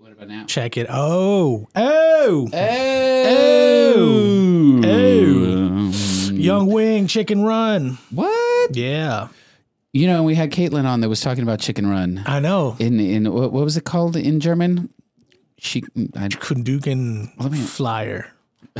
[0.00, 0.44] What about now?
[0.46, 0.86] Check it.
[0.88, 4.80] Oh, oh, Oh, Oh.
[4.84, 4.88] oh.
[4.88, 5.92] Um,
[6.36, 7.98] Young Wing Chicken Run.
[8.10, 8.76] What?
[8.76, 9.28] Yeah,
[9.92, 12.22] You know, we had Caitlin on that was talking about Chicken Run.
[12.26, 12.76] I know.
[12.78, 14.88] In in what, what was it called in German?
[15.58, 15.82] She
[16.16, 18.32] I, Kunduken Let me- Flyer.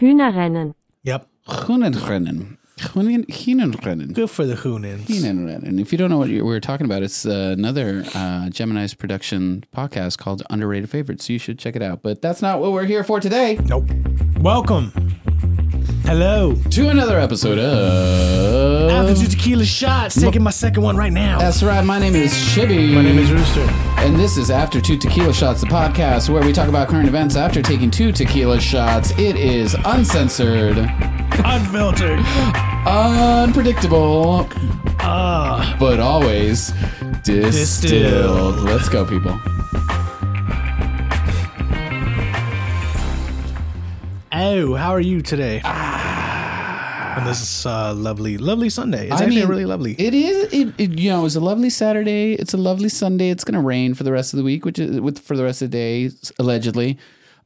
[0.00, 0.74] Hühnerrennen.
[1.04, 1.28] Yep.
[1.48, 2.56] Hunenrennen.
[2.78, 4.12] Hinenrennen.
[4.12, 5.06] Good for the Hoonins.
[5.06, 5.80] Hinenrennen.
[5.80, 10.18] If you don't know what we're talking about, it's uh, another uh, Gemini's production podcast
[10.18, 11.28] called Underrated Favorites.
[11.30, 12.02] You should check it out.
[12.02, 13.58] But that's not what we're here for today.
[13.64, 13.88] Nope.
[14.40, 14.92] Welcome.
[16.06, 16.54] Hello.
[16.70, 18.90] To another episode of.
[18.90, 21.38] After two tequila shots, taking my second one right now.
[21.38, 21.84] That's right.
[21.84, 22.94] My name is Chibbi.
[22.94, 23.62] my name is Rooster.
[23.98, 27.34] And this is After Two Tequila Shots, the podcast where we talk about current events
[27.34, 29.10] after taking two tequila shots.
[29.18, 30.78] It is uncensored,
[31.44, 32.20] Unfiltered.
[32.86, 34.48] unpredictable,
[35.00, 35.76] Ah.
[35.80, 36.72] but always
[37.24, 37.52] distilled.
[37.52, 38.60] Distilled.
[38.60, 39.38] Let's go, people.
[44.38, 45.62] Oh, how are you today?
[45.62, 49.06] On this is uh, lovely, lovely Sunday.
[49.06, 49.94] It's I actually mean, really lovely.
[49.98, 50.52] It is.
[50.52, 52.34] It, it you know it's a lovely Saturday.
[52.34, 53.30] It's a lovely Sunday.
[53.30, 55.62] It's gonna rain for the rest of the week, which is with for the rest
[55.62, 56.98] of the day allegedly.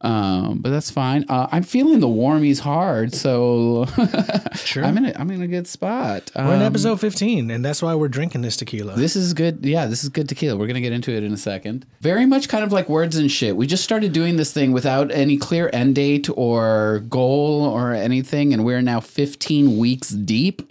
[0.02, 1.26] Um, but that's fine.
[1.28, 3.84] Uh, I'm feeling the warmies hard, so
[4.54, 4.82] Sure.
[4.84, 6.30] I'm in a, I'm in a good spot.
[6.34, 8.94] We're in Um, episode 15, and that's why we're drinking this tequila.
[8.96, 9.64] This is good.
[9.64, 10.56] Yeah, this is good tequila.
[10.56, 11.84] We're gonna get into it in a second.
[12.00, 13.56] Very much kind of like words and shit.
[13.56, 18.54] We just started doing this thing without any clear end date or goal or anything,
[18.54, 20.62] and we're now 15 weeks deep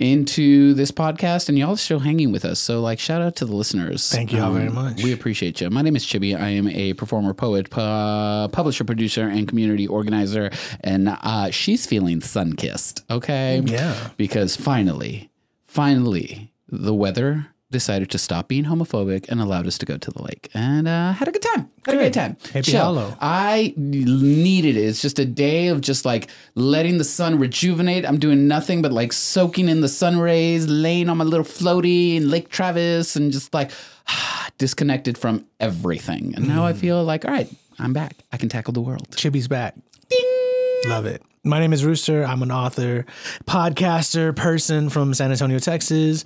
[0.00, 2.58] into this podcast, and y'all are still hanging with us.
[2.58, 4.12] So, like, shout out to the listeners.
[4.12, 5.04] Um, Thank you all very much.
[5.04, 5.68] We appreciate you.
[5.68, 6.34] My name is Chibbi.
[6.34, 10.50] I am a performer, poet, pu- publisher, producer, and community organizer.
[10.80, 13.04] And uh, she's feeling sun kissed.
[13.10, 13.60] Okay.
[13.64, 14.08] Yeah.
[14.16, 15.30] Because finally,
[15.66, 20.22] finally, the weather decided to stop being homophobic and allowed us to go to the
[20.22, 21.70] lake and uh, had a good time.
[21.86, 21.98] Had a Good.
[21.98, 22.36] great time.
[22.52, 22.80] Happy Chill.
[22.82, 23.16] Hollow.
[23.20, 24.80] I needed it.
[24.80, 28.04] It's just a day of just like letting the sun rejuvenate.
[28.06, 32.16] I'm doing nothing but like soaking in the sun rays, laying on my little floaty
[32.16, 33.70] in Lake Travis, and just like
[34.58, 36.34] disconnected from everything.
[36.36, 36.76] And now I Mm.
[36.78, 37.48] feel like, all right,
[37.78, 38.14] I'm back.
[38.32, 39.08] I can tackle the world.
[39.12, 39.74] Chibbi's back.
[40.08, 40.20] Ding.
[40.86, 41.22] Love it.
[41.42, 42.22] My name is Rooster.
[42.24, 43.06] I'm an author,
[43.46, 46.24] podcaster, person from San Antonio, Texas.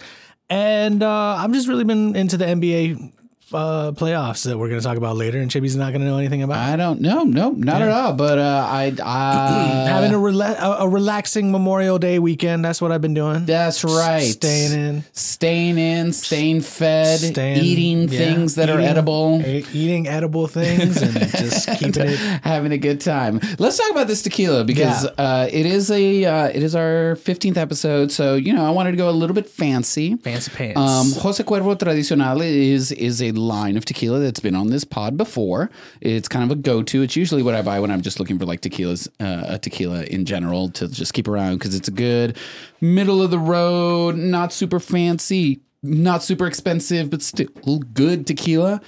[0.50, 3.12] And uh, I've just really been into the NBA
[3.52, 5.38] uh, playoffs that we're going to talk about later.
[5.40, 6.58] And Chibbi's not going to know anything about.
[6.58, 7.22] I don't know.
[7.24, 8.12] No, not at all.
[8.14, 12.64] But uh, I, I Having a, rela- a, a relaxing Memorial Day weekend.
[12.64, 13.44] That's what I've been doing.
[13.46, 14.20] That's right.
[14.22, 15.04] Staying in.
[15.12, 19.42] Staying in, staying fed, Staying, eating yeah, things that are edible.
[19.44, 22.16] e- eating edible things and just keeping it.
[22.42, 23.40] having a good time.
[23.58, 27.56] Let's talk about this tequila because uh, it is a uh, it is our fifteenth
[27.58, 28.10] episode.
[28.12, 30.16] So you know, I wanted to go a little bit fancy.
[30.16, 30.78] Fancy pants.
[30.78, 35.16] Um, Jose Cuervo Tradicional is is a line of tequila that's been on this pod
[35.16, 35.70] before.
[36.00, 37.02] It's kind of a go to.
[37.02, 40.04] It's usually what I buy when I'm just looking for like tequilas, uh, a tequila
[40.04, 42.36] in general to just keep around because it's a good
[42.80, 47.48] middle of the road, not super fancy, not super expensive, but still
[47.92, 48.80] good tequila.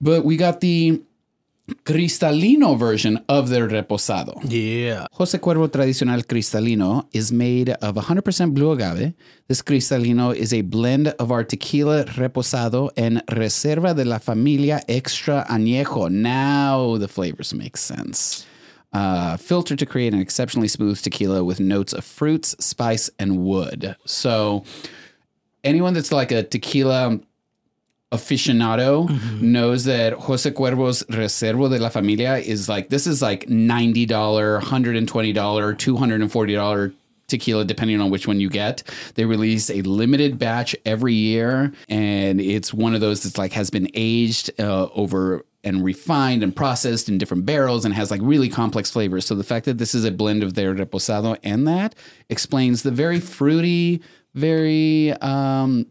[0.00, 1.02] But we got the
[1.84, 4.40] Cristalino version of their reposado.
[4.44, 5.06] yeah.
[5.12, 9.14] Jose Cuervo Tradicional Cristalino is made of 100% blue agave.
[9.48, 15.44] This Cristalino is a blend of our tequila reposado and Reserva de la Familia Extra
[15.48, 16.08] Añejo.
[16.10, 18.46] Now the flavors make sense.
[18.92, 23.94] Uh, filtered to create an exceptionally smooth tequila with notes of fruits, spice, and wood.
[24.06, 24.64] So,
[25.64, 27.18] anyone that's like a tequila
[28.12, 29.08] aficionado
[29.40, 35.06] knows that Jose Cuervo's Reserva de la Familia is like this is like $90, $120,
[35.34, 36.94] $240
[37.28, 38.84] tequila depending on which one you get.
[39.14, 43.70] They release a limited batch every year and it's one of those that's like has
[43.70, 48.48] been aged uh, over and refined and processed in different barrels and has like really
[48.48, 49.26] complex flavors.
[49.26, 51.96] So the fact that this is a blend of their reposado and that
[52.28, 54.00] explains the very fruity,
[54.34, 55.86] very um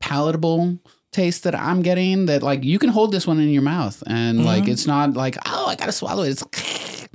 [0.00, 0.78] palatable
[1.12, 4.44] taste that I'm getting that like you can hold this one in your mouth and
[4.44, 7.06] like it's not like oh I gotta swallow it it's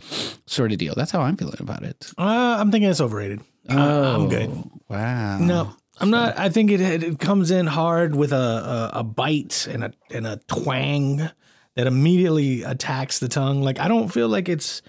[0.45, 3.41] sort of deal that's how I'm feeling about it Uh, I'm thinking it's overrated.
[3.69, 4.49] Uh, I'm good.
[4.87, 6.37] wow No, I'm not.
[6.39, 10.25] I think it it comes in hard with a a, a bite and a and
[10.27, 11.29] a twang
[11.75, 13.61] that immediately attacks the tongue.
[13.61, 14.81] Like I don't feel like it's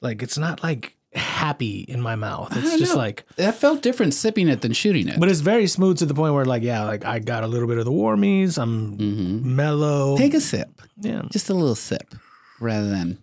[0.00, 2.56] like it's not like happy in my mouth.
[2.56, 2.98] It's just know.
[2.98, 6.14] like, that felt different sipping it than shooting it but it's very smooth to the
[6.14, 8.58] point where like yeah, like I got a little bit of the warmies.
[8.58, 10.16] I'm mellow.
[10.16, 12.14] take a sip yeah, just a little sip
[12.60, 13.18] rather than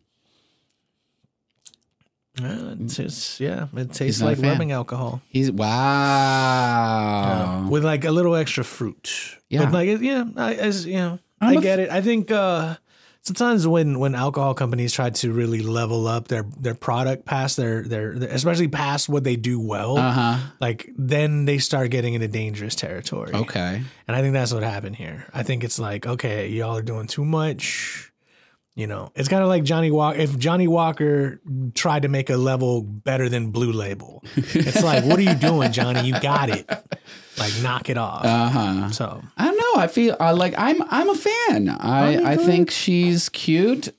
[2.42, 3.68] Uh, it's just, yeah.
[3.76, 6.38] It tastes like rubbing alcohol he's wow
[7.70, 9.38] with like a little extra fruit.
[9.50, 9.66] Yeah.
[9.66, 11.90] but like yeah, I, as you know, I a get it.
[11.90, 12.76] I think uh,
[13.22, 17.84] sometimes when when alcohol companies try to really level up their their product past their
[17.84, 20.38] their, their especially past what they do well, Uh-huh.
[20.60, 23.32] like then they start getting into dangerous territory.
[23.34, 23.82] Okay.
[24.08, 25.26] And I think that's what happened here.
[25.34, 28.12] I think it's like, okay, y'all are doing too much.
[28.78, 30.20] You know, it's kind of like Johnnie Walker.
[30.20, 31.42] If Johnnie Walker
[31.74, 35.72] tried to make a level better than Blue Label, it's like, what are you doing,
[35.72, 36.08] Johnny?
[36.08, 36.70] You got it.
[37.40, 38.24] Like, knock it off.
[38.24, 38.92] Uh-huh.
[38.92, 39.82] so, I don't know.
[39.82, 41.70] I feel uh, like I'm I'm a fan.
[41.70, 43.96] I I think she's cute.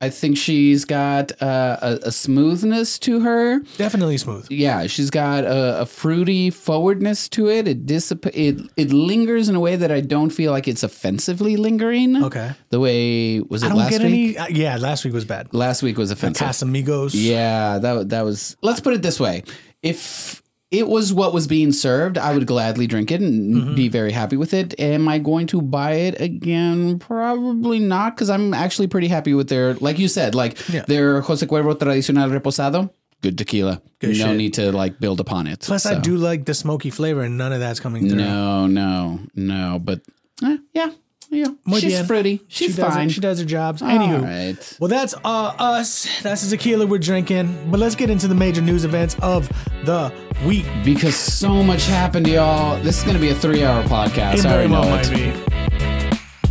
[0.00, 3.58] I think she's got uh, a, a smoothness to her.
[3.78, 4.46] definitely smooth.
[4.48, 7.66] Yeah, she's got a, a fruity forwardness to it.
[7.66, 11.56] It dissipa- it it lingers in a way that I don't feel like it's offensively
[11.56, 12.22] lingering.
[12.22, 12.52] Okay.
[12.70, 14.36] The way was it I don't last get week?
[14.36, 14.38] any.
[14.38, 15.52] Uh, yeah, last week was bad.
[15.52, 16.46] Last week was offensive.
[16.46, 17.10] Casamigos.
[17.14, 18.56] Yeah, that that was.
[18.62, 19.42] Let's put it this way:
[19.82, 23.74] if it was what was being served, I would gladly drink it and Mm-hmm.
[23.74, 24.78] be very happy with it.
[24.78, 26.98] Am I going to buy it again?
[26.98, 30.82] Probably not, because I'm actually pretty happy with their, like you said, like Yeah.
[30.86, 32.90] their Jose Cuervo Tradicional Reposado.
[33.22, 33.80] Good tequila.
[33.98, 34.36] Good no shit.
[34.36, 35.60] need to like build upon it.
[35.60, 38.18] Plus, I do like the smoky flavor, and none of that's coming through.
[38.18, 39.80] No, no, no.
[39.82, 40.02] But
[40.44, 40.90] eh, yeah,
[41.30, 41.46] yeah.
[41.64, 42.06] Muy She's bien.
[42.06, 42.40] fruity.
[42.48, 43.08] She She's does fine.
[43.08, 43.82] It, she does her jobs.
[43.82, 44.76] All Anywho, right.
[44.80, 46.08] Well, that's uh, us.
[46.22, 47.70] That's the tequila we're drinking.
[47.70, 49.48] But let's get into the major news events of
[49.84, 50.12] the
[50.46, 50.66] week.
[50.84, 52.80] Because so much happened, y'all.
[52.82, 54.38] This is going to be a three-hour podcast.
[54.38, 55.10] It I already know well it.
[55.10, 56.48] might be.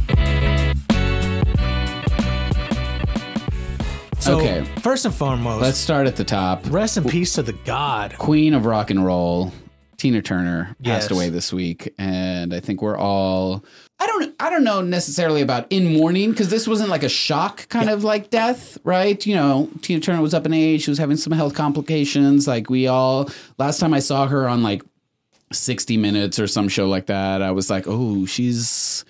[4.19, 4.65] So, Okay.
[4.81, 6.65] first and foremost, Let's start at the top.
[6.69, 8.15] rest in peace to the God.
[8.18, 9.53] Queen of rock and roll,
[9.97, 13.65] Tina Turner, passed away this week, and I think we're all.
[13.99, 14.35] I don't.
[14.39, 18.03] I don't know necessarily about in mourning because this wasn't like a shock kind of
[18.03, 19.25] like death, right?
[19.25, 20.83] You know, Tina Turner was up in age.
[20.83, 22.47] She was having some health complications.
[22.47, 23.29] Like we all.
[23.57, 24.83] Last time I saw her on like
[25.51, 29.03] 60 Minutes or some show like that, I was like, oh, she's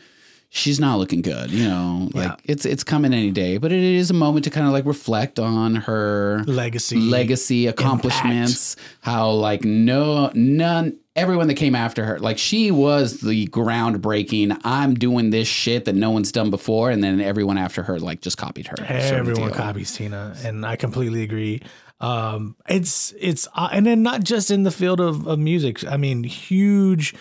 [0.49, 1.51] she's not looking good.
[1.51, 2.35] You know, like Yeah.
[2.45, 3.57] it's it's coming any day.
[3.57, 6.97] But it is a moment to kind of like reflect on her Legacy.
[6.97, 13.47] legacy accomplishments how like no none everyone that came after her like she was the
[13.47, 17.99] groundbreaking i'm doing this shit that no one's done before and then everyone after her
[17.99, 21.63] like just copied her Everyone copies Tina, and I completely agree.
[21.99, 25.83] Um, it's it's uh, and then not just in the field of, of music.
[25.83, 27.15] I mean, huge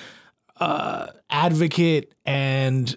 [0.61, 2.95] uh, advocate and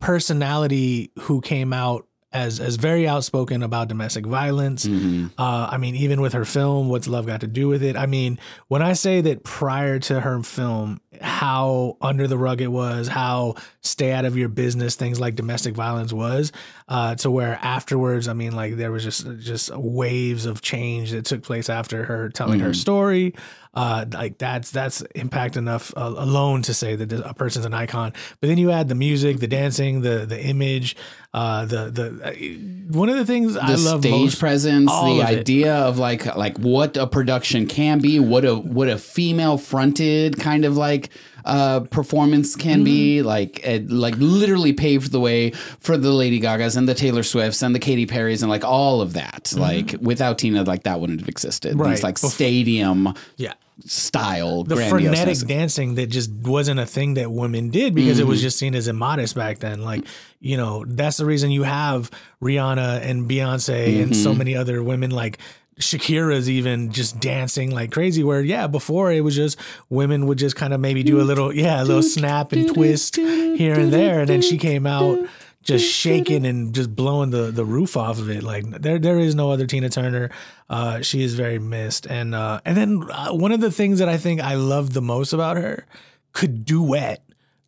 [0.00, 4.84] personality who came out as as very outspoken about domestic violence.
[4.84, 5.26] Mm-hmm.
[5.38, 8.06] Uh, I mean, even with her film, "What's Love Got to Do with It?" I
[8.06, 13.06] mean, when I say that prior to her film, how under the rug it was,
[13.06, 16.50] how stay out of your business things like domestic violence was,
[16.88, 21.24] uh, to where afterwards, I mean, like there was just just waves of change that
[21.24, 23.34] took place after her telling her story.
[23.74, 28.12] Uh, like that's that's impact enough uh, alone to say that a person's an icon.
[28.40, 30.96] But then you add the music, the dancing, the the image,
[31.32, 34.38] uh, the the uh, one of the things I love stage most.
[34.40, 35.24] presence the of it.
[35.40, 40.38] idea of like like what a production can be what a what a female fronted
[40.38, 41.10] kind of like
[41.44, 43.26] uh performance can be Mm-hmm.
[43.26, 47.60] like it like literally paved the way for the lady gagas and the taylor swifts
[47.62, 51.20] and the katy perrys and like all of that like without tina like that wouldn't
[51.20, 51.80] have existed Mm-hmm.
[51.82, 51.90] Right.
[51.90, 53.52] these like Bef- stadium yeah.
[53.80, 58.38] Style the frenetic dancing that just wasn't a thing that women did because it was
[58.38, 58.44] mm-hmm.
[58.44, 59.82] just seen as immodest back then.
[59.82, 60.06] Like,
[60.40, 62.10] you know, that's the reason you have
[62.40, 64.38] Rihanna and Beyonce and so mm-hmm.
[64.38, 65.38] many other women like
[65.80, 68.22] Shakira's even just dancing like crazy.
[68.22, 69.58] Where yeah, before it was just
[69.90, 73.16] women would just kind of maybe do a little yeah, a little snap and twist
[73.16, 75.18] here and there, and then she came out
[75.64, 78.42] just shaking and just blowing the the roof off of it.
[78.42, 80.30] Like there there is no other Tina Turner.
[80.70, 84.08] Uh, she is very missed, and uh, and then uh, one of the things that
[84.08, 85.86] I think I love the most about her
[86.32, 87.24] could duet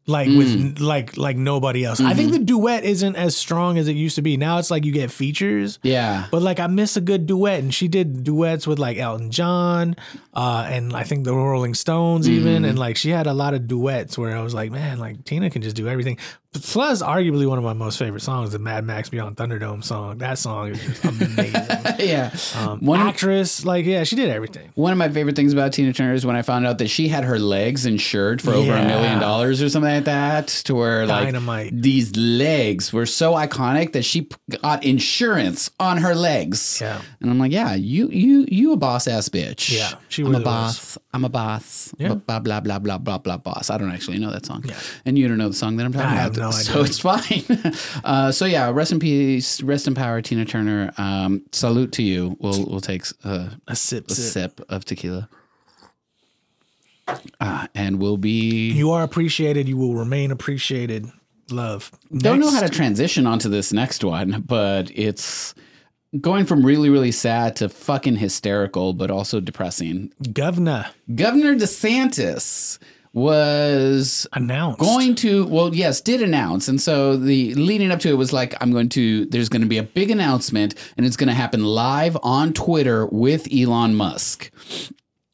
[0.08, 2.00] like with like like nobody else.
[2.00, 4.36] I think the duet isn't as strong as it used to be.
[4.36, 5.78] Now it's like you get features.
[5.82, 9.30] yeah But like I miss a good duet, and she did duets with like Elton
[9.32, 9.96] John,
[10.32, 13.66] uh, and I think the Rolling Stones even, and like she had a lot of
[13.66, 16.18] duets where I was like, man, like Tina can just do everything.
[16.58, 20.18] Plus, arguably one of my most favorite songs, the Mad Max Beyond Thunderdome song.
[20.18, 21.52] That song is just amazing.
[21.98, 24.70] yeah Um, one actress, like yeah, she did everything.
[24.74, 27.08] one of my favorite things about Tina Turner is when I found out that she
[27.08, 28.86] had her legs insured for over a Yeah.
[28.86, 31.70] million dollars or something like that, to where like Dynamite.
[31.82, 36.78] these legs were so iconic that she p- got insurance on her legs.
[36.80, 37.00] Yeah.
[37.20, 39.70] and I'm like, yeah, you you you a boss ass bitch.
[39.76, 40.98] Yeah, she I'm really a boss.
[41.12, 41.94] I'm a boss.
[41.98, 42.14] Yeah.
[42.14, 43.70] Blah blah blah blah blah blah boss.
[43.70, 44.74] I don't actually know that song, Yeah.
[45.06, 46.22] and you don't know the song that I'm talking I about.
[46.22, 46.84] have no so idea.
[46.84, 46.98] it's
[47.94, 48.02] fine.
[48.04, 50.92] uh, so yeah, rest in peace, rest in power, Tina Turner.
[50.98, 52.36] Um, salute to you.
[52.40, 54.58] We'll we'll take uh, A sip, a sip.
[54.58, 55.28] sip of tequila.
[57.40, 59.68] Uh, and we'll be You are appreciated.
[59.68, 61.06] You will remain appreciated.
[61.50, 61.90] love.
[62.16, 65.54] Don't know how to transition onto this next one, but it's
[66.20, 70.12] going from really, really sad to fucking hysterical, but also depressing.
[70.32, 72.78] Governor Governor DeSantis
[73.16, 74.78] was announced.
[74.78, 76.68] going to well yes did announce.
[76.68, 79.68] And so the leading up to it was like i'm going to there's going to
[79.68, 84.52] be a big announcement and it's going to happen live on twitter with elon musk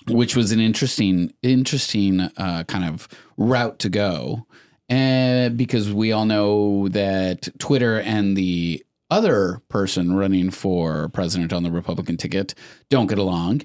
[0.08, 4.46] which was an interesting interesting uh, kind of route to go.
[4.88, 11.64] And because we all know that twitter and the other person running for president on
[11.64, 12.54] the republican ticket
[12.90, 13.62] don't get along.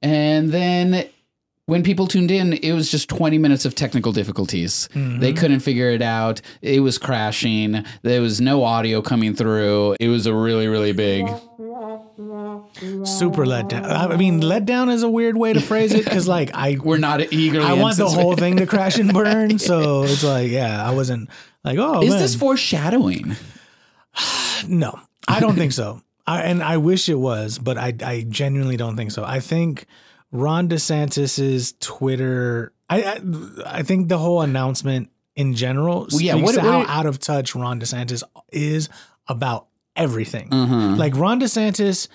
[0.00, 1.10] And then
[1.68, 4.88] when people tuned in, it was just 20 minutes of technical difficulties.
[4.94, 5.20] Mm-hmm.
[5.20, 6.40] They couldn't figure it out.
[6.62, 7.84] It was crashing.
[8.00, 9.96] There was no audio coming through.
[10.00, 11.28] It was a really, really big.
[13.04, 13.84] super let down.
[13.84, 16.96] I mean, let down is a weird way to phrase it because, like, I We're
[16.96, 17.66] not eagerly.
[17.66, 19.58] I want the whole thing to crash and burn.
[19.58, 21.28] So it's like, yeah, I wasn't
[21.64, 22.18] like, oh, Is man.
[22.18, 23.36] this foreshadowing?
[24.66, 24.98] no,
[25.28, 26.00] I don't think so.
[26.26, 29.22] I, and I wish it was, but I, I genuinely don't think so.
[29.22, 29.84] I think
[30.30, 32.72] Ron DeSantis's Twitter.
[32.90, 33.20] I, I,
[33.66, 37.18] I think the whole announcement in general speaks yeah, what- to what- how out of
[37.18, 38.88] touch Ron DeSantis is
[39.26, 39.66] about
[39.96, 40.52] everything.
[40.52, 40.96] Uh-huh.
[40.96, 42.08] Like Ron DeSantis.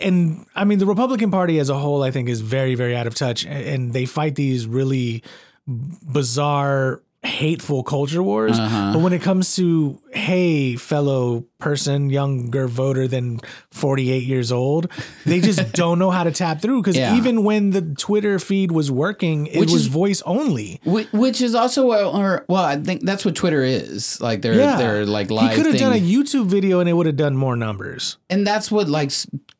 [0.00, 3.06] And I mean, the Republican Party as a whole, I think, is very, very out
[3.06, 3.46] of touch.
[3.46, 5.22] And they fight these really
[5.66, 8.58] bizarre, hateful culture wars.
[8.58, 8.92] Uh-huh.
[8.94, 13.40] But when it comes to, hey, fellow person, younger voter than
[13.72, 14.90] 48 years old,
[15.24, 16.80] they just don't know how to tap through.
[16.82, 17.16] Because Yeah.
[17.16, 20.80] even when the Twitter feed was working, it Which was is- voice only.
[20.84, 24.20] Wh- Which is also, or, well, I think that's what Twitter is.
[24.20, 24.76] Like they're Yeah.
[24.76, 25.50] they're like live.
[25.50, 28.16] He could have done a YouTube video and it would have done more numbers.
[28.30, 29.10] and that's what like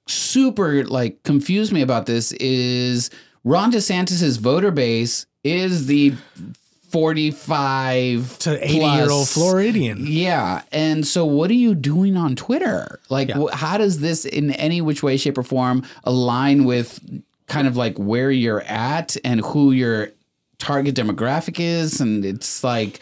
[0.06, 3.10] super like confused me about this is
[3.44, 6.14] Ron DeSantis's voter base is the
[6.90, 9.98] 45 To 80 year old Floridian.
[10.06, 10.62] Yeah.
[10.72, 13.00] And so what are you doing on Twitter?
[13.08, 13.38] Like Yeah.
[13.38, 17.00] wh- how does this in any which way shape or form align with
[17.48, 20.10] kind of like where you're at and who your
[20.58, 23.00] target demographic is and it's like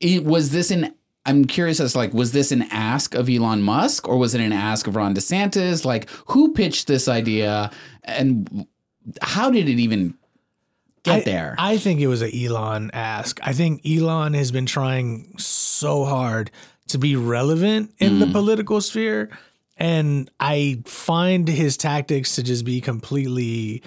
[0.00, 0.92] it was this an
[1.26, 4.52] I'm curious as like was this an ask of Elon Musk or was it an
[4.52, 5.84] ask of Ron DeSantis?
[5.84, 7.70] Like who pitched this idea
[8.04, 8.66] and
[9.22, 10.14] how did it even
[11.02, 11.54] get I, there?
[11.58, 13.38] I think it was a Elon ask.
[13.42, 16.50] I think Elon has been trying so hard
[16.88, 18.20] to be relevant in Mm.
[18.20, 19.30] the political sphere.
[19.76, 23.82] And I find his tactics to just be completely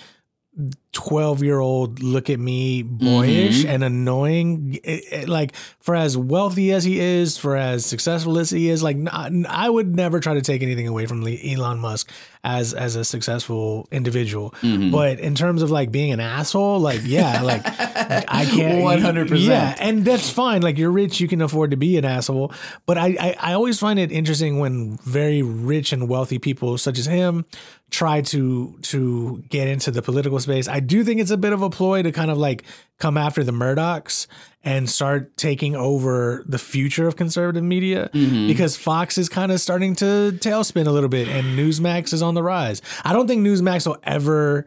[0.92, 3.70] 12 year old look at me boyish Mm-hmm.
[3.70, 8.52] and annoying It- it- like for as wealthy as he is for as successful as
[8.52, 12.12] he is like I would never try to take anything away from elon musk
[12.44, 14.92] as as a successful individual Mm-hmm.
[14.92, 19.40] but in terms of like being an asshole like yeah like i can't 100%.
[19.40, 22.52] yeah and that's fine like you're rich you can afford to be an asshole
[22.86, 27.00] but I, I i always find it interesting when very rich and wealthy people such
[27.00, 27.46] as him
[27.90, 31.62] try to to get into the political space i do think it's a bit of
[31.62, 32.64] a ploy to kind of like
[33.00, 34.28] come after the murdochs
[34.64, 39.94] and start taking over the future of conservative media because fox is kind of starting
[39.96, 43.86] to tailspin a little bit and newsmax is on the rise i don't think newsmax
[43.88, 44.66] will ever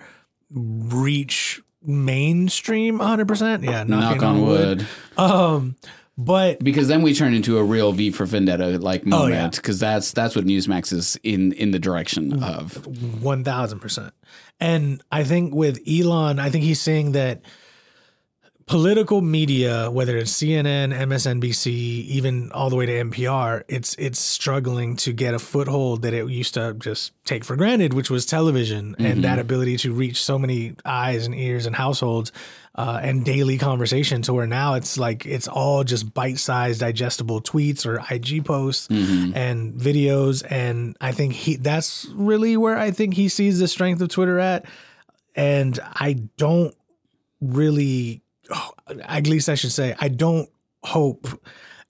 [0.50, 4.87] reach mainstream 100% yeah Knock on wood.
[5.16, 5.76] um
[6.18, 9.35] but because then we turn into a real V for Vendetta like Oh, yeah.
[9.37, 12.87] moment because that's that's what Newsmax is in in the direction of.
[13.23, 14.14] One thousand percent.
[14.59, 17.42] And I think with Elon, I think he's saying that
[18.66, 24.96] political media, whether it's CNN, MSNBC, even all the way to NPR, it's it's struggling
[24.96, 28.96] to get a foothold that it used to just take for granted, which was television
[28.99, 32.32] and that ability to reach so many eyes and ears and households.
[32.78, 37.87] Uh, and daily conversation to where now it's like it's all just bite-sized digestible tweets
[37.87, 38.87] or IG posts
[39.35, 40.44] and videos.
[40.50, 44.38] And I think he that's really where I think he sees the strength of Twitter
[44.38, 44.66] at.
[45.35, 46.75] And I don't
[47.40, 48.70] really oh,
[49.04, 50.48] at least I should say I don't
[50.84, 51.26] hope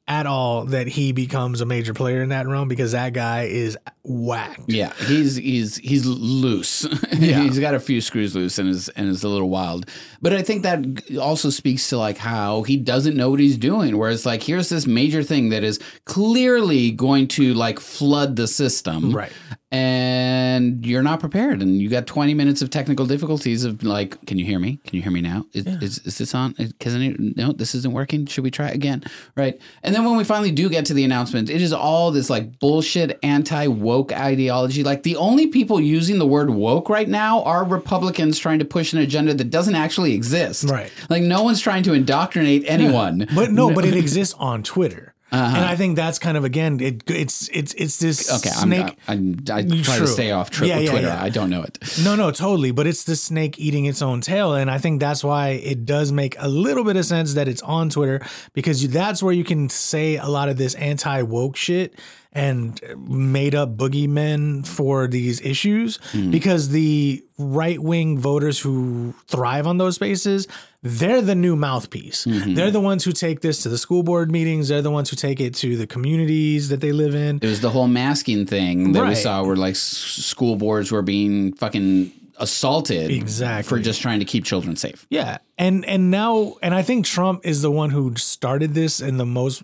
[0.08, 3.76] at all that he becomes a major player in that realm because that guy is
[4.04, 4.60] whacked.
[4.68, 6.86] Yeah, he's he's he's loose.
[7.16, 7.40] Yeah.
[7.40, 9.88] he's got a few screws loose and is and is a little wild.
[10.20, 13.96] But I think that also speaks to like how he doesn't know what he's doing.
[13.96, 18.46] Where it's like here's this major thing that is clearly going to like flood the
[18.46, 19.32] system, Right.
[19.72, 24.38] And you're not prepared, and you got 20 minutes of technical difficulties of like, can
[24.38, 24.78] you hear me?
[24.84, 25.44] Can you hear me now?
[25.52, 26.52] Is is, is this on?
[26.52, 28.26] Because no, this isn't working.
[28.26, 29.02] Should we try again?
[29.34, 29.60] Right.
[29.82, 32.60] And then when we finally do get to the announcement, it is all this like
[32.60, 34.84] bullshit anti woke ideology.
[34.84, 38.92] Like the only people using the word woke right now are Republicans trying to push
[38.92, 40.70] an agenda that doesn't actually exist.
[40.70, 40.92] Right.
[41.10, 43.26] Like no one's trying to indoctrinate anyone.
[43.34, 45.15] But no, but it exists on Twitter.
[45.32, 45.56] Uh-huh.
[45.56, 48.96] and I think that's kind of again it, it's it's it's this Okay, snake.
[49.08, 50.06] I'm, I'm, I try True.
[50.06, 51.06] to stay off tri- Yeah, yeah, Twitter.
[51.08, 51.20] yeah.
[51.22, 51.78] I don't know it.
[52.04, 52.70] No, no, totally.
[52.70, 54.54] But it's the snake eating its own tail.
[54.54, 57.60] And I think that's why it does make a little bit of sense that it's
[57.62, 61.56] on Twitter because you, that's where you can say a lot of this anti woke
[61.56, 61.98] shit
[62.36, 62.78] and
[63.08, 66.30] made up boogeymen for these issues hmm.
[66.30, 70.46] because the right wing voters who thrive on those spaces,
[70.82, 72.24] they're the new mouthpiece.
[72.24, 72.52] Hmm.
[72.52, 74.68] They're the ones who take this to the school board meetings.
[74.68, 77.36] They're the ones who take it to the communities that they live in.
[77.36, 81.54] It was the whole masking thing that we saw where like school boards were being
[81.54, 83.66] fucking assaulted Exactly.
[83.66, 85.06] for just trying to keep children safe.
[85.08, 85.38] Yeah.
[85.56, 89.24] And and now and I think Trump is the one who started this in the
[89.24, 89.62] most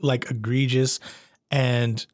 [0.00, 1.00] like egregious
[1.50, 2.06] and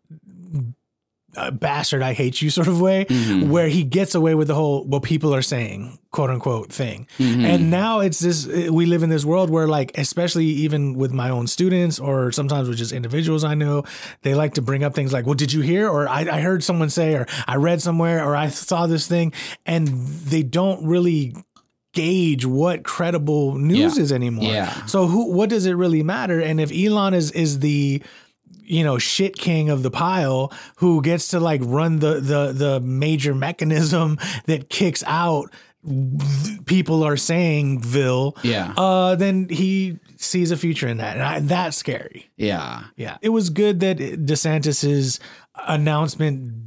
[1.36, 3.50] uh, bastard I hate you sort of way mm-hmm.
[3.50, 7.08] where he gets away with the whole what people are saying quote unquote thing.
[7.18, 7.44] Mm-hmm.
[7.44, 11.12] And now it's this uh, we live in this world where like especially even with
[11.12, 13.82] my own students or sometimes with just individuals I know
[14.22, 16.62] they like to bring up things like well did you hear or I, I heard
[16.62, 19.32] someone say or I read somewhere or I saw this thing
[19.66, 21.34] and they don't really
[21.94, 24.02] gauge what credible news Yeah.
[24.02, 24.52] is anymore.
[24.52, 24.86] Yeah.
[24.86, 26.40] So who what does it really matter?
[26.40, 28.02] And if Elon is is the
[28.64, 32.80] you know shit king of the pile who gets to like run the the the
[32.80, 35.50] major mechanism that kicks out
[36.64, 38.72] people are saying Ville, Yeah.
[38.74, 42.30] uh, then he sees a future in that, and I, that's scary.
[42.38, 42.84] Yeah.
[42.96, 45.20] Yeah, it was good that DeSantis's
[45.68, 46.63] announcement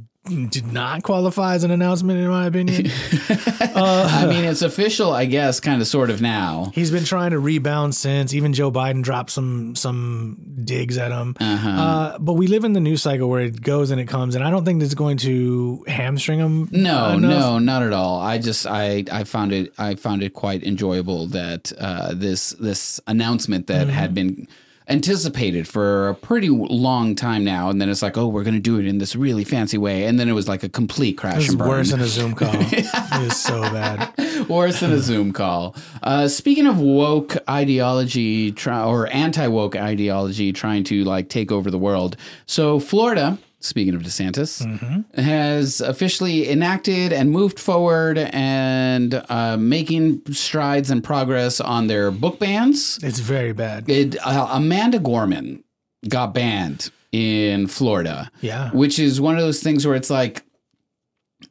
[0.50, 2.86] did not qualify as an announcement, in my opinion.
[3.74, 6.70] I mean, it's official, I guess, kind of sort of now.
[6.74, 8.34] He's been trying to rebound since.
[8.34, 11.36] Even Joe Biden dropped some some digs at him.
[11.40, 11.68] Uh-huh.
[11.68, 14.44] Uh, but we live in the news cycle where it goes and it comes, and
[14.44, 16.68] I don't think it's going to hamstring him.
[16.72, 17.30] No, enough.
[17.30, 18.20] no, not at all.
[18.20, 23.00] I just I I found it I found it quite enjoyable that uh, this this
[23.06, 23.90] announcement that Mm-hmm.
[23.96, 24.48] had been
[24.88, 28.78] anticipated for a pretty long time now, and then it's like, oh, we're gonna do
[28.78, 31.48] it in this really fancy way, and then it was like a complete crash It's
[31.50, 31.68] and burn.
[31.68, 32.50] worse than a Zoom call.
[32.54, 32.86] it
[33.22, 34.12] was so bad.
[34.48, 35.74] Worse than a Zoom call.
[36.02, 41.70] Uh, speaking of woke ideology try, or anti woke ideology trying to like take over
[41.70, 43.38] the world, so Florida.
[43.60, 44.64] Speaking of DeSantis,
[45.16, 52.38] has officially enacted and moved forward and uh, making strides and progress on their book
[52.38, 53.00] bans.
[53.02, 53.88] It's very bad.
[53.90, 55.64] It, uh, Amanda Gorman
[56.08, 58.70] got banned in Florida Yeah.
[58.70, 60.44] which is one of those things where it's like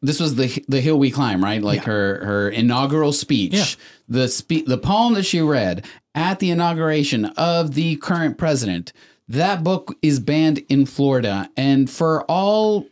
[0.02, 1.62] this was the the hill we climb, right?
[1.62, 1.86] Like Yeah.
[1.88, 3.66] her her inaugural speech, Yeah.
[4.08, 5.84] the spe- the poem that she read
[6.16, 8.94] at the inauguration of the current president.
[9.30, 12.88] That book is banned in Florida, and for all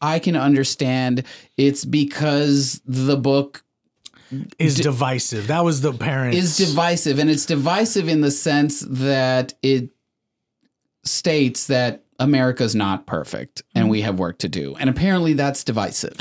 [0.00, 1.24] I can understand,
[1.56, 3.64] it's because the book
[4.58, 5.46] Is divisive.
[5.46, 9.90] That was the parent is divisive, and it's divisive in the sense that it
[11.04, 13.90] states that America's not perfect and mm.
[13.90, 16.18] we have work to do, and apparently that's divisive.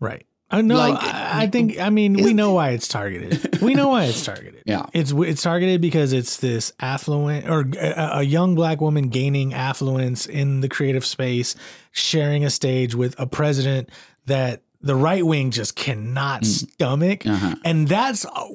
[0.00, 0.24] Right.
[0.50, 0.76] I know.
[0.76, 1.78] Like, I, I think.
[1.78, 3.60] I mean, we know why it's targeted.
[3.60, 4.54] we know why it's targeted.
[4.68, 4.84] Yeah.
[4.92, 10.26] It's it's targeted because it's this affluent or a, a young black woman gaining affluence
[10.26, 11.54] in the creative space,
[11.92, 13.88] sharing a stage with a president
[14.26, 17.54] that the right wing just cannot stomach, Uh-huh.
[17.64, 18.46] and that's uh,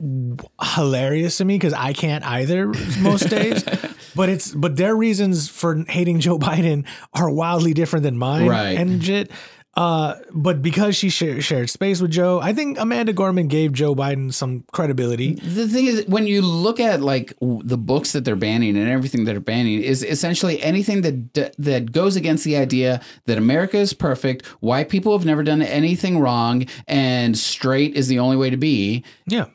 [0.76, 2.68] hilarious to me because I can't either
[3.02, 3.64] most days.
[4.16, 8.78] But it's but their reasons for hating Joe Biden are wildly different than mine Right.
[8.78, 9.32] and shit.
[9.76, 13.96] Uh, but because she share, shared space with Joe, I think Amanda Gorman gave Joe
[13.96, 15.34] Biden some credibility.
[15.34, 18.88] The thing is, when you look at like w- the books that they're banning and
[18.88, 23.40] everything that they're banning, is essentially anything that d- that goes against the idea that
[23.40, 28.38] America is perfect, white people have never done anything wrong, and straight is the only
[28.38, 29.04] way to be.
[29.26, 29.46] Yeah.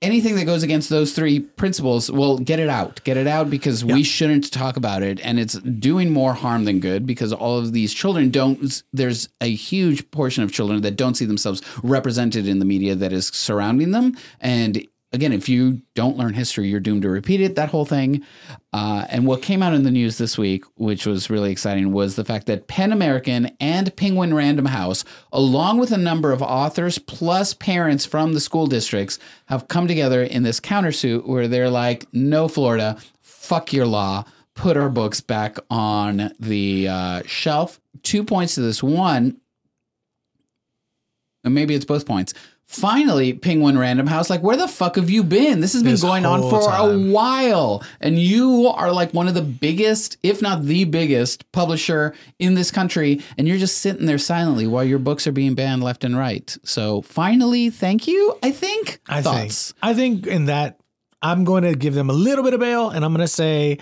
[0.00, 3.02] Anything that goes against those three principles, well, get it out.
[3.02, 5.18] Get it out because we shouldn't talk about it.
[5.24, 9.52] And it's doing more harm than good because all of these children don't, there's a
[9.52, 13.90] huge portion of children that don't see themselves represented in the media that is surrounding
[13.90, 14.16] them.
[14.40, 18.22] And again, if you don't learn history, you're doomed to repeat it, that whole thing.
[18.72, 22.16] Uh, and what came out in the news this week, which was really exciting, was
[22.16, 26.98] the fact that PEN American and Penguin Random House, along with a number of authors
[26.98, 32.06] plus parents from the school districts, have come together in this countersuit where they're like,
[32.12, 34.24] no, Florida, fuck your law.
[34.54, 37.80] Put our books back on the uh, shelf.
[38.02, 38.82] Two points to this.
[38.82, 39.40] One,
[41.44, 42.34] and maybe it's both points.
[42.70, 45.60] Finally, Penguin Random House, like, where the fuck have you been?
[45.60, 47.82] This has been This going on for a while.
[47.98, 52.70] And you are like one of the biggest, if not the biggest, publisher in this
[52.70, 53.22] country.
[53.38, 56.54] And you're just sitting there silently while your books are being banned left and right.
[56.62, 59.00] So finally, thank you, I think.
[59.08, 59.72] I Thoughts?
[59.72, 59.78] think.
[59.82, 60.78] I think in that
[61.22, 63.78] I'm going to give them a little bit of bail, and I'm going to say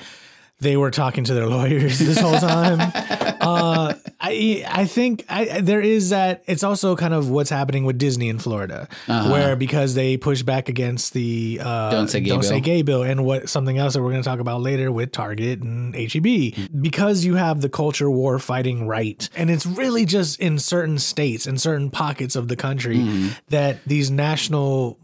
[0.61, 2.81] they were talking to their lawyers this whole time.
[3.41, 6.43] uh, I I think I, there is that.
[6.47, 9.31] It's also kind of what's happening with Disney in Florida, uh-huh.
[9.31, 12.49] where because they push back against the uh, don't say gay don't bill.
[12.49, 15.13] say gay bill, and what something else that we're going to talk about later with
[15.13, 20.41] Target and HEB, because you have the culture war fighting right, and it's really just
[20.41, 23.29] in certain states and certain pockets of the country mm-hmm.
[23.49, 24.99] that these national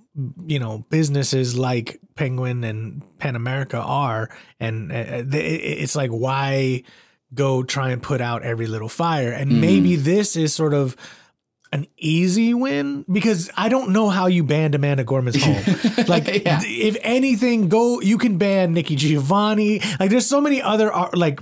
[0.46, 4.28] you know businesses like penguin and PEN America are
[4.60, 6.82] and uh, it's like why
[7.32, 9.60] go try and put out every little fire and mm-hmm.
[9.60, 10.96] maybe this is sort of
[11.72, 16.06] an easy win because I don't know how you banned Amanda Gorman's home.
[16.06, 16.60] like, yeah.
[16.62, 19.80] if anything, go you can ban Nikki Giovanni.
[19.98, 21.40] Like, there's so many other uh, like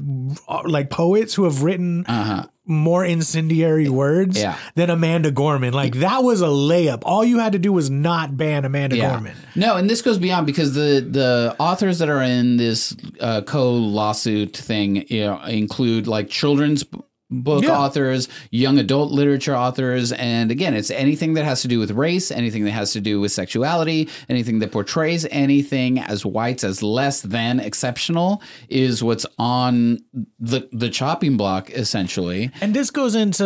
[0.48, 4.56] uh, like poets who have written uh-huh more incendiary words yeah.
[4.76, 5.74] than Amanda Gorman.
[5.74, 7.02] Like that was a layup.
[7.04, 9.10] All you had to do was not ban Amanda yeah.
[9.10, 9.36] Gorman.
[9.56, 13.72] No, and this goes beyond because the the authors that are in this uh, co
[13.72, 16.84] lawsuit thing you know, include like children's
[17.30, 17.78] book yeah.
[17.78, 22.30] authors, young adult literature authors, and again, it's anything that has to do with race,
[22.30, 27.20] anything that has to do with sexuality, anything that portrays anything as whites as less
[27.20, 29.98] than exceptional is what's on
[30.38, 32.50] the the chopping block essentially.
[32.60, 33.44] And this goes into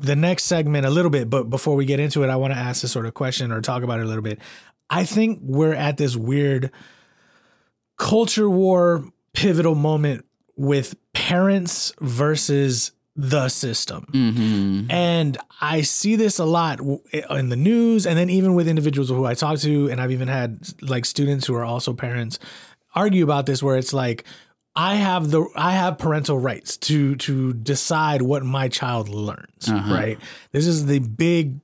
[0.00, 2.58] the next segment a little bit, but before we get into it, I want to
[2.58, 4.38] ask this sort of question or talk about it a little bit.
[4.90, 6.70] I think we're at this weird
[7.96, 10.24] culture war pivotal moment
[10.56, 14.06] with parents versus the system.
[14.12, 14.90] Mm-hmm.
[14.90, 19.24] And I see this a lot in the news and then even with individuals who
[19.24, 22.38] I talk to and I've even had like students who are also parents
[22.94, 24.24] argue about this where it's like
[24.76, 29.94] I have the I have parental rights to to decide what my child learns, uh-huh.
[29.94, 30.18] right?
[30.50, 31.60] This is the big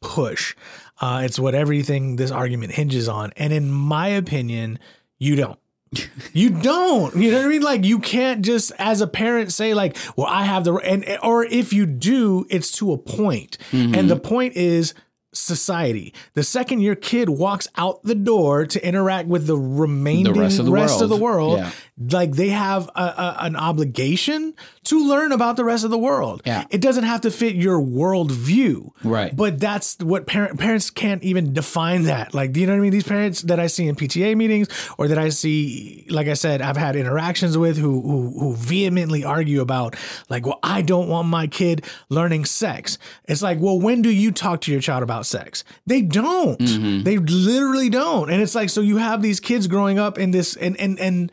[0.00, 0.56] push.
[1.00, 3.32] Uh, it's what everything this argument hinges on.
[3.36, 4.78] And in my opinion,
[5.18, 5.59] you don't
[6.32, 7.16] you don't.
[7.16, 7.62] You know what I mean?
[7.62, 11.44] Like you can't just as a parent say like, "Well, I have the," and or
[11.44, 13.58] if you do, it's to a point.
[13.72, 13.94] Mm-hmm.
[13.94, 14.94] and the point is
[15.32, 16.12] society.
[16.34, 20.58] The second your kid walks out the door to interact with the remaining the rest
[20.58, 21.70] of the rest world, of the world yeah.
[22.10, 26.40] like they have a, a, an obligation to learn about the rest of the world.
[26.46, 26.64] Yeah.
[26.70, 28.90] It doesn't have to fit your worldview.
[29.04, 29.34] Right.
[29.34, 32.32] But that's what parent, parents can't even define that.
[32.32, 32.90] Like, do you know what I mean?
[32.90, 36.62] These parents that I see in PTA meetings or that I see, like I said,
[36.62, 39.96] I've had interactions with who, who, who vehemently argue about
[40.30, 42.96] like, well, I don't want my kid learning sex.
[43.26, 45.62] It's like, well, when do you talk to your child about sex?
[45.86, 46.58] They don't.
[46.58, 47.02] Mm-hmm.
[47.02, 48.30] They literally don't.
[48.30, 51.30] And it's like, so you have these kids growing up in this and, and, and,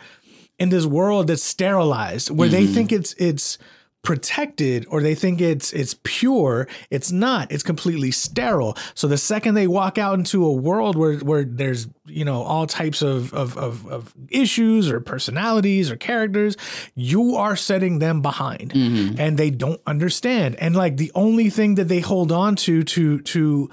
[0.59, 2.57] in this world that's sterilized where mm-hmm.
[2.57, 3.57] they think it's it's
[4.03, 9.55] protected or they think it's it's pure it's not it's completely sterile so the second
[9.55, 13.57] they walk out into a world where where there's you know all types of of,
[13.57, 16.55] of, of issues or personalities or characters
[16.95, 19.19] you are setting them behind mm-hmm.
[19.19, 23.19] and they don't understand and like the only thing that they hold on to to
[23.21, 23.69] to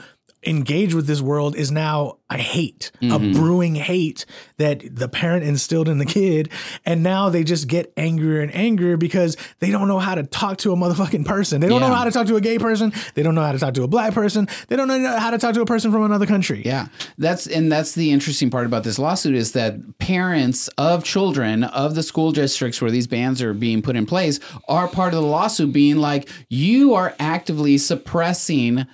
[0.46, 3.12] engage with this world is now a hate, mm-hmm.
[3.12, 4.26] a brewing hate
[4.56, 6.50] that the parent instilled in the kid.
[6.84, 10.58] And now they just get angrier and angrier because they don't know how to talk
[10.58, 11.60] to a motherfucking person.
[11.60, 11.88] They don't yeah.
[11.88, 12.92] know how to talk to a gay person.
[13.14, 14.48] They don't know how to talk to a black person.
[14.68, 16.62] They don't know how to talk to a person from another country.
[16.64, 16.86] Yeah.
[17.18, 21.94] That's, and that's the interesting part about this lawsuit is that parents of children of
[21.94, 25.26] the school districts where these bans are being put in place are part of the
[25.26, 28.86] lawsuit being like, you are actively suppressing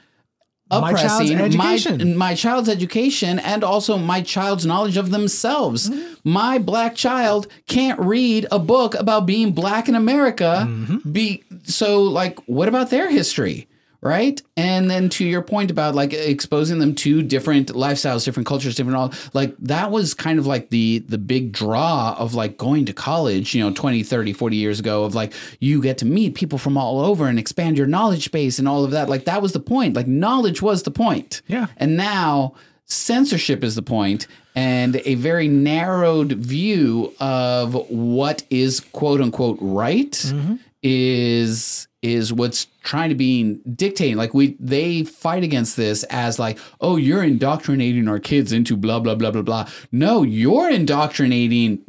[0.71, 5.89] oppressing my child's education, my, my, child's education and also my child's knowledge of themselves.
[5.89, 6.31] Mm-hmm.
[6.31, 10.67] My black child can't read a book about being black in America.
[10.69, 11.11] Mm-hmm.
[11.11, 13.69] Be so like, what about their history?
[14.03, 14.41] Right?
[14.57, 18.97] And then to your point about like exposing them to different lifestyles, different cultures, different
[18.97, 22.93] all like that was kind of like the the big draw of like going to
[22.93, 26.59] college, you know, 20, 30, 40 years ago of like you get to meet people
[26.59, 29.09] from all over and expand your knowledge base and all of that.
[29.09, 29.95] Like that was the point.
[29.95, 31.43] Like knowledge was the point.
[31.47, 31.67] Yeah.
[31.77, 32.55] And now
[32.87, 40.11] censorship is the point and a very narrowed view of what is quote unquote right
[40.11, 40.57] mm-hmm.
[40.83, 44.17] is is what's trying to be dictating.
[44.17, 49.01] Like we they fight against this as like oh you're indoctrinating our kids into blah
[49.01, 49.69] blah blah blah blah.
[49.93, 51.85] No you're indoctrinating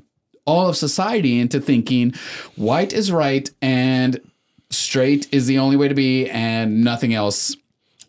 [0.45, 2.13] all of society into thinking
[2.55, 4.19] white is right and
[4.69, 7.55] straight is the only way to be and nothing else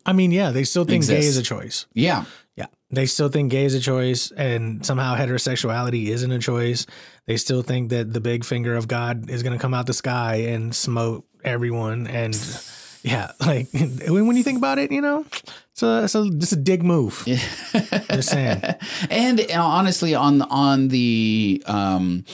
[0.06, 1.22] i mean yeah they still think exists.
[1.22, 1.86] gay is a choice.
[1.92, 2.24] Yeah.
[2.56, 2.66] Yeah.
[2.90, 6.86] They still think gay is a choice and somehow heterosexuality isn't a choice.
[7.26, 9.94] They still think that the big finger of god is going to come out the
[9.94, 12.34] sky and smote everyone and
[13.02, 15.24] yeah like when you think about it you know
[15.72, 17.22] it's a, it's a just a dig move.
[17.26, 18.62] Just saying.
[19.10, 22.24] And uh, honestly on on the um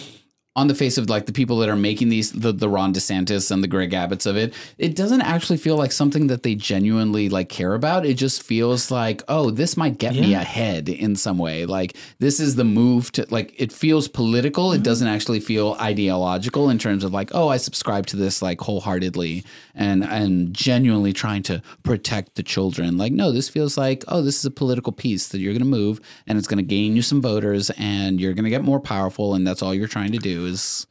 [0.58, 3.52] on the face of like the people that are making these the, the Ron DeSantis
[3.52, 7.28] and the Greg Abbotts of it, it doesn't actually feel like something that they genuinely
[7.28, 8.04] like care about.
[8.04, 11.64] It just feels like, oh, this might get me ahead in some way.
[11.64, 14.72] Like this is the move to like it feels political.
[14.72, 14.82] It mm-hmm.
[14.82, 19.44] doesn't actually feel ideological in terms of like, oh, I subscribe to this like wholeheartedly
[19.76, 22.98] and and genuinely trying to protect the children.
[22.98, 26.00] Like, no, this feels like, oh, this is a political piece that you're gonna move
[26.26, 29.62] and it's gonna gain you some voters and you're gonna get more powerful and that's
[29.62, 30.86] all you're trying to do is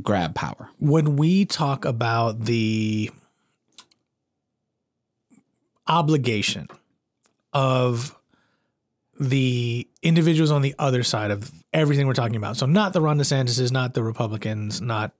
[0.00, 0.70] grab power.
[0.78, 3.10] when we talk about the
[5.86, 6.68] obligation
[7.52, 8.18] of
[9.20, 12.56] the individuals on the other side of everything we're talking about.
[12.56, 15.12] So not the Ron DeSantis, not the Republicans, not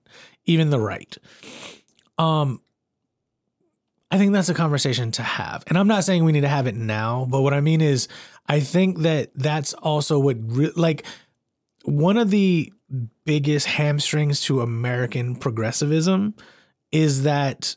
[0.45, 1.15] even the right.
[2.17, 2.61] Um
[4.11, 5.63] I think that's a conversation to have.
[5.67, 8.07] And I'm not saying we need to have it now, but what I mean is
[8.47, 11.03] I think that that's also what re- like
[11.83, 12.71] one of the
[13.25, 16.35] biggest hamstrings to American progressivism
[16.91, 17.75] is that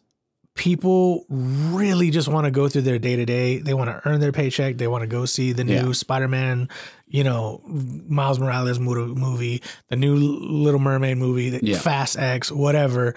[0.55, 3.59] people really just want to go through their day to day.
[3.59, 4.79] They want to earn their paycheck.
[4.79, 5.92] They want to go see the new Yeah.
[5.92, 6.68] Spider Man,
[7.07, 11.79] you know, Miles Morales movie, the new Little Mermaid movie, the Yeah.
[11.79, 13.14] Fast X, whatever,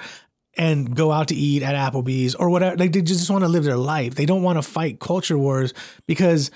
[0.57, 2.75] and go out to eat at Applebee's or whatever.
[2.75, 4.15] Like they just want to live their life.
[4.15, 5.73] They don't want to fight culture wars
[6.07, 6.51] because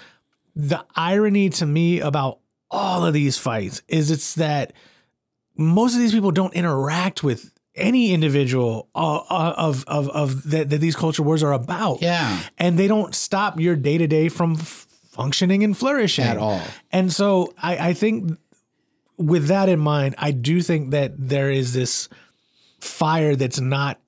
[0.56, 4.74] the irony to me about all of these fights is it's that
[5.56, 10.70] most of these people don't interact with any individual uh, uh, of of of that,
[10.70, 12.02] that these culture wars are about.
[12.02, 12.40] Yeah.
[12.58, 16.62] and they don't stop your day to day from f- functioning and flourishing At all.
[16.92, 18.38] And so I, I think
[19.18, 22.10] with that in mind, I do think that there is this
[22.80, 24.00] fire that's not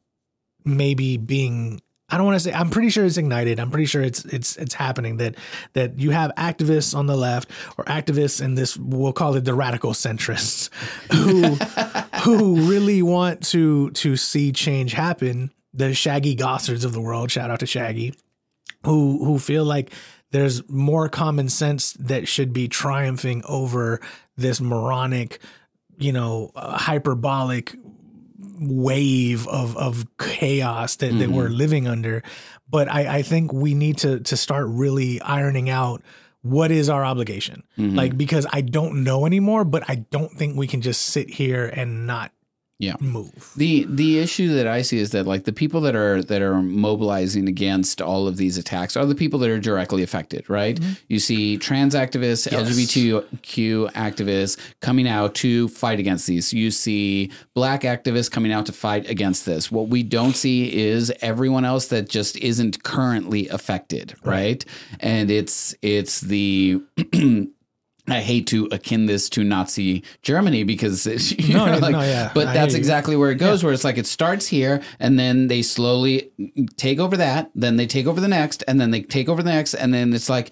[0.63, 1.79] maybe being
[2.10, 3.60] I don't want to say I'm pretty sure it's ignited.
[3.60, 5.36] I'm pretty sure it's it's it's happening that
[5.74, 9.56] that you have activists on the left or activists in this we'll call it the
[9.56, 10.70] radical centrists
[11.12, 11.56] who
[12.22, 15.52] who really want to to see change happen.
[15.74, 18.13] The Shaggy Gossards of the world, shout out to Shaggy,
[18.86, 19.91] who who feel like
[20.32, 24.00] there's more common sense that should be triumphing over
[24.38, 25.39] this moronic,
[25.98, 27.76] you know, uh, hyperbolic
[28.60, 31.54] wave of of chaos that, that we're mm-hmm.
[31.54, 32.24] living under.
[32.70, 36.02] But I, I think we need to to start really ironing out
[36.41, 37.63] what is our obligation.
[37.78, 37.96] Mm-hmm.
[37.96, 41.65] Like because I don't know anymore, but I don't think we can just sit here
[41.65, 42.32] and not
[42.78, 42.96] Yeah.
[43.00, 43.54] move.
[43.56, 46.62] The the issue that I see is that like the people that are that are
[46.62, 50.76] mobilizing against all of these attacks are the people that are directly affected, right?
[50.78, 50.94] Mm-hmm.
[51.08, 56.54] You see trans activists, LGBTQ activists coming out to fight against these.
[56.54, 59.72] You see black activists coming out to fight against this.
[59.72, 64.66] What we don't see is everyone else that just isn't currently affected, right?
[65.00, 66.82] And it's it's the
[68.08, 71.06] I hate to akin this to Nazi Germany because
[71.39, 73.63] you know, no, like, no, yeah, but I that's exactly where it goes.
[73.63, 76.32] Where it's like it starts here, and then they slowly
[76.78, 79.50] take over that, then they take over the next, and then they take over the
[79.50, 80.52] next, and then it's like,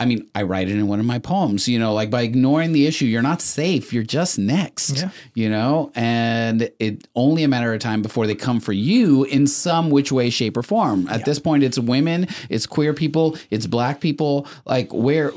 [0.00, 1.68] I mean, I write it in one of my poems.
[1.68, 3.92] You know, like by ignoring the issue, you're not safe.
[3.92, 4.96] You're just next.
[4.96, 5.10] Yeah.
[5.34, 9.46] You know, and it only a matter of time before they come for you in
[9.46, 11.06] some which way, shape, or form.
[11.08, 14.48] At this point, it's women, it's queer people, it's black people.
[14.64, 15.32] Like where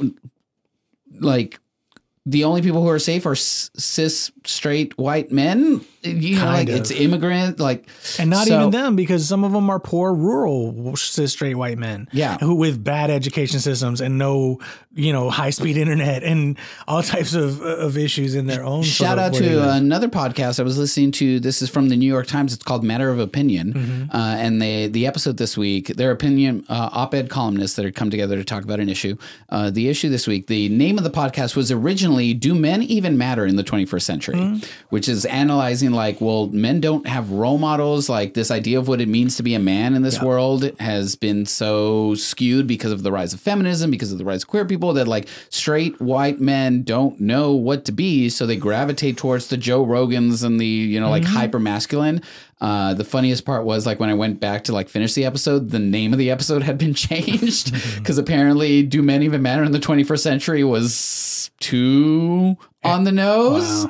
[1.19, 1.59] like
[2.27, 6.69] the only people who are safe are cis straight white men you know like Kind
[6.69, 6.97] it's of.
[6.97, 7.87] immigrant like
[8.19, 11.77] And not so- even them, because some of them are poor rural cis straight white
[11.79, 12.07] men.
[12.11, 12.37] Yeah.
[12.39, 14.59] Who with bad education systems and no,
[14.93, 16.57] you know, high speed internet and
[16.87, 18.83] all types of of issues in their own.
[18.83, 21.39] Shout out to another podcast I was listening to.
[21.39, 22.53] This is from the New York Times.
[22.53, 24.15] It's called Matter of Opinion, Mm-hmm.
[24.15, 25.87] uh, and they the episode this week.
[25.87, 29.17] Their opinion uh, op-ed columnists that had come together to talk about an issue.
[29.49, 30.45] Uh, the issue this week.
[30.47, 34.35] The name of the podcast was originally "Do Men Even Matter in the 21st Century,"
[34.35, 34.65] Mm-hmm.
[34.89, 38.09] which is analyzing like, well, men don't have role models.
[38.09, 41.15] Like this idea of what it means to be a man in this world has
[41.15, 44.65] been so skewed because of the rise of feminism, because of the rise of queer
[44.65, 44.93] people.
[44.93, 49.57] That like straight white men don't know what to be, so they gravitate towards the
[49.57, 52.21] Joe Rogans and the you know like hyper masculine.
[52.61, 55.71] Uh, the funniest part was like when I went back to like finish the episode,
[55.71, 59.71] the name of the episode had been changed because apparently "Do Men Even Matter in
[59.71, 63.85] the 21st Century" was too on the nose.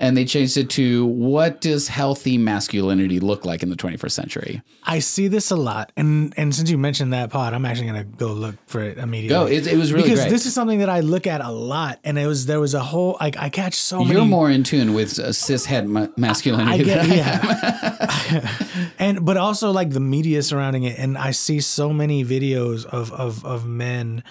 [0.00, 4.62] And they changed it to what does healthy masculinity look like in the 21st century?
[4.84, 8.04] I see this a lot, and and since you mentioned that pod, I'm actually gonna
[8.04, 9.28] go look for it immediately.
[9.28, 9.46] Go.
[9.46, 10.30] It, it was really because great.
[10.30, 12.80] this is something that I look at a lot, and it was there was a
[12.80, 14.12] whole like I catch so many.
[14.12, 16.80] You're more in tune with uh, cis het ma- masculinity.
[16.80, 18.42] I get than I am.
[18.42, 22.86] yeah, and but also like the media surrounding it, and I see so many videos
[22.86, 24.24] of of of men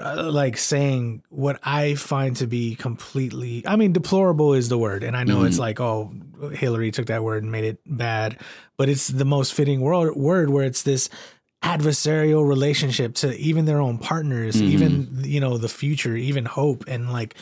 [0.00, 3.66] uh, like saying what I find to be completely.
[3.66, 5.60] I mean, deplorable is the word, and I know it's mm-hmm.
[5.60, 6.12] like, oh,
[6.52, 8.38] Hillary took that word and made it bad,
[8.76, 11.08] but it's the most fitting word word where it's this
[11.62, 15.24] adversarial relationship to even their own partners, even mm-hmm.
[15.24, 17.34] you know the future, even hope, and like.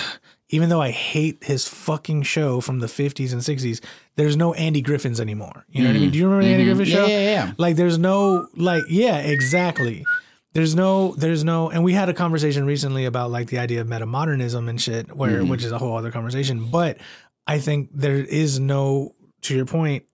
[0.53, 3.81] Even though I hate his fucking show from the 50s and 60s,
[4.17, 5.65] there's no Andy Griffiths anymore.
[5.71, 6.09] You know what I mean?
[6.09, 6.13] Mm-hmm.
[6.13, 7.07] Do you remember the Andy Griffith Yeah, show?
[7.07, 7.53] yeah, yeah.
[7.57, 10.05] Like there's no like yeah, exactly.
[10.53, 13.87] There's no there's no and we had a conversation recently about like the idea of
[13.87, 15.49] metamodernism and shit where mm-hmm.
[15.49, 16.99] which is a whole other conversation, but
[17.47, 20.05] I think there is no to your point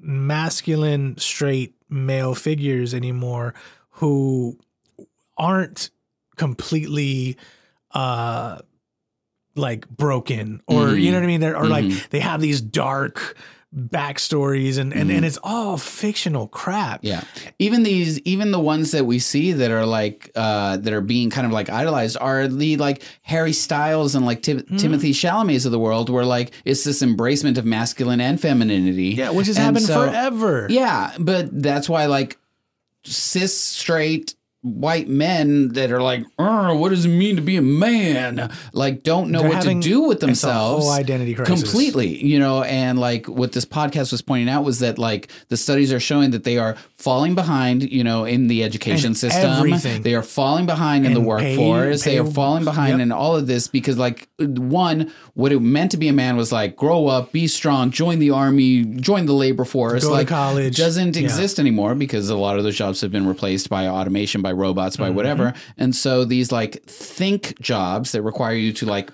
[0.00, 3.54] masculine straight male figures anymore
[3.90, 4.58] who
[5.36, 5.90] aren't
[6.36, 7.38] completely
[7.92, 8.58] uh
[9.54, 11.14] like broken or you know mm-hmm.
[11.14, 11.40] what I mean?
[11.40, 12.06] They're, or like mm-hmm.
[12.10, 13.36] they have these dark
[13.76, 17.00] backstories and, and, and it's all fictional crap.
[17.02, 17.22] Yeah.
[17.58, 21.28] Even these, even the ones that we see that are like, uh, that are being
[21.30, 24.78] kind of like idolized are the like Harry Styles and like Tim- Mm.
[24.80, 29.08] Timothée Chalamet's of the world where like it's this embracement of masculine and femininity.
[29.10, 30.66] Yeah, which has And happened so- forever.
[30.70, 31.12] Yeah.
[31.18, 32.38] But that's why like
[33.04, 34.34] cis, straight,
[34.66, 38.50] white men that are like, "Uh, what does it mean to be a man?
[38.72, 40.84] Like, don't know They're what to do with themselves.
[40.84, 41.62] whole identity crisis.
[41.62, 45.56] Completely, you know, and like what this podcast was pointing out was that like the
[45.56, 49.50] studies are showing that they are falling behind, you know, in the education And system.
[49.50, 50.02] everything.
[50.02, 52.02] They are falling behind in the And pay- workforce.
[52.04, 53.00] they are falling behind Yep.
[53.00, 56.50] in all of this because like one, what it meant to be a man was
[56.52, 60.02] like grow up, be strong, join the army, join the labor force.
[60.02, 60.76] Go to like college.
[60.76, 61.22] doesn't Yeah.
[61.22, 64.96] exist anymore because a lot of those jobs have been replaced by automation, by robots,
[64.96, 65.04] Mm-hmm.
[65.04, 65.54] by whatever.
[65.76, 69.10] And so these like think jobs that require you to like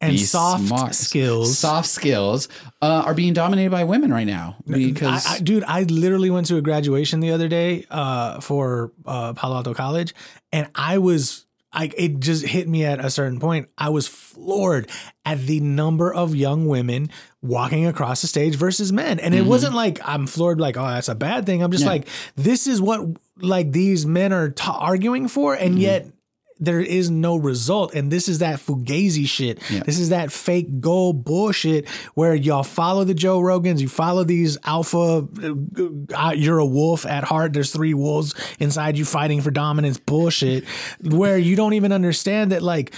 [0.00, 0.94] and be soft smart.
[0.94, 1.58] skills.
[1.58, 2.48] soft skills
[2.82, 6.46] uh, are being dominated by women right now because I, I, dude, I literally went
[6.48, 10.14] to a graduation the other day uh, for uh, Palo Alto College,
[10.52, 13.68] and I was, I it just hit me at a certain point.
[13.78, 14.90] I was floored
[15.24, 17.08] at the number of young women
[17.40, 21.08] walking across the stage versus men, and it wasn't like I'm floored, like oh that's
[21.08, 21.62] a bad thing.
[21.62, 21.90] I'm just Yeah.
[21.90, 23.06] like this is what
[23.40, 25.80] like these men are ta arguing for, and mm-hmm.
[25.80, 26.06] yet.
[26.60, 29.58] There is no result, and this is that fugazi shit.
[29.84, 34.56] This is that fake goal bullshit where y'all follow the Joe Rogans, you follow these
[34.62, 35.26] alpha.
[35.42, 37.54] Uh, uh, uh, you're a wolf at heart.
[37.54, 40.64] There's three wolves inside you fighting for dominance bullshit,
[41.02, 42.94] where you don't even understand that like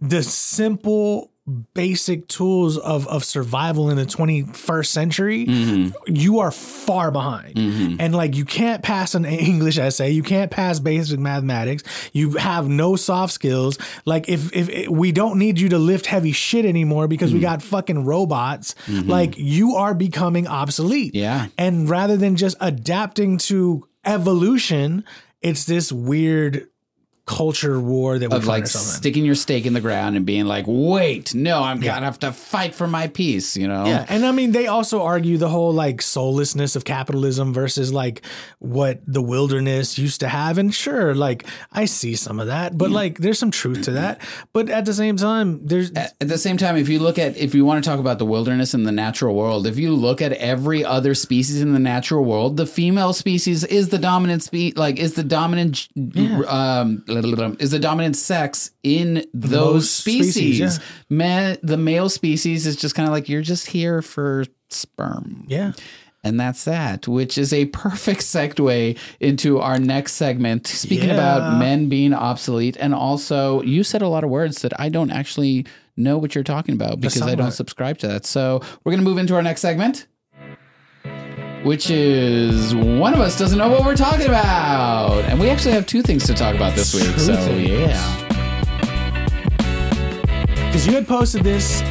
[0.00, 1.30] the simple
[1.74, 5.96] basic tools of of survival in the 21st century mm-hmm.
[6.06, 7.54] you are far behind.
[7.54, 8.00] Mm-hmm.
[8.00, 12.68] And like you can't pass an english essay you can't pass basic mathematics you have
[12.68, 13.78] no soft skills.
[14.04, 17.46] Like if if we don't need you to lift heavy shit anymore because we mm-hmm.
[17.46, 21.14] got fucking robots like you are becoming obsolete.
[21.14, 21.46] Yeah.
[21.56, 25.04] and rather than just adapting to evolution
[25.42, 26.68] it's this weird
[27.26, 30.64] culture war that we of like sticking your stake in the ground and being like
[30.68, 34.32] wait no i'm gonna have to fight for my peace you know Yeah, and I
[34.32, 38.22] mean they also argue the whole like soullessness of capitalism versus like
[38.60, 40.58] what the wilderness used to have.
[40.58, 44.20] And sure, like I see some of that, but like there's some truth to that.
[44.52, 47.54] But at the same time, there's at the same time, if you look at, if
[47.54, 50.32] you want to talk about the wilderness and the natural world, if you look at
[50.34, 54.98] every other species in the natural world, the female species is the dominant spe, like
[54.98, 55.88] is the dominant,
[56.48, 57.04] um,
[57.60, 60.78] is the dominant sex in those species, species.
[60.78, 60.84] yeah.
[61.50, 65.44] Ma- the male species is just kind of like you're just here for sperm.
[65.48, 65.72] yeah.
[66.24, 70.66] And that's that, which is a perfect segue into our next segment.
[70.66, 71.14] Speaking Yeah.
[71.14, 75.12] about men being obsolete, and also you said a lot of words that I don't
[75.12, 78.26] actually know what you're talking about because I don't subscribe to that.
[78.26, 80.08] So we're going to move into our next segment,
[81.66, 85.24] which is one of us doesn't know what we're talking about.
[85.24, 87.18] And we actually have two things to talk about this week.
[87.18, 88.22] So, yeah.
[90.66, 91.82] Because you had posted this,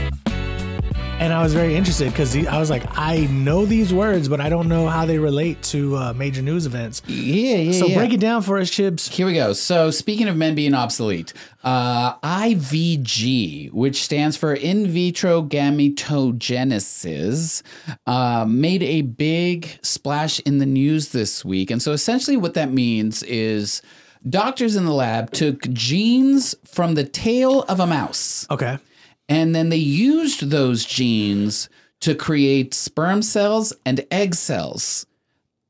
[1.20, 4.50] and I was very interested because I was like, I know these words, but I
[4.50, 7.02] don't know how they relate to uh, major news events.
[7.08, 7.80] Yeah, yeah.
[7.80, 7.98] So yeah.
[7.98, 9.10] break it down for us, Chibs.
[9.10, 9.54] Here we go.
[9.54, 17.62] So, speaking of men being obsolete, uh, IVG, which stands for in vitro gametogenesis,
[18.06, 21.72] uh, made a big splash in the news this week.
[21.72, 23.82] And so, essentially, what that means is
[24.30, 28.80] doctors in the lab took genes from the tail of a mouse Okay.
[29.28, 31.70] And then they used those genes
[32.02, 35.06] to create sperm cells and egg cells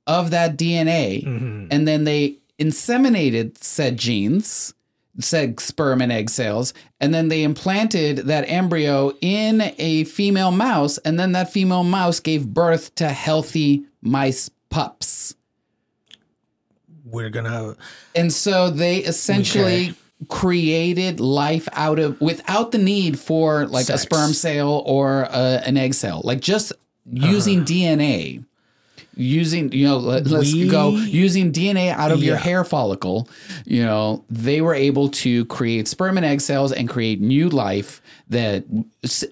[0.08, 1.24] of that DNA.
[1.24, 1.68] Mm-hmm.
[1.72, 4.74] And then they inseminated said genes,
[5.20, 10.97] said sperm and egg cells, and then they implanted that embryo in a female mouse.
[10.99, 15.36] And then that female mouse gave birth to healthy mice pups.
[17.06, 17.76] we're gonna
[18.14, 19.95] And so they essentially
[20.30, 25.78] created life out of without the need for like a sperm cell or a, an
[25.78, 26.73] egg cell, like just
[27.05, 27.67] using uh-huh.
[27.67, 28.45] DNA.
[29.16, 33.30] Using, you know, let, us go using DNA out of your hair follicle.
[33.66, 38.01] You know, they were able to create sperm and egg cells and create new life
[38.30, 38.66] that,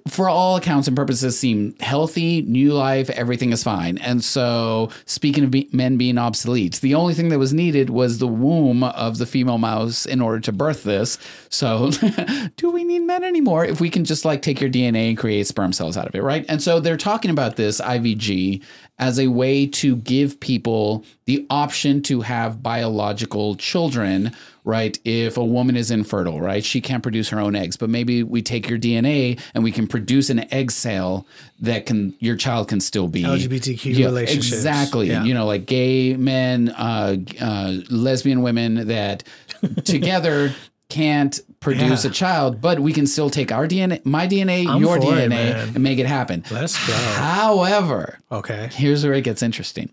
[0.08, 3.98] for all accounts and purposes, seem healthy, new life, everything is fine.
[3.98, 8.20] And so, speaking of be- men being obsolete, the only thing that was needed was
[8.20, 11.18] the womb of the female mouse in order to birth this.
[11.50, 11.90] So,
[12.58, 15.48] do we need men anymore if we can just like take your DNA and create
[15.48, 16.46] sperm cells out of it, right?
[16.48, 18.64] And so, they're talking about this IVG
[19.00, 24.32] as a way to give people the option to have biological children,
[24.64, 24.98] right?
[25.04, 26.64] If a woman is infertile, right?
[26.64, 29.88] She can't produce her own eggs, but maybe we take your DNA and we can
[29.88, 31.26] produce an egg cell
[31.60, 34.54] that can your child can still be LGBTQ Yeah, relationships.
[34.54, 35.08] Exactly.
[35.10, 35.24] Yeah.
[35.24, 39.24] You know, like gay men, uh, uh, lesbian women that
[39.86, 40.54] together
[40.90, 42.12] can't produce Yeah.
[42.12, 45.30] a child, but we can still take our DNA, my DNA, I'm your for it,
[45.32, 46.44] DNA, and make it happen.
[46.52, 46.94] let's go.
[46.94, 48.70] However, Okay.
[48.74, 49.90] here's where it gets interesting.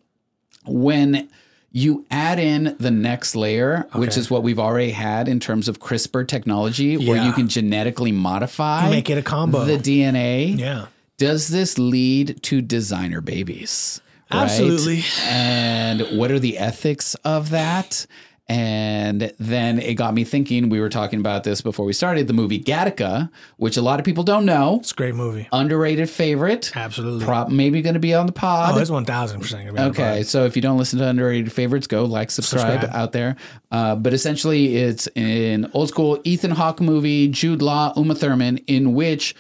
[0.67, 1.29] When
[1.73, 5.79] you add in the next layer, which is what we've already had in terms of
[5.81, 9.65] CRISPR technology, where you can genetically modify Make it a combo.
[9.65, 10.59] the DNA.
[10.59, 10.87] Yeah.
[11.17, 14.01] Does this lead to designer babies?
[14.33, 14.43] right?
[14.43, 15.05] Absolutely.
[15.29, 18.07] And what are the ethics of that?
[18.51, 20.71] And then it got me thinking.
[20.71, 24.05] We were talking about this before we started the movie Gattaca, which a lot of
[24.05, 24.79] people don't know.
[24.81, 25.49] It's a great movie.
[25.53, 26.73] Underrated favorite.
[26.75, 27.25] Absolutely.
[27.25, 28.75] Prop maybe going to be on the pod.
[28.75, 30.27] oh, it's one thousand percent gonna be on the Okay, pod.
[30.27, 32.93] so if you don't listen to underrated favorites, go like, subscribe, Subscribe.
[33.01, 33.37] out there.
[33.71, 38.95] Uh, but essentially, it's an old school Ethan Hawke movie, Jude Law, Uma Thurman, in
[38.95, 39.37] which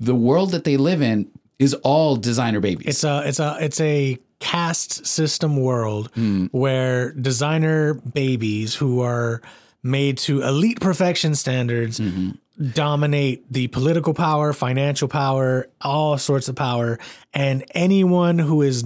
[0.00, 2.86] the world that they live in is all designer babies.
[2.86, 6.46] It's a it's a it's a caste system world Hmm.
[6.52, 9.42] where designer babies who are
[9.82, 12.30] made to elite perfection standards Mm-hmm.
[12.74, 16.98] Dominate the political power, financial power, all sorts of power,
[17.32, 18.82] and anyone who is,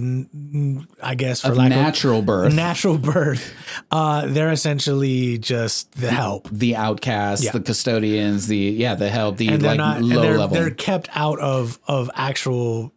[1.01, 3.53] I guess, for of lack natural of birth, natural birth,
[3.91, 6.47] uh, they're essentially just the help.
[6.51, 7.51] the outcasts, Yeah.
[7.51, 10.55] the custodians, the yeah, the help, the like not and low they're, level.
[10.55, 12.91] they're kept out of of actual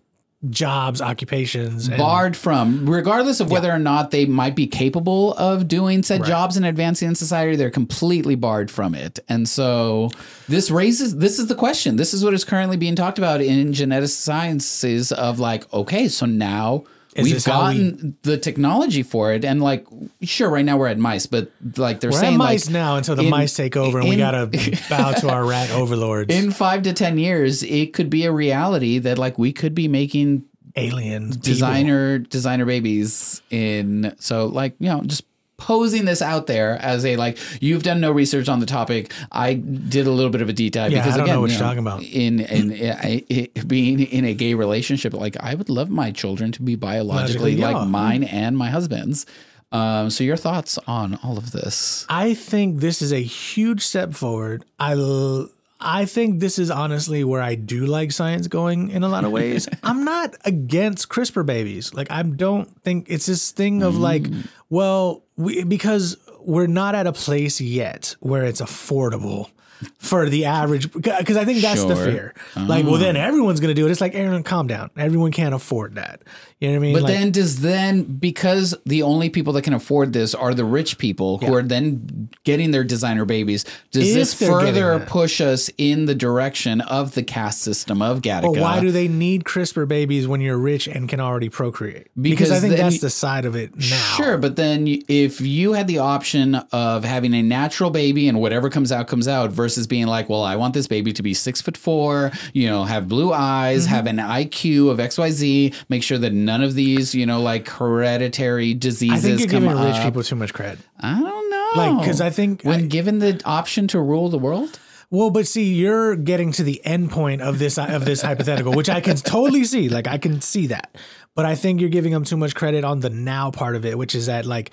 [0.51, 5.69] jobs occupations and barred from, regardless of whether or not they might be capable of
[5.69, 9.19] doing said jobs and advancing in society, they're completely barred from it.
[9.29, 10.11] And so
[10.49, 11.97] this raises this is the question.
[11.97, 16.27] This is what is currently being talked about in genetic sciences of like, okay, so
[16.27, 16.85] now
[17.19, 19.45] Is we've how we- gotten the technology for it.
[19.45, 19.87] And like,
[20.23, 22.97] sure, right now we're at mice, but like they're we're saying at like mice now
[22.97, 24.47] until the in- mice take over and we gotta
[24.91, 28.99] bow to our rat overlords in five to ten years, it could be a reality
[28.99, 30.45] that like we could be making
[30.77, 31.53] aliens people.
[31.53, 35.25] designer designer babies in so like you know just
[35.59, 39.55] posing this out there as a like you've done no research on the topic i
[39.55, 41.51] did a little bit of a deep dive Yeah, because I don't again know what
[41.51, 42.03] you you're talking about.
[42.03, 46.63] in in it, being in a gay relationship like i would love my children to
[46.63, 47.85] be biologically Logically, like yeah.
[47.85, 49.25] mine and my husband's
[49.73, 54.13] um so your thoughts on all of this I think this is a huge step
[54.15, 54.65] forward.
[54.79, 55.49] I l-
[55.81, 59.31] I think this is honestly where I do like science going in a lot of
[59.31, 59.69] ways.
[59.83, 61.93] I'm not against CRISPR babies.
[61.93, 64.47] Like I don't think it's this thing of like, Mm.
[64.71, 69.51] well, we, because we're not at a place yet where it's affordable
[69.99, 72.05] for the average because I think that's the Sure.
[72.05, 72.35] fear.
[72.57, 73.21] Like, well, then ah.
[73.21, 73.91] everyone's gonna do it.
[73.91, 74.91] It's like, Aaron, calm down.
[74.97, 76.21] Everyone can't afford that.
[76.61, 76.93] You know what I mean?
[76.95, 80.65] But Like- then does then because the only people that can afford this are the
[80.65, 86.07] rich people who are then getting their designer babies, does this further push us in
[86.07, 88.55] the direction of the caste system of Gattaca?
[88.55, 92.07] But why do they need CRISPR babies when you're rich and can already procreate?
[92.19, 93.97] Because, I think that's you- the side of it now.
[94.17, 98.71] Sure, but then if you had the option of having a natural baby and whatever
[98.71, 101.61] comes out comes out versus being like, well, I want this baby to be six
[101.61, 103.95] foot four, you know, have blue eyes, Mm-hmm.
[103.95, 107.41] have an IQ of X Y Z, make sure that none of these, you know,
[107.41, 110.79] like hereditary diseases I think you're come giving rich people too much credit.
[111.01, 111.71] I don't know.
[111.77, 115.47] Like, because I think- when I- given the option to rule the world, Well, but
[115.47, 119.15] see, you're getting to the end point of this of this hypothetical, which I can
[119.17, 119.89] totally see.
[119.89, 120.97] Like, I can see that,
[121.37, 123.97] but I think you're giving them too much credit on the now part of it,
[123.97, 124.73] which is that like.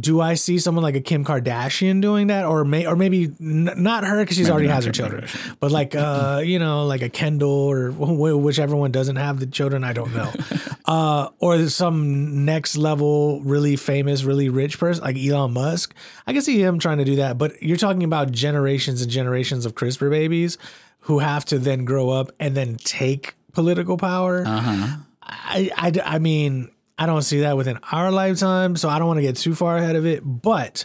[0.00, 3.70] Do I see someone like a Kim Kardashian doing that, or may, or maybe n-
[3.76, 5.26] not her because she's already not has her children,
[5.60, 9.46] but like uh, you know, like a Kendall or wh- whichever one doesn't have the
[9.46, 10.32] children, I don't know,
[10.86, 15.94] uh, or some next level really famous, really rich person like Elon Musk.
[16.26, 19.64] I can see him trying to do that, but you're talking about generations and generations
[19.66, 20.58] of CRISPR babies
[21.00, 24.42] who have to then grow up and then take political power.
[24.46, 24.96] uh huh.
[25.26, 29.18] I, I, I mean, I don't see that within our lifetime, so I don't want
[29.18, 30.22] to get too far ahead of it.
[30.24, 30.84] But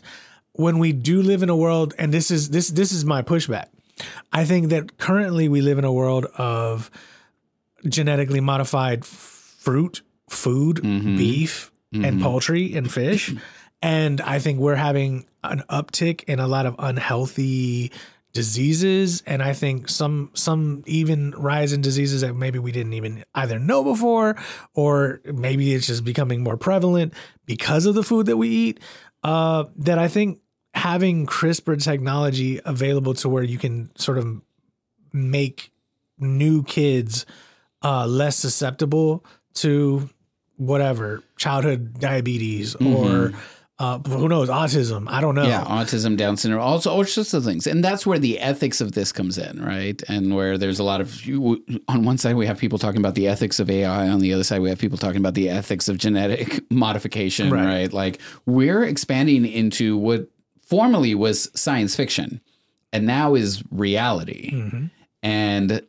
[0.53, 3.68] when we do live in a world, and this is this this is my pushback.
[4.32, 6.89] I think that currently we live in a world of
[7.88, 11.18] genetically modified fruit, food, mm-hmm.
[11.18, 12.24] beef, and mm-hmm.
[12.24, 13.34] poultry and fish.
[13.82, 17.93] And I think we're having an uptick in a lot of unhealthy
[18.32, 23.24] diseases and I think some some even rise in diseases that maybe we didn't even
[23.34, 24.36] either know before
[24.74, 27.14] or maybe it's just becoming more prevalent
[27.46, 28.80] because of the food that we eat.
[29.24, 30.40] Uh, that I think
[30.74, 34.42] having CRISPR technology available to where you can sort of
[35.12, 35.72] make
[36.20, 37.26] new kids
[37.84, 39.26] uh, less susceptible
[39.56, 40.10] to
[40.58, 43.32] whatever childhood diabetes or
[43.80, 45.06] uh, who knows autism.
[45.10, 45.48] I don't know.
[45.48, 48.92] Yeah, autism, Down syndrome, also all sorts of things, and that's where the ethics of
[48.92, 50.02] this comes in, right?
[50.10, 51.18] And where there's a lot of
[51.88, 54.44] on one side we have people talking about the ethics of AI, on the other
[54.44, 57.66] side we have people talking about the ethics of genetic modification, Right.
[57.66, 57.94] right?
[57.94, 60.28] Like we're expanding into what
[60.66, 62.42] formerly was science fiction,
[62.92, 64.52] and now is reality.
[64.52, 64.86] Mm-hmm.
[65.24, 65.82] And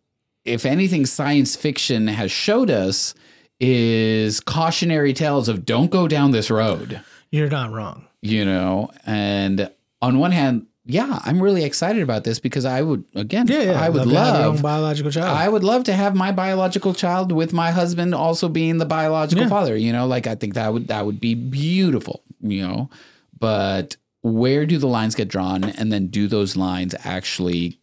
[0.45, 3.14] if anything, science fiction has showed us
[3.59, 8.06] is cautionary tales of don't go down this road You're not wrong.
[8.22, 9.70] you know and
[10.02, 13.80] on one hand yeah i'm really excited about this because i would again Yeah, yeah.
[13.84, 15.36] i would to have your own love biological child.
[15.36, 19.44] i would love to have my biological child with my husband also being the biological
[19.44, 19.48] Yeah.
[19.50, 22.90] father you know like i think that would that would be beautiful you know
[23.38, 27.78] but where do the lines get drawn and then do those lines actually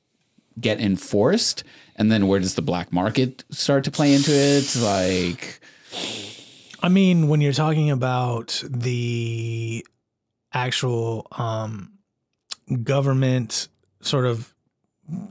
[0.59, 1.63] get enforced
[1.95, 5.59] and then where does the black market start to play into it like
[6.81, 9.85] I mean, when you're talking about the
[10.53, 11.91] actual um,
[12.83, 13.67] government
[14.01, 14.53] sort of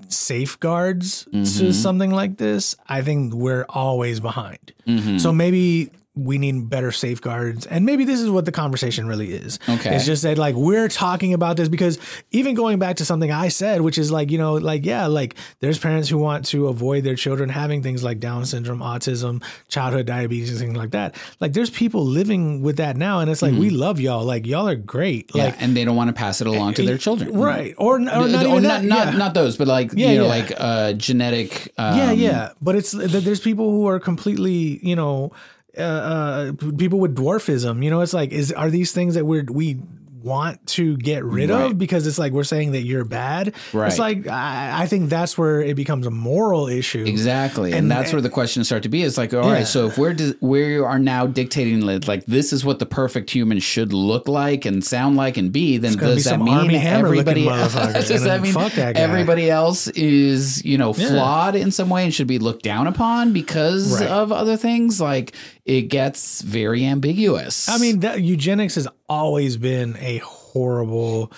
[0.08, 1.72] safeguards to Mhm.
[1.72, 4.72] something like this, I think we're always behind.
[4.86, 5.20] mhm.
[5.20, 7.66] So maybe we need better safeguards.
[7.66, 9.58] And maybe this is what the conversation really is.
[9.68, 9.94] Okay.
[9.94, 11.98] It's just that like we're talking about this because
[12.30, 15.36] even going back to something I said, which is like, you know, like, yeah, like
[15.60, 20.06] there's parents who want to avoid their children having things like Down syndrome, autism, childhood
[20.06, 21.14] diabetes, and things like that.
[21.38, 23.20] Like there's people living with that now.
[23.20, 24.24] And it's like, we love y'all.
[24.24, 25.30] Like y'all are great.
[25.34, 27.74] yeah, Like, and they don't want to pass it along to their children right.
[27.76, 28.84] Or, or not even not, that.
[28.84, 29.18] not, yeah.
[29.18, 30.30] not those, but like Yeah, you know, yeah.
[30.30, 31.74] like uh, genetic.
[31.76, 32.52] Um, yeah, yeah.
[32.62, 35.32] But it's th- there's people who are completely, you know,
[35.78, 37.84] uh, uh, people with dwarfism.
[37.84, 39.80] You know, it's like, is are these things that we're we
[40.26, 41.70] want to get rid Right.
[41.70, 43.54] of because it's like we're saying that you're bad.
[43.72, 43.86] Right.
[43.88, 47.04] It's like I, I think that's where it becomes a moral issue.
[47.06, 49.02] Exactly, and, And- that's where the questions start to be.
[49.02, 49.64] It's like, all right, Yeah.
[49.64, 53.60] so if we're di- we are now dictating like, this is what the perfect human
[53.60, 57.20] should look like and sound like and be, then does that mean Armie Hammer looking
[57.20, 57.46] everybody?
[57.46, 61.08] motherfucker, does that mean that everybody else is you know Yeah.
[61.08, 64.08] flawed in some way and should be looked down upon because Right.
[64.10, 65.00] of other things?
[65.00, 65.32] Like
[65.64, 67.68] it gets very ambiguous.
[67.68, 71.32] I mean, that eugenics has always been a horrible,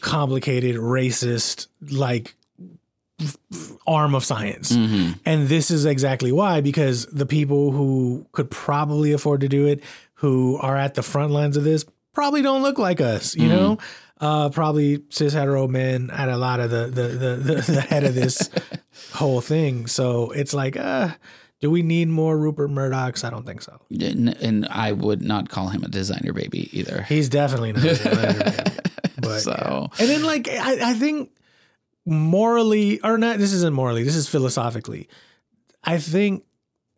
[0.00, 2.34] complicated, racist, like
[3.86, 4.72] arm of science.
[4.72, 5.18] Mhm.
[5.24, 9.82] And this is exactly why, because the people who could probably afford to do it,
[10.14, 13.78] who are at the front lines of this, probably don't look like us, you know?
[14.18, 18.02] Uh, probably cis hetero men at a lot of the the the, the, the head
[18.04, 18.48] of this
[19.12, 19.86] whole thing.
[19.86, 21.10] So it's like, uh,
[21.60, 23.24] do we need more Rupert Murdochs?
[23.24, 23.80] I don't think so.
[23.90, 27.02] and, and I would not call him a designer baby either.
[27.02, 27.84] He's definitely not.
[27.84, 28.76] a designer man.
[29.18, 31.30] but So- and then like I, I think
[32.04, 34.02] morally or not, this isn't morally.
[34.02, 35.08] This is philosophically.
[35.84, 36.44] I think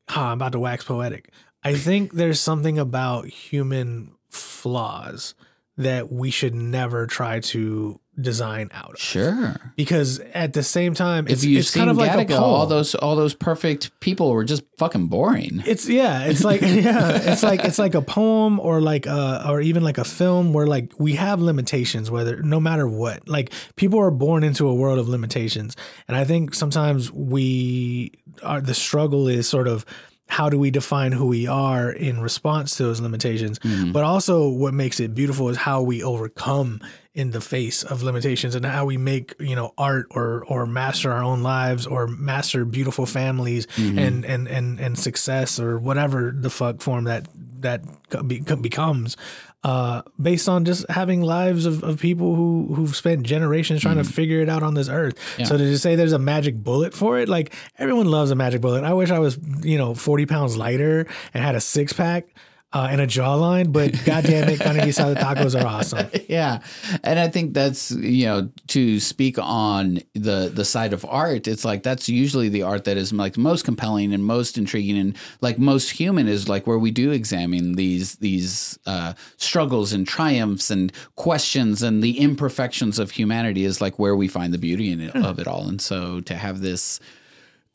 [0.09, 1.30] huh, I'm about to wax poetic.
[1.62, 5.34] I think there's something about human flaws
[5.76, 9.00] that we should never try to design out of.
[9.00, 9.56] Sure.
[9.76, 12.40] Because at the same time, it's, if you've it's seen kind of like a Gattaca,
[12.40, 15.62] all those all those perfect people were just fucking boring.
[15.66, 19.60] It's yeah, it's like yeah, it's like it's like a poem or like uh or
[19.60, 23.28] even like a film where like we have limitations whether no matter what.
[23.28, 25.76] Like people are born into a world of limitations.
[26.06, 28.12] And I think sometimes we
[28.42, 29.84] are the struggle is sort of
[30.28, 33.58] how do we define who we are in response to those limitations?
[33.92, 36.80] But also what makes it beautiful is how we overcome
[37.18, 41.10] in the face of limitations and how we make, you know, art or or master
[41.10, 46.48] our own lives or master beautiful families and and and and success or whatever the
[46.48, 47.26] fuck form that
[47.60, 47.82] that
[48.28, 49.16] be- becomes
[49.64, 54.04] uh based on just having lives of, of people who who've spent generations trying to
[54.04, 55.16] figure it out on this earth.
[55.44, 57.28] So to just say there's a magic bullet for it?
[57.28, 58.84] Like everyone loves a magic bullet.
[58.84, 61.04] I wish i was you know 40 pounds lighter
[61.34, 62.28] and had a six pack
[62.72, 66.06] uh, and a jawline, but goddamn it, carne guisada tacos are awesome.
[66.28, 66.60] yeah
[67.02, 71.64] and i think that's you know to speak on the the side of art it's
[71.64, 75.58] like that's usually the art that is like most compelling and most intriguing and like
[75.58, 80.92] most human is like where we do examine these these uh struggles and triumphs and
[81.16, 85.16] questions and the imperfections of humanity is like where we find the beauty in it,
[85.16, 87.00] of it all and so to have this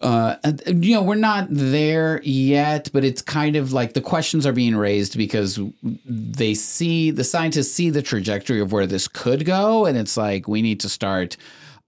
[0.02, 0.36] uh,
[0.68, 4.76] you know, we're not there yet, but it's kind of like the questions are being
[4.76, 5.60] raised because
[6.06, 10.48] they see the scientists see the trajectory of where this could go, and it's like
[10.48, 11.38] we need to start.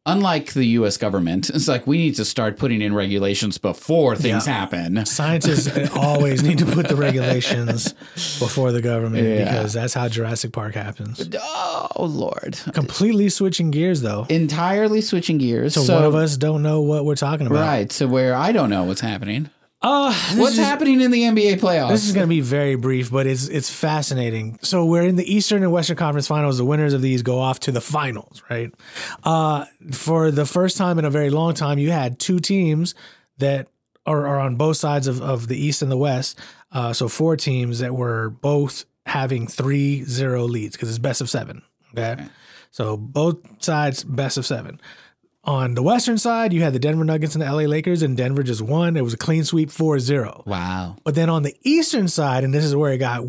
[0.07, 0.97] Unlike the U.S.
[0.97, 4.53] government, it's like we need to start putting in regulations before things Yeah.
[4.53, 5.03] happen.
[5.05, 7.93] Scientists uh, always need to put the regulations
[8.39, 9.45] before the government Yeah.
[9.45, 11.27] because that's how Jurassic Park happens.
[11.41, 12.55] Oh Lord!
[12.73, 14.27] Completely switching gears though.
[14.29, 15.73] Entirely switching gears.
[15.73, 17.61] So, So, one of us don't know what we're talking about.
[17.61, 17.91] right?
[17.91, 19.49] So where I don't know what's happening.
[19.85, 21.89] Uh, What's is- happening in the NBA playoffs?
[21.89, 24.57] This is going to be very brief, but it's it's fascinating.
[24.63, 26.57] So we're in the Eastern and Western Conference Finals.
[26.57, 28.73] The winners of these go off to the finals, right?
[29.23, 32.95] Uh, for the first time in a very long time, you had two teams
[33.37, 33.67] that
[34.07, 36.39] are, are on both sides of, of the East and the West.
[36.71, 41.29] Uh, so four teams that were both having three zero leads because it's best of
[41.29, 41.61] seven.
[41.95, 42.25] Okay.
[42.71, 44.81] So both sides best of seven.
[45.45, 48.41] On the Western side, you had the Denver Nuggets and the LA Lakers, and Denver
[48.43, 48.97] just won.
[48.97, 50.43] It was a clean sweep 4 0.
[50.47, 50.95] wow.
[51.03, 53.23] But then on the eastern side, and this is where it got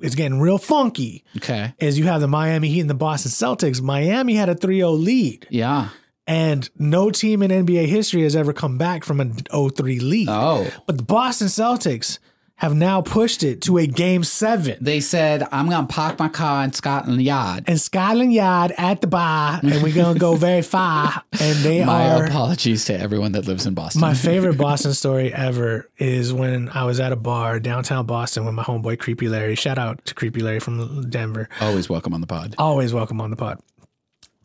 [0.00, 1.74] it's getting real funky, Okay.
[1.78, 3.82] is you have the Miami Heat and the Boston Celtics.
[3.82, 5.46] Miami had a 3-0 lead.
[5.50, 5.90] Yeah.
[6.26, 10.28] And no team in NBA history has ever come back from an 0-3 lead.
[10.30, 10.70] Oh.
[10.86, 12.18] But the Boston Celtics
[12.60, 14.76] have now pushed it to a game seven.
[14.80, 17.64] They said, I'm going to park my car in Scotland Yard.
[17.66, 21.22] And Scotland Yard at the bar, and we're gonna go very far.
[21.40, 24.00] And they My are My apologies to everyone that lives in Boston.
[24.02, 28.54] My favorite Boston story ever is when I was at a bar downtown Boston with
[28.54, 29.54] my homeboy Creepy Larry.
[29.54, 31.48] Shout out to Creepy Larry from Denver.
[31.60, 32.54] Always welcome on the pod.
[32.58, 33.58] Always welcome on the pod.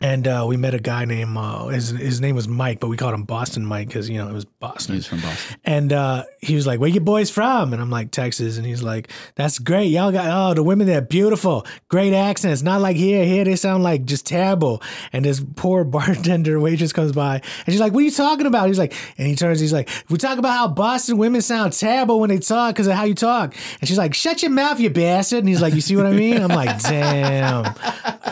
[0.02, 2.98] And uh, we met a guy named uh, his his name was Mike, but we
[2.98, 4.96] called him Boston Mike because you know it was Boston.
[4.96, 5.58] He's from Boston.
[5.64, 8.84] And uh, he was like, "Where you boys from?" And I'm like, "Texas." And he's
[8.84, 9.86] like, "That's great.
[9.86, 12.62] Y'all got oh the women there beautiful, great accents.
[12.62, 13.26] Not like here.
[13.26, 14.84] Here they sound like just terrible."
[15.14, 18.68] And this poor bartender waitress comes by, and she's like, "What are you talking about?"
[18.68, 22.20] He's like, and he turns, he's like, "We talk about how Boston women sound terrible
[22.20, 24.90] when they talk because of how you talk." And she's like, "Shut your mouth, you
[24.90, 27.74] bastard." And he's like, "You see what I mean?" I'm like, "Damn,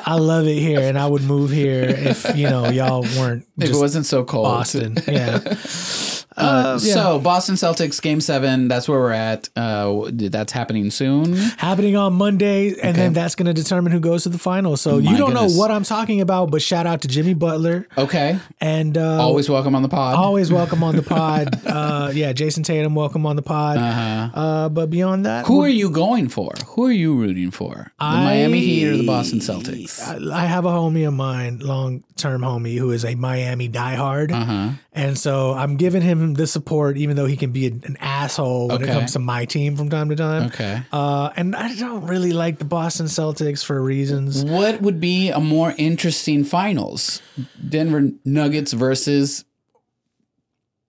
[0.06, 3.70] I love it here, and I would move here if you know y'all weren't If
[3.70, 4.46] it wasn't so cold.
[4.46, 5.40] Boston." Yeah.
[6.36, 6.94] Uh, yeah.
[6.94, 9.50] So, Boston Celtics game seven, that's where we're at.
[9.56, 11.34] Uh, that's happening soon.
[11.34, 14.82] happening on Monday, and then that's going to determine who goes to the finals.
[14.82, 15.54] So you don't goodness.
[15.54, 18.40] know what I'm talking about, but shout out to Jimmy Butler Okay.
[18.60, 20.16] and uh, Always welcome on the pod.
[20.16, 21.62] always welcome on the pod.
[21.68, 23.78] uh, yeah, Jayson Tatum, welcome on the pod.
[23.78, 26.52] uh but beyond that, Who are you going for?
[26.68, 27.92] Who are you rooting for?
[28.00, 30.02] The I- Miami Heat or the Boston Celtics?
[30.32, 34.32] I have a homie of mine, long term homie, who is a Miami diehard.
[34.32, 34.70] Uh-huh.
[34.94, 38.84] And so I'm giving him the support, even though he can be an, asshole when
[38.84, 40.44] it comes to my team from time to time.
[40.44, 40.82] Okay.
[40.92, 44.46] Uh, and I don't really like the Boston Celtics for reasons.
[44.46, 47.22] What would be a more interesting finals?
[47.68, 49.44] Denver Nuggets versus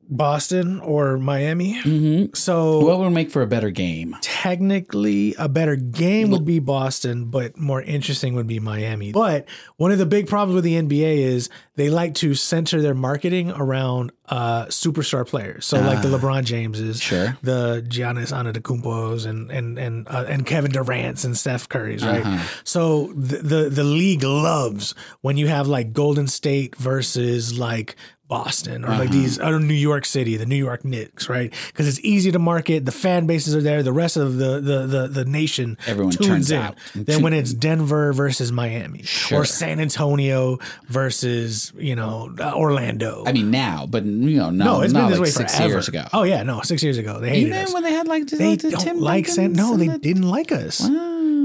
[0.09, 1.75] Boston or Miami.
[1.83, 2.37] Mhm.
[2.37, 4.17] So what would make for a better game?
[4.21, 9.11] technically a better game would be Boston, but more interesting would be Miami.
[9.13, 9.47] But
[9.77, 13.51] one of the big problems with the NBA is they like to center their marketing
[13.51, 15.67] around uh, superstar players.
[15.67, 17.37] So like the LeBron Jameses, Sure.
[17.43, 22.41] the Giannis Antetokounmpos, and and and uh, and Kevin Durant's and Steph Curry's, right?
[22.65, 27.97] So the, the the league loves when you have like Golden State versus like.
[28.29, 29.13] Boston or like mm-hmm.
[29.13, 31.53] these or New York City, the New York Knicks, right?
[31.69, 32.87] Because it's easy to market.
[32.87, 33.83] The fan bases are there.
[33.83, 36.59] The rest of the the the, the nation Everyone tunes turns in.
[36.61, 36.79] out.
[36.95, 39.41] Then when it's Denver versus Miami Sure.
[39.41, 40.59] or San Antonio
[40.89, 43.25] versus you know Orlando.
[43.27, 45.57] I mean, now, but you know, no, no, it's not been this like way six
[45.57, 45.75] forever.
[45.75, 46.05] years ago.
[46.13, 47.75] Oh yeah, no, six years ago they hated Even us.
[47.75, 49.53] when they had like They the don't Tim like San.
[49.53, 50.89] No, they didn't like us.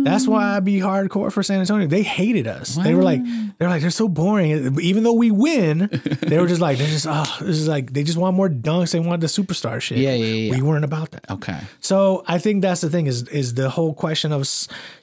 [0.04, 1.88] That's why I be hardcore for San Antonio.
[1.88, 2.76] They hated us.
[2.76, 3.22] They were like,
[3.58, 4.80] they're like, they're so boring.
[4.80, 5.90] Even though we win,
[6.22, 8.92] they were just like, they're just, oh, this is like, they just want more dunks.
[8.92, 9.98] They want the superstar shit.
[10.00, 10.52] Yeah, yeah, yeah.
[10.56, 11.30] We weren't about that.
[11.30, 11.60] Okay.
[11.82, 14.48] So I think that's the thing is is the whole question of,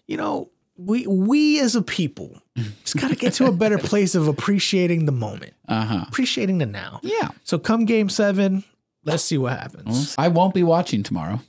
[0.07, 2.43] you know, we we as a people
[2.85, 6.05] just got to get to a better place of appreciating the moment, Uh huh.
[6.09, 7.01] appreciating the now.
[7.03, 7.31] Yeah.
[7.45, 8.63] So come game seven,
[9.05, 10.15] let's see what happens.
[10.19, 11.41] I won't be watching tomorrow,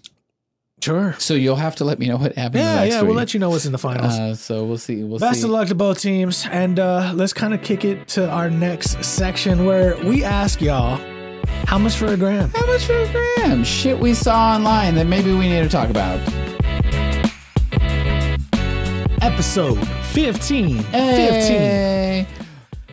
[0.81, 1.15] Sure.
[1.17, 2.61] so you'll have to let me know what happens.
[2.63, 2.99] Yeah, yeah.
[3.01, 3.07] week.
[3.07, 4.13] We'll let you know what's in the finals.
[4.13, 5.03] Uh, so we'll see.
[5.03, 5.45] We'll Best see.
[5.47, 6.45] of luck to both teams.
[6.51, 10.99] And uh, let's kind of kick it to our next section where we ask y'all
[11.65, 12.49] how much for a gram?
[12.49, 13.63] How much for a gram?
[13.63, 16.19] Shit we saw online that maybe we need to talk about.
[19.21, 19.77] episode
[20.13, 20.83] 15.
[20.83, 22.27] 15.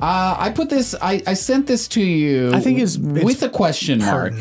[0.01, 0.95] Uh, I put this.
[1.01, 2.53] I, I sent this to you.
[2.53, 4.33] I think it's- it's with a question mark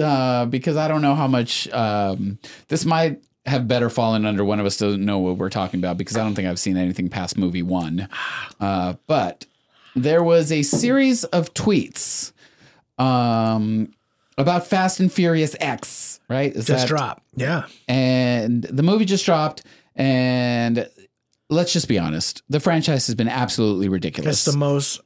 [0.00, 2.38] uh, because I don't know how much um,
[2.68, 4.44] this might have better fallen under.
[4.44, 6.76] One of us doesn't know what we're talking about because I don't think I've seen
[6.76, 8.08] anything past movie one.
[8.60, 9.46] Uh, but
[9.94, 12.32] there was a series of tweets
[12.98, 13.92] um,
[14.36, 16.18] about Fast and Furious X.
[16.28, 16.52] Right?
[16.54, 17.22] Is Just that- drop.
[17.36, 17.66] Yeah.
[17.86, 19.62] and the movie just dropped
[19.94, 20.88] and
[21.50, 22.42] let's just be honest.
[22.48, 24.46] The franchise has been absolutely ridiculous.
[24.46, 25.00] It's the most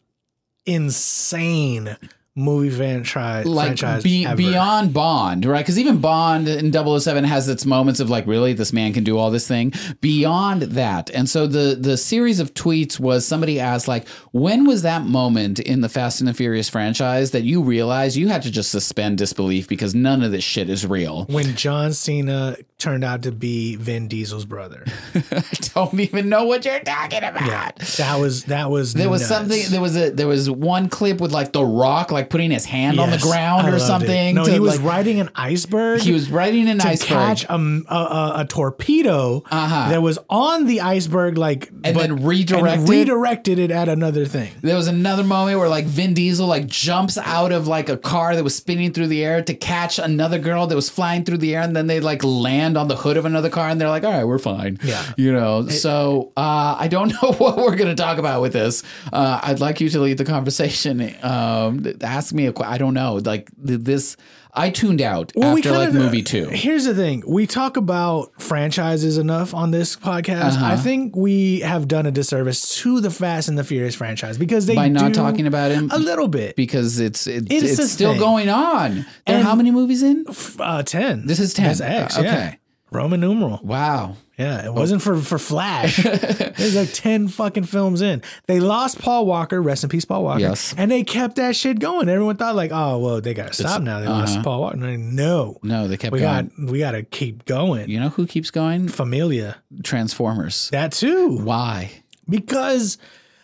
[0.67, 1.97] insane
[2.35, 7.67] movie franchise, like franchise be, beyond bond right because even bond in 007 has its
[7.67, 9.71] moments of like really this man can do all this thing
[10.01, 14.81] beyond that and so the the series of tweets was somebody asked like when was
[14.81, 18.51] that moment in the fast and the furious franchise that you realized you had to
[18.51, 23.23] just suspend disbelief because none of this shit is real when John Cena turned out
[23.23, 24.85] to be Vin Diesel's brother.
[25.15, 27.71] i don't even know what you're talking about Yeah.
[27.99, 29.63] That was that was There was something.
[29.69, 30.11] There was a.
[30.11, 33.67] There was one clip with like The Rock, like putting his hand on the ground
[33.67, 33.87] I or loved it.
[33.87, 34.35] something.
[34.35, 36.01] No, to, he was like, riding an iceberg.
[36.01, 39.91] He was riding an to iceberg, catch a, a, a, torpedo Uh-huh.
[39.91, 42.81] that was on the iceberg, like And then redirected?
[42.81, 44.51] and redirected it at another thing.
[44.63, 48.35] There was another moment where like Vin Diesel like jumps out of like a car
[48.37, 51.55] that was spinning through the air to catch another girl that was flying through the
[51.55, 54.05] air, and then they like land on the hood of another car, and they're like,
[54.05, 55.03] "All right, we're fine." Yeah.
[55.17, 55.69] you know.
[55.69, 58.83] so uh, I don't know what we're gonna talk about with this.
[59.13, 61.15] Uh, I'd like you to lead the conversation.
[61.23, 61.83] Um,
[62.17, 62.53] ask me a.
[62.53, 62.73] question.
[62.75, 63.15] I don't know.
[63.25, 64.17] Like this,
[64.55, 66.47] I tuned out Well, we after like movie two.
[66.49, 70.53] Here's the thing: we talk about franchises enough on this podcast.
[70.57, 70.67] Uh-huh.
[70.67, 74.67] I think we have done a disservice to the Fast and the Furious franchise because
[74.67, 76.55] they by not talking about him a little bit.
[76.57, 78.21] because it's it, It's it's, still thing.
[78.21, 78.95] going on.
[79.27, 80.25] There are And- how many movies in?
[80.59, 81.27] Uh, ten.
[81.27, 81.67] This is 10.
[81.67, 82.19] That's X.
[82.19, 82.55] Uh, Yeah.
[82.93, 83.61] Roman numeral.
[83.63, 84.17] Wow.
[84.39, 85.97] Yeah, it wasn't for for Flash.
[86.03, 88.23] There's like ten fucking films in.
[88.47, 90.41] They lost Paul Walker, rest in peace, Paul Walker.
[90.41, 90.75] Yes.
[90.77, 92.09] and they kept that shit going.
[92.09, 94.01] Everyone thought like, oh well, they gotta stop now.
[94.01, 94.43] They lost uh-huh.
[94.45, 94.77] Paul Walker.
[94.79, 96.49] They- no, No, they kept we going.
[96.59, 97.89] got we gotta keep going.
[97.89, 98.89] you know who keeps going?
[98.89, 100.71] Familia, Transformers.
[100.71, 101.91] that too, Why?
[102.29, 102.99] because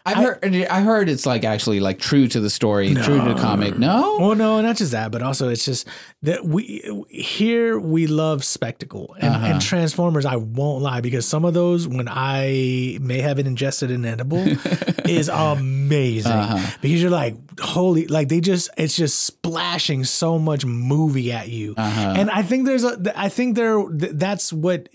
[0.09, 0.55] I've heard.
[0.71, 3.79] I heard it's like actually like true to the story, true to the comic.
[3.79, 4.17] No.
[4.21, 5.87] Well, no, not just that, but also it's just
[6.23, 9.47] that we here we love spectacle and, Uh-huh.
[9.47, 10.25] and Transformers.
[10.27, 14.45] I won't lie because some of those, when I may have ingested an edible,
[15.09, 16.77] is amazing Uh-huh.
[16.81, 21.75] because you're like, holy, like they just it's just splashing so much movie at you,
[21.77, 22.15] Uh-huh.
[22.17, 24.89] and I think there's a, I think there that's what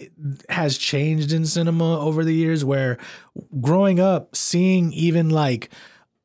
[0.50, 2.98] has changed in cinema over the years, where
[3.62, 5.70] growing up seeing even like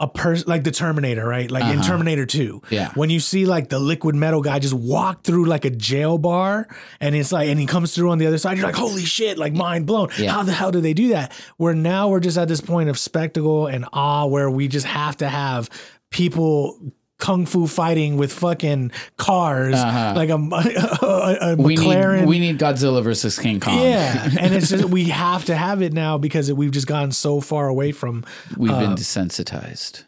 [0.01, 1.51] a person like the Terminator, right?
[1.51, 2.61] Like in Terminator 2.
[2.63, 2.67] Uh-huh.
[2.71, 2.93] Yeah.
[2.95, 6.69] When you see like the liquid metal guy just walk through like a jail bar
[7.01, 9.39] and it's like, and he comes through on the other side, you're like, holy shit,
[9.39, 10.11] like mind blown.
[10.17, 10.31] Yeah.
[10.31, 11.33] How the hell did they do that?
[11.57, 15.17] Where now we're just at this point of spectacle and awe where we just have
[15.17, 15.69] to have
[16.11, 16.79] people
[17.19, 20.59] kung fu fighting with fucking cars, like a, a, a
[21.03, 21.57] Uh-huh.
[21.59, 22.21] we McLaren.
[22.21, 23.79] need we need Godzilla versus King Kong.
[23.83, 27.41] yeah, and it's just we have to have it now because we've just gotten so
[27.41, 28.25] far away from
[28.57, 30.05] We've Uh, been desensitized.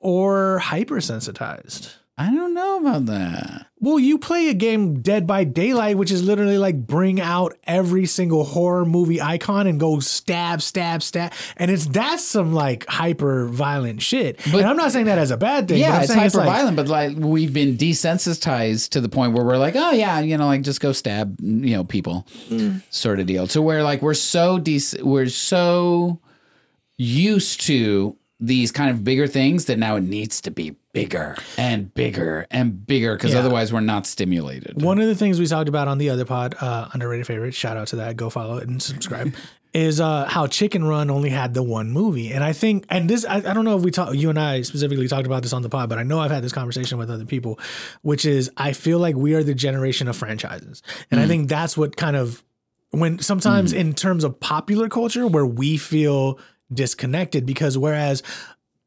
[0.00, 1.94] or hypersensitized.
[2.20, 3.66] I don't know about that.
[3.80, 8.06] Well, you play a game Dead by Daylight, which is literally like bring out every
[8.06, 13.46] single horror movie icon and go stab, stab, stab, and it's that's some like hyper
[13.46, 14.38] violent shit.
[14.50, 15.78] But- and I'm not saying that as a bad thing.
[15.78, 19.44] Yeah, I'm it's hyper like, violent, but like we've been desensitized to the point where
[19.44, 22.82] we're like, oh yeah, you know, like just go stab, you know, people, Mm.
[22.90, 23.46] sort of deal.
[23.46, 26.18] To where like we're so de- we're so
[26.96, 31.92] used to these kind of bigger things that now it needs to be bigger and
[31.94, 33.40] bigger and bigger because Yeah.
[33.40, 34.80] otherwise we're not stimulated.
[34.80, 37.76] One of the things we talked about on the other pod, uh, underrated favorite, shout
[37.76, 39.34] out to that, go follow it and subscribe,
[39.74, 42.30] is uh, how Chicken Run only had the one movie.
[42.32, 44.62] And I think, and this, I, I don't know if we talk, you and I
[44.62, 47.10] specifically talked about this on the pod, but I know I've had this conversation with
[47.10, 47.58] other people,
[48.02, 50.82] which is I feel like we are the generation of franchises.
[51.10, 52.44] And I think that's what kind of,
[52.90, 56.38] when sometimes in terms of popular culture, where we feel
[56.72, 58.22] disconnected because whereas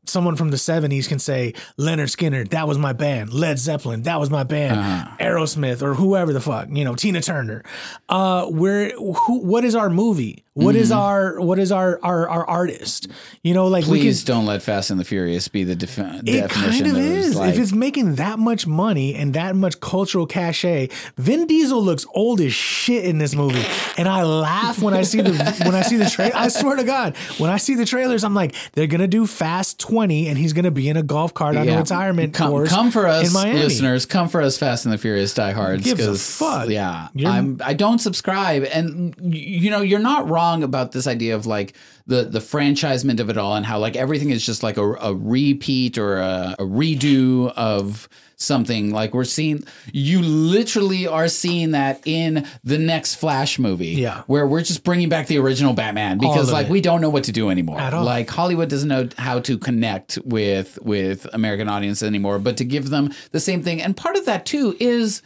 [0.05, 3.31] someone from the 70s can say Lynyrd Skynyrd, that was my band.
[3.33, 4.79] Led Zeppelin, that was my band.
[5.19, 7.63] Aerosmith or whoever the fuck, you know, Tina Turner.
[8.09, 10.43] Uh where who what is our movie?
[10.53, 10.99] What is mm-hmm.
[10.99, 13.07] our what is our our our artist?
[13.41, 16.01] You know, like we Please can don't let Fast and the Furious be the defi-
[16.01, 17.37] it definition kind of is.
[17.37, 22.05] like, if it's making that much money and that much cultural cachet, Vin Diesel looks
[22.13, 23.63] old as shit in this movie,
[23.97, 25.31] and I laugh when I see the
[25.63, 26.35] when I see the trailer.
[26.35, 29.79] I swear to God, when I see the trailers, I'm like, they're gonna do Fast
[29.79, 32.69] 20, and he's gonna be in a golf cart on a retirement come, course.
[32.69, 34.05] come for us, listeners.
[34.05, 35.85] Come for us, Fast and the Furious diehards.
[35.85, 36.67] Gives a fuck.
[36.67, 37.61] Yeah, You're- I'm.
[37.63, 40.40] I don't subscribe, and you know you're not wrong.
[40.41, 41.73] Wrong about this idea of like
[42.07, 45.13] the the franchisement of it all and how like everything is just like a, a
[45.13, 49.63] repeat or a, a redo of something like we're seeing
[49.93, 54.23] you literally are seeing that in the next flash movie Yeah.
[54.25, 56.71] where we're just bringing back the original batman because like it.
[56.71, 58.03] we don't know what to do anymore At all.
[58.03, 62.89] like hollywood doesn't know how to connect with with american audience anymore but to give
[62.89, 65.21] them the same thing and part of that too is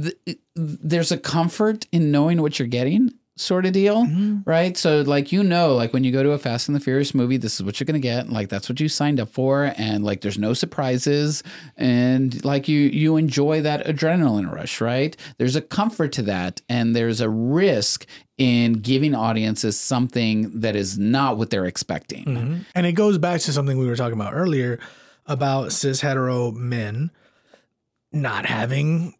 [0.00, 3.10] th- there's a comfort in knowing what you're getting
[3.40, 4.38] sort of deal mm-hmm.
[4.44, 4.76] right?
[4.76, 7.36] So like you know like when you go to a fast and the furious movie
[7.36, 8.28] this is what you're gonna get.
[8.28, 11.42] Like that's what you signed up for and like there's no surprises
[11.76, 15.16] and like you you enjoy that adrenaline rush right?
[15.38, 20.98] There's a comfort to that and there's a risk in giving audiences something that is
[20.98, 22.24] not what they're expecting.
[22.24, 22.58] Mm-hmm.
[22.74, 24.78] And it goes back to something we were talking about earlier
[25.26, 27.10] about cis hetero men
[28.12, 29.14] not having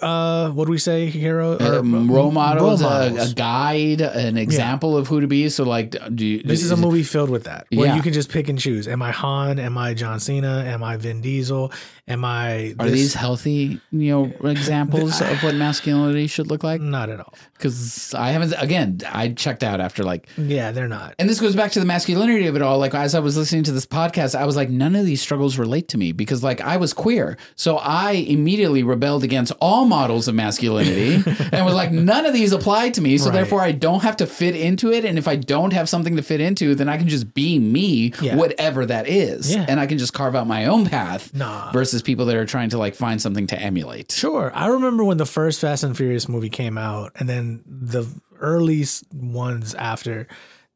[0.00, 4.96] uh what do we say hero or um, role model A, a guide, an example
[4.96, 5.48] of who to be.
[5.50, 7.66] So, like, do you, This is a movie filled with that.
[7.70, 7.96] Where Yeah.
[7.96, 8.88] you can just pick and choose.
[8.88, 9.58] Am I Han?
[9.58, 10.64] Am I John Cena?
[10.66, 11.72] Am I Vin Diesel?
[12.08, 16.80] Am I Are these healthy, you know, examples of what masculinity should look like?
[16.80, 17.34] not at all.
[17.56, 18.54] Because I haven't.
[18.58, 20.28] Again, I checked out after like.
[20.36, 21.14] Yeah, they're not.
[21.18, 22.78] And this goes back to the masculinity of it all.
[22.78, 25.58] Like as I was listening to this podcast, I was like, none of these struggles
[25.58, 30.28] relate to me because like I was queer, so I immediately rebelled against all models
[30.28, 31.14] of masculinity
[31.52, 33.18] and was like, none of these apply to me.
[33.18, 33.32] So Right.
[33.34, 35.04] therefore, I don't have to fit into it.
[35.04, 38.12] And if I don't have something to fit into, then I can just be me,
[38.20, 38.36] Yeah.
[38.36, 39.64] whatever that is, Yeah.
[39.68, 41.34] and I can just carve out my own path.
[41.34, 41.72] Nah.
[41.72, 44.12] Versus people that are trying to like find something to emulate.
[44.12, 44.52] Sure.
[44.54, 48.06] I remember when the first Fast and Furious movie came out, and then the
[48.40, 50.26] early ones after.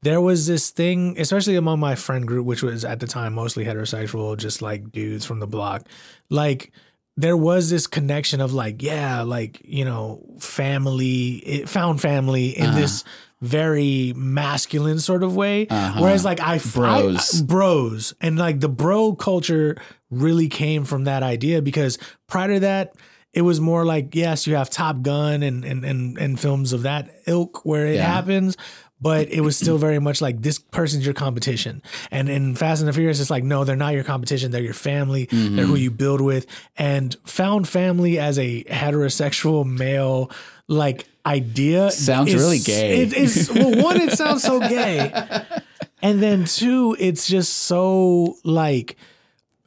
[0.02, 3.64] There was this thing, especially among my friend group, which was at the time mostly
[3.64, 5.86] heterosexual, just like dudes from the block.
[6.30, 6.72] Like,
[7.16, 12.66] there was this connection of like, yeah, like, you know, family, it found family in
[12.66, 12.80] uh-huh.
[12.80, 13.04] this
[13.42, 15.66] very masculine sort of way.
[15.68, 16.00] Uh-huh.
[16.00, 17.40] Whereas, like, I, Bros.
[17.40, 19.76] I- bros and like the bro culture
[20.10, 22.94] really came from that idea because prior to that
[23.32, 26.82] it was more like yes you have top gun and and and, and films of
[26.82, 28.06] that ilk where it Yeah.
[28.06, 28.56] happens
[29.02, 32.88] but it was still very much like this person's your competition and in fast and
[32.88, 35.58] the furious it's like no they're not your competition they're your family they're Mm-hmm.
[35.60, 40.30] who you build with and found family as a heterosexual male
[40.68, 43.00] like idea Sounds is- really gay.
[43.02, 45.12] it is well one it sounds so gay
[46.02, 48.96] and then two, it's just so like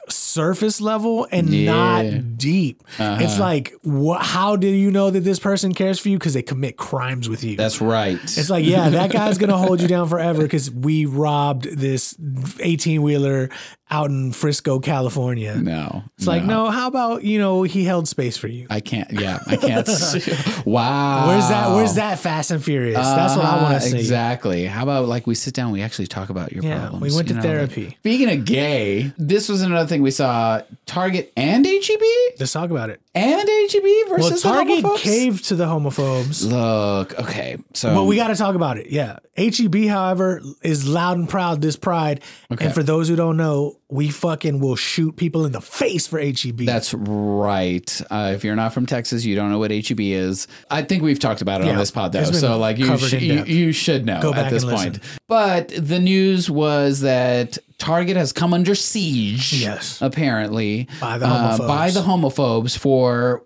[0.10, 1.72] surface level and Yeah.
[1.72, 2.84] not deep.
[3.00, 3.40] It's uh-huh.
[3.40, 6.18] like, wh- how do you know that this person cares for you?
[6.18, 7.56] Because they commit crimes with you.
[7.56, 8.20] That's right.
[8.22, 12.16] it's like, yeah, that guy's gonna hold you down forever because we robbed this
[12.60, 13.50] eighteen wheeler
[13.94, 15.56] out in Frisco, California.
[15.56, 16.04] no.
[16.18, 18.66] It's like, no, how about you know he held space for you?
[18.70, 19.12] I can't.
[19.12, 19.88] Yeah, I can't.
[20.66, 21.28] wow.
[21.28, 21.76] Where's that?
[21.76, 22.98] Where's that Fast and Furious?
[22.98, 24.00] That's what I want Uh-huh, to see.
[24.00, 24.66] Exactly.
[24.66, 27.02] How about like we sit down, we actually talk about your Yeah, problems.
[27.12, 27.96] we went to know, like- therapy.
[28.00, 32.02] speaking of gay, this was another thing we saw: Target and HEB
[32.40, 33.02] Let's talk about it.
[33.16, 34.98] And HEB Well, versus the Target homophobes?
[35.00, 36.50] caved to the homophobes.
[36.50, 38.88] Look, okay, so But we got to talk about it.
[38.90, 39.20] Yeah.
[39.38, 42.22] HEB, however, is loud and proud this pride.
[42.52, 42.66] Okay.
[42.66, 46.20] And for those who don't know, we fucking will shoot people in the face for
[46.20, 46.60] E HEB.
[46.66, 48.02] That's right.
[48.10, 50.48] Uh, if you're not from Texas, you don't know what HEB is.
[50.72, 52.24] I think we've talked about it on this pod, though.
[52.24, 54.94] So, like, you, sh- you, you should know Go at this and point.
[54.96, 55.20] listen.
[55.28, 59.54] But the news was that Target has come under siege.
[59.54, 60.02] Yes.
[60.02, 63.46] apparently By the uh, by the homophobes for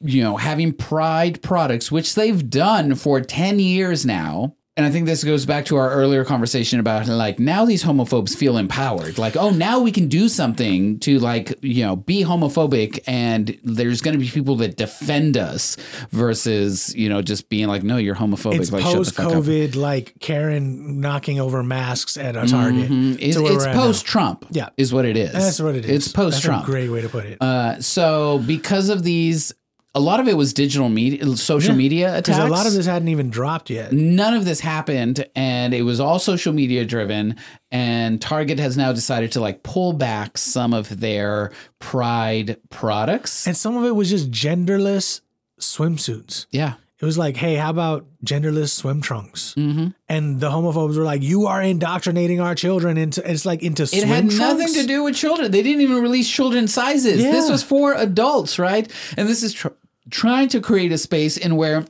[0.00, 4.56] you know having pride products, which they've done for ten years now.
[4.74, 8.34] And I think this goes back to our earlier conversation about like now these homophobes
[8.34, 9.18] feel empowered.
[9.18, 14.00] Like, oh, now we can do something to like, you know, be homophobic and there's
[14.00, 15.76] going to be people that defend us
[16.10, 18.60] versus, you know, just being like, no, you're homophobic.
[18.60, 19.14] it's like, post.
[19.14, 22.90] COVID, like Karen knocking over masks at a Target.
[22.90, 23.14] Mhm.
[23.20, 23.82] It's, it's we're at now.
[23.82, 24.46] post Trump.
[24.52, 24.70] Yeah.
[24.78, 25.32] Is what it is.
[25.32, 25.90] That's what it is.
[25.90, 26.64] It's post Trump.
[26.64, 27.36] Great way to put it.
[27.42, 29.52] Uh, so because of these,
[29.94, 31.76] a lot of it was digital media, social Yeah.
[31.76, 32.38] media attacks.
[32.38, 33.92] A lot of this hadn't even dropped yet.
[33.92, 37.36] None of this happened, and it was all social media driven.
[37.70, 43.46] And Target has now decided to like pull back some of their Pride products.
[43.46, 45.20] And some of it was just genderless
[45.60, 46.46] swimsuits.
[46.50, 49.54] yeah, It was like, hey, how about genderless swim trunks?
[49.54, 53.82] hmm And the homophobes were like, you are indoctrinating our children into it's like into
[53.84, 54.38] it had trunks.
[54.38, 55.50] nothing to do with children.
[55.50, 57.22] They didn't even release children's sizes.
[57.22, 58.90] This was for adults, right?
[59.16, 59.68] And this is tr-
[60.12, 61.84] trying to create a space in where,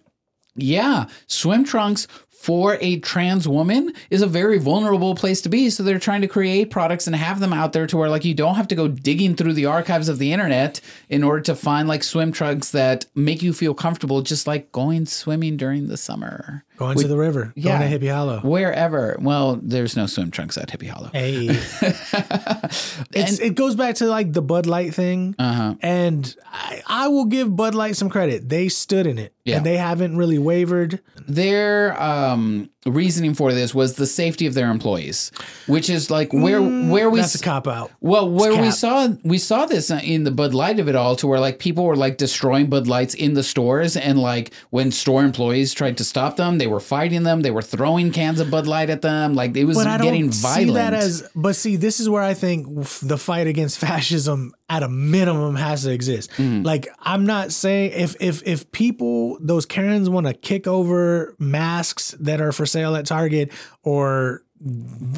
[0.55, 2.09] yeah, swim trunks
[2.43, 5.70] for a trans woman is a very vulnerable place to be.
[5.70, 8.35] So they're trying to create products and have them out there to where like you
[8.35, 11.87] don't have to go digging through the archives of the internet in order to find
[11.87, 16.64] like swim trunks that make you feel comfortable, just like going swimming during the summer.
[16.83, 17.53] Going to the river.
[17.57, 17.78] yeah.
[17.78, 18.41] Going to Hippie Hollow.
[18.41, 19.16] wherever.
[19.20, 21.11] Well, there's no swim trunks at Hippie Hollow.
[21.12, 21.49] Hey.
[23.14, 25.35] it's, it goes back to like the Bud Light thing.
[25.39, 25.74] Uh-huh.
[25.80, 28.49] And I, I will give Bud Light some credit.
[28.49, 29.35] They stood in it.
[29.45, 29.57] Yeah.
[29.57, 31.01] And they haven't really wavered.
[31.26, 35.33] Their um, reasoning for this was the safety of their employees,
[35.66, 37.91] which is like where where we Mm, That's a s- cop out.
[38.01, 41.26] Well, where we saw we saw this in the Bud Light of it all, to
[41.26, 45.24] where like people were like destroying Bud Lights in the stores, and like when store
[45.24, 48.66] employees tried to stop them, they were fighting them, they were throwing cans of Bud
[48.66, 50.68] Light at them, like it was But I getting don't violent.
[50.68, 51.29] see that as.
[51.37, 52.66] But see, this is where I think
[53.03, 56.31] the fight against fascism, at a minimum, has to exist.
[56.39, 56.64] Mm.
[56.64, 62.16] Like, I'm not saying if if if people those Karens want to kick over masks
[62.18, 63.53] that are for sale at Target
[63.85, 64.43] or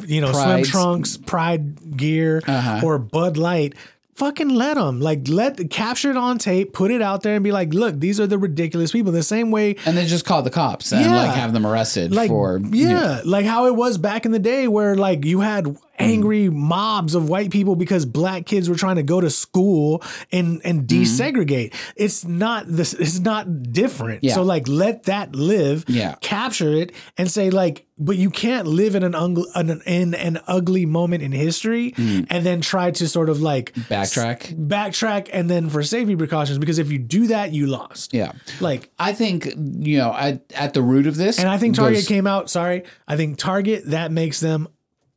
[0.05, 2.81] you know swim trunks, Pride gear, Uh-huh.
[2.83, 3.73] or Bud Light.
[4.15, 7.51] Fucking let them like let capture it on tape, put it out there, and be
[7.51, 10.49] like, "Look, these are the ridiculous people." The same way and then just call the
[10.49, 11.15] cops and Yeah.
[11.15, 14.69] like have them arrested like for yeah, like how it was back in the day
[14.69, 19.03] where like you had angry mobs of white people because black kids were trying to
[19.03, 21.01] go to school and and Mm-hmm.
[21.01, 24.33] desegregate it's not this it's not different Yeah.
[24.35, 26.15] so like let that live Yeah.
[26.21, 30.37] capture it and say like but you can't live in an, ung- an in an
[30.47, 33.83] ugly moment in history and then try to sort of like Mm.
[33.87, 34.43] Backtrack.
[34.47, 38.33] s- backtrack and then for safety precautions because if you do that you lost yeah.
[38.59, 41.99] like I think you know at, at the root of this, And I think Target
[41.99, 44.67] goes- came out, sorry, I think Target, that makes them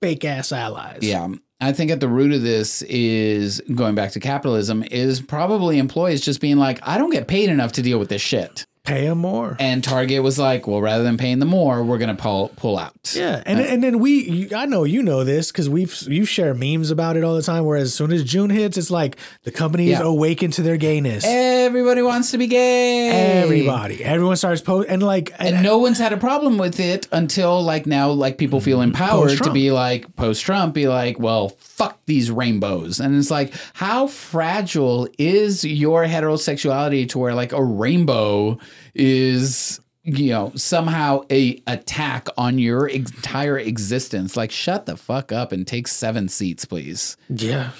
[0.01, 1.01] fake ass allies.
[1.03, 1.29] Yeah.
[1.61, 6.21] I think at the root of this is going back to capitalism is probably employees
[6.21, 8.65] just being like, I don't get paid enough to deal with this shit.
[8.89, 9.55] Pay them more.
[9.61, 12.79] And Target was like, well, rather than paying them more, we're going to pull pull
[12.79, 12.95] out.
[13.15, 16.91] yeah, and and then we, I know you know this because we've you share memes
[16.91, 17.67] about it all the time.
[17.67, 20.03] Whereas as soon as June hits, it's like the companies Yeah.
[20.03, 21.25] awaken to their gayness.
[21.27, 23.43] Everybody wants to be gay.
[23.43, 27.09] Everybody, everyone starts post and like and, And no one's had a problem with it
[27.13, 28.89] until like now, like people feel mm-hmm.
[28.89, 29.55] empowered to Post-Trump.
[29.55, 33.01] be like post Trump, be like, well, fuck these rainbows.
[33.01, 38.59] And it's like, how fragile is your heterosexuality to where like a rainbow
[38.95, 44.37] is, you know, somehow a attack on your entire existence?
[44.37, 47.17] Like, shut the fuck up and take seven seats, please.
[47.29, 47.71] yeah.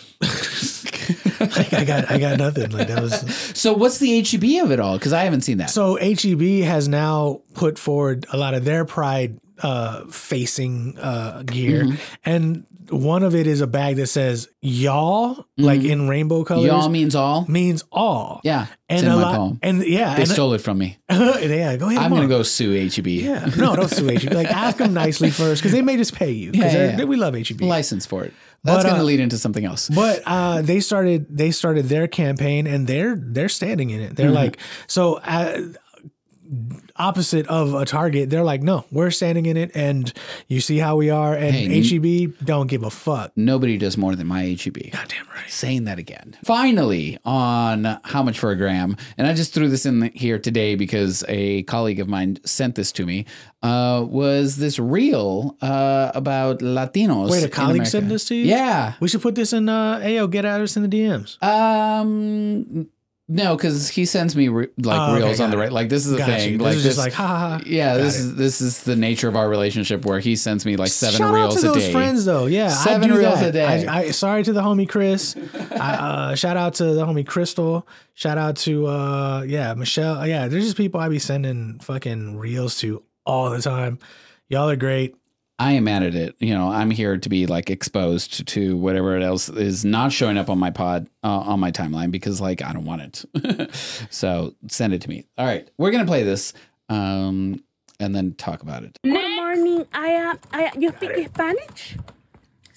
[1.41, 2.71] like I got I got nothing.
[2.71, 3.21] Like that was
[3.57, 4.99] So, what's the HEB of it all?
[4.99, 5.71] Because I haven't seen that.
[5.71, 11.85] So HEB has now put forward a lot of their pride uh, facing uh, gear,
[11.85, 11.97] Mm-hmm.
[12.25, 16.71] and one of it is a bag that says "y'all" like in rainbow colors.
[16.71, 16.81] Mm-hmm.
[16.81, 17.45] Y'all means all.
[17.49, 18.41] means all.
[18.45, 19.59] Yeah, and in a my lot, poem.
[19.63, 20.99] and yeah, They and, stole it from me.
[21.11, 21.77] yeah.
[21.77, 22.03] Go ahead.
[22.03, 23.07] I'm gonna go sue HEB.
[23.07, 24.33] Yeah, no, don't sue HEB.
[24.39, 26.53] Like ask them nicely first because they may just pay you.
[26.55, 27.05] Yeah, yeah, yeah.
[27.05, 27.61] we love HEB.
[27.63, 28.33] license for it.
[28.65, 29.89] That's going to uh, lead into something else.
[29.89, 34.05] But uh, they started they started their campaign and they're they're standing in it.
[34.07, 34.15] Mm-hmm.
[34.15, 35.61] They're like so uh,
[36.99, 38.31] opposite of a Target.
[38.31, 40.13] They're like, no, we're standing in it, and
[40.49, 41.35] you see how we are.
[41.35, 43.33] And Hey, HEB don't give a fuck.
[43.37, 44.91] Nobody does more than my HEB.
[44.91, 45.49] Goddamn right.
[45.49, 46.37] Saying that again.
[46.45, 50.75] Finally, on how much for a gram, and I just threw this in here today
[50.75, 53.27] because a colleague of mine sent this to me.
[53.63, 57.31] Uh, was this reel uh, about Latinos?
[57.31, 58.45] Wait, a colleague sent this to you?
[58.45, 58.95] Yeah.
[59.01, 59.69] We should put this in.
[59.69, 61.43] Uh, Ayo, get at us in the DMs.
[61.43, 62.89] Um.
[63.31, 65.71] No, because he sends me re- like Oh, okay, reels on the right.
[65.71, 66.53] Like this is the Got thing.
[66.53, 66.57] you.
[66.59, 67.37] This like is just like ha ha.
[67.37, 67.61] ha.
[67.67, 68.21] Yeah, Got this it.
[68.21, 71.35] is this is the nature of our relationship where he sends me like seven Shout
[71.35, 71.93] reels out to a those day.
[71.93, 72.47] friends though.
[72.47, 73.49] Yeah, Seven I do reels that.
[73.51, 73.87] a day.
[73.87, 75.37] I, I sorry to the homie Chris.
[75.73, 75.77] I,
[76.31, 77.87] uh, shout out to the homie Crystal.
[78.15, 80.27] Shout out to uh yeah Michelle.
[80.27, 83.99] Yeah, there's just people I be sending fucking reels to all the time.
[84.49, 85.15] Y'all are great.
[85.59, 86.37] I am mad at it.
[86.39, 90.49] You know, I'm here to be like exposed to whatever else is not showing up
[90.49, 93.75] on my pod uh, on my timeline because like I don't want it.
[94.11, 95.27] so send it to me.
[95.37, 96.53] All right, we're gonna play this
[96.89, 97.63] um,
[97.99, 98.97] and then talk about it.
[99.03, 99.87] Good morning.
[99.93, 100.39] I am.
[100.53, 101.97] I, you speak Spanish?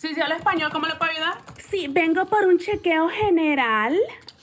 [0.02, 1.36] Si se habla español, ¿cómo le puedo ayudar?
[1.70, 3.96] Sí, vengo por un chequeo general.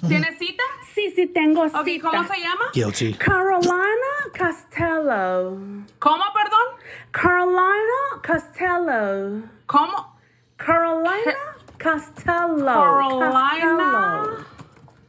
[0.06, 0.62] ¿Tiene cita?
[0.94, 2.10] Sí, sí, tengo Ok, cita.
[2.12, 2.66] ¿cómo se llama?
[2.72, 3.14] Guilty.
[3.14, 5.56] Carolina Costello.
[5.98, 6.66] ¿Cómo, perdón?
[7.10, 9.42] Carolina Costello.
[9.66, 10.16] ¿Cómo?
[10.56, 11.34] Carolina
[11.82, 13.18] Costello.
[13.18, 14.36] Carolina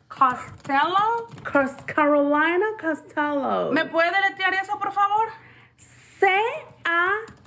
[0.09, 1.27] Costello.
[1.43, 1.85] Costello.
[1.85, 3.71] Carolina Costello.
[3.71, 5.27] ¿Me puede deletrear eso, por favor?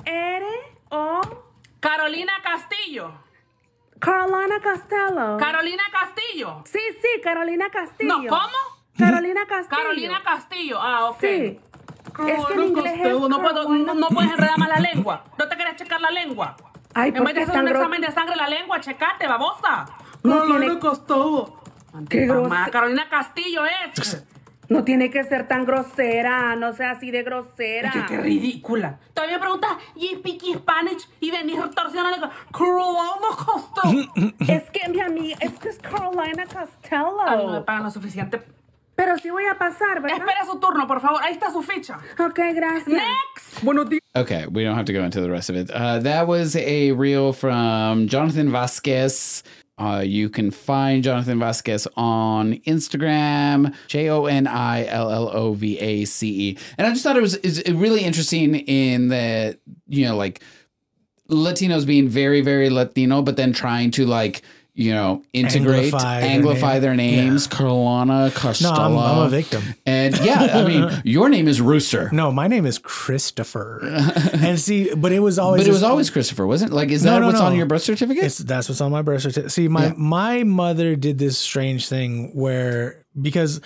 [0.02, 1.51] C-A-R-O.
[1.82, 3.12] Carolina Castillo.
[3.98, 5.36] Carolina Costello.
[5.36, 6.62] Carolina Castillo.
[6.64, 8.18] sí, sí, Carolina Castillo.
[8.22, 8.56] No, ¿cómo?
[8.96, 9.82] Carolina Castillo.
[9.82, 10.78] Carolina Castillo.
[10.80, 11.20] Ah, ok.
[11.20, 11.60] Sí.
[12.28, 13.28] Es que en inglés es Castillo.
[13.28, 15.24] No, puedo, no, no puedes enredar más la lengua.
[15.38, 16.56] ¿No te quieres checar la lengua?
[16.94, 19.86] Ay, En vez de hacer un examen de sangre la lengua, checate, babosa.
[20.22, 21.54] No tiene- Castillo.
[22.08, 22.72] Qué Mamá, grosero.
[22.72, 24.24] Carolina Castillo es.
[24.72, 27.90] No tiene que ser tan grosera, no sea así de grosera.
[27.92, 28.98] Qué, qué ridícula.
[29.12, 31.08] Todavía preguntas, ¿y speak Spanish?
[31.20, 32.30] Y venís torsionando.
[32.50, 34.32] Carolina Costello.
[34.48, 37.20] Es que mi amiga, es que es Carolina Costello.
[37.26, 38.40] Ah, no me pagan lo suficiente.
[38.94, 40.18] Pero sí voy a pasar, ¿verdad?
[40.18, 41.20] Espera su turno, por favor.
[41.22, 41.98] Ahí está su ficha.
[42.18, 42.86] Ok, gracias.
[42.88, 43.62] Next.
[43.62, 44.02] Buenos días.
[44.14, 45.70] Okay, we don't have to go into the rest of it.
[45.70, 49.42] Uh, that was a reel from Jonathan Vasquez.
[49.82, 55.54] Uh, you can find Jonathan Vasquez on Instagram, J O N I L L O
[55.54, 56.58] V A C E.
[56.78, 59.58] And I just thought it was is really interesting in that,
[59.88, 60.40] you know, like
[61.28, 64.42] Latinos being very, very Latino, but then trying to like,
[64.74, 67.16] you know, integrate, Anglify their name.
[67.16, 69.62] their names, Carolina, No, I'm, I'm a victim.
[69.84, 72.08] And yeah, I mean, your name is Rooster.
[72.10, 73.80] No, my name is Christopher.
[74.32, 75.60] and see, but it was always.
[75.62, 76.74] But it was always Christopher, wasn't it?
[76.74, 78.24] Like, is No, that no, what's on your birth certificate?
[78.24, 79.52] It's that's what's on my birth certificate.
[79.52, 79.94] See, my Yeah.
[79.98, 83.60] my mother did this strange thing where because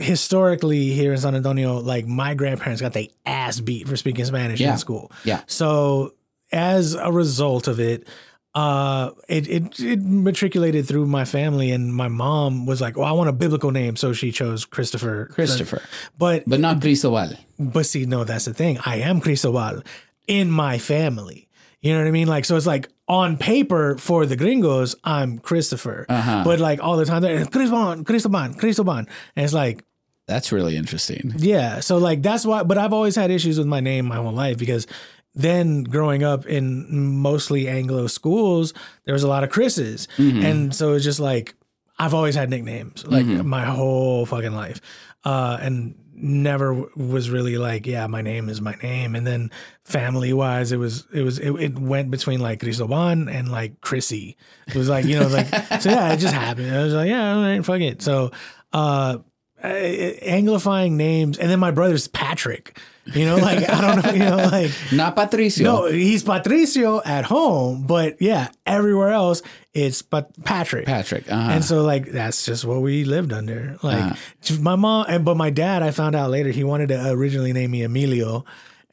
[0.00, 4.60] historically here in San Antonio, like my grandparents got their ass beat for speaking Spanish
[4.60, 4.72] Yeah.
[4.72, 5.10] in school.
[5.24, 5.40] Yeah.
[5.46, 6.14] So
[6.52, 8.06] as a result of it,
[8.54, 13.12] uh, it, it it matriculated through my family, and my mom was like, "Well, I
[13.12, 15.26] want a biblical name," so she chose Christopher.
[15.32, 15.82] Christopher,
[16.18, 17.30] But but not Cristobal.
[17.58, 18.78] but see, no, that's the thing.
[18.86, 19.82] I am Cristobal
[20.28, 21.48] in my family.
[21.82, 22.28] You know what I mean?
[22.28, 26.06] Like, so it's like on paper for the gringos, I'm Christopher.
[26.08, 26.42] Uh-huh.
[26.44, 29.06] But like all the time, they're Cristoban, Cristoban, Cristoban.
[29.36, 29.84] And it's like,
[30.26, 31.34] That's really interesting.
[31.36, 31.80] yeah.
[31.80, 34.56] So like that's why, but I've always had issues with my name my whole life
[34.56, 34.86] because
[35.34, 36.86] then growing up in
[37.18, 38.72] mostly Anglo schools,
[39.04, 40.06] there was a lot of Chris's.
[40.44, 41.54] And so it's just like,
[41.98, 44.80] I've always had nicknames like my whole fucking life.
[45.24, 49.14] Uh, and never was really like, yeah, my name is my name.
[49.16, 49.50] And then
[49.84, 54.36] family wise, it was, it was, it, it went between like Cristoban and like Chrissy.
[54.68, 55.48] It was like, you know, like,
[55.80, 56.74] so yeah, it just happened.
[56.74, 58.02] I was like, yeah, all right, fuck it.
[58.02, 58.30] So,
[58.72, 59.18] uh,
[59.62, 62.78] uh, anglifying names, and then my brother's Patrick.
[63.06, 65.64] You know, like I don't know, you know, like Not Patricio.
[65.64, 69.42] no, he's Patricio at home, but yeah, everywhere else
[69.74, 70.86] it's but Patrick.
[70.86, 71.30] Patrick.
[71.30, 71.50] Uh-huh.
[71.50, 73.76] And so like that's just what we lived under.
[73.82, 74.16] Like
[74.60, 77.72] my mom and but my dad, I found out later he wanted to originally name
[77.72, 78.44] me Emilio.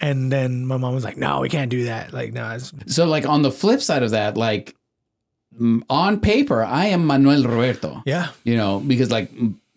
[0.01, 2.11] And then my mom was like, "No, we can't do that.
[2.11, 4.75] Like, no, it's so, like, on the flip side of that, like,
[5.89, 8.01] on paper, I am Manuel Roberto.
[8.05, 9.29] yeah, You know, because, like,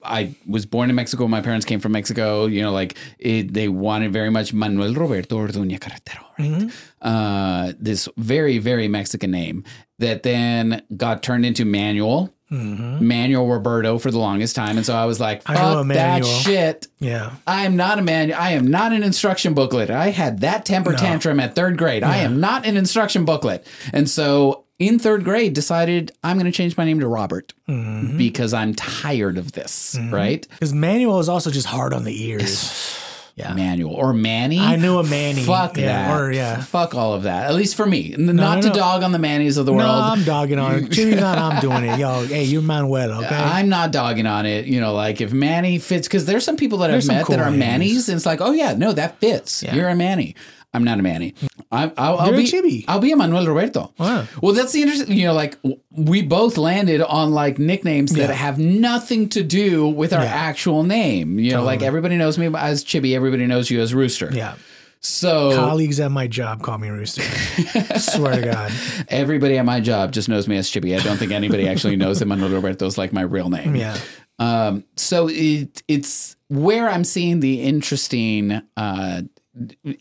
[0.05, 1.27] I was born in Mexico.
[1.29, 2.47] My parents came from Mexico.
[2.47, 6.71] You know, like, it, they wanted very much Manuel Roberto Orduña Carretero, right?
[7.01, 9.65] Uh, this very, very Mexican name
[9.99, 12.31] that then got turned into Manuel.
[12.51, 14.77] Manuel Roberto for the longest time.
[14.77, 16.87] And so I was like, fuck that shit.
[17.01, 18.33] yeah, I am not a man.
[18.33, 19.91] I am not an instruction booklet.
[19.91, 22.05] I had that temper tantrum at third grade.
[22.05, 23.67] I am not an instruction booklet.
[23.93, 28.19] And so in third grade, decided I'm going to change my name to Robert Mm-hmm.
[28.19, 30.13] because I'm tired of this, mm-hmm.
[30.15, 30.47] right?
[30.51, 33.01] because Manuel is also just hard on the ears.
[33.37, 34.61] Yeah, Manuel or Manny.
[34.61, 35.43] I knew a Manny.
[35.43, 36.21] Fuck Yeah, that.
[36.21, 36.61] or, yeah.
[36.63, 37.49] Fuck all of that.
[37.51, 38.15] At least for me.
[38.15, 38.75] N- not no, to no.
[38.75, 39.89] dog on the Mannies of the world.
[39.89, 39.93] No.
[39.93, 40.91] I'm dogging on it.
[40.93, 41.37] Jimmy's not.
[41.39, 41.99] I'm doing it.
[41.99, 43.11] Yo, hey, you're Manuel.
[43.13, 43.35] Uh, okay.
[43.35, 44.67] I'm not dogging on it.
[44.67, 47.41] You know, like if Manny fits, because there's some people that There's I've met that
[47.41, 47.59] are Mannies.
[47.59, 49.65] Mannies, and it's like, oh yeah, no, that fits.
[49.65, 49.75] Yeah.
[49.75, 50.37] You're a Manny.
[50.73, 51.33] I'm not a Manny.
[51.33, 51.49] Mm.
[51.75, 52.85] I'm, I'll, I'll be Chibbi.
[52.89, 53.93] I'll be a Manuel Roberto.
[53.99, 54.27] Wow.
[54.43, 55.17] Well, that's the interesting.
[55.17, 55.59] You know, like
[55.91, 58.35] we both landed on like nicknames that Yeah.
[58.35, 60.33] have nothing to do with our Yeah.
[60.35, 61.39] actual name.
[61.39, 63.15] You know, like everybody knows me as Chibbi.
[63.15, 64.31] Everybody knows you as Rooster.
[64.33, 64.55] yeah.
[65.01, 67.21] So Colleagues at my job call me Rooster.
[67.99, 68.73] Swear to God.
[69.09, 70.99] everybody at my job just knows me as Chibbi.
[70.99, 73.77] I don't think anybody actually knows that Manuel Roberto is like my real name.
[73.77, 73.99] Yeah.
[74.39, 79.23] Um, so it it's where I'm seeing the interesting uh,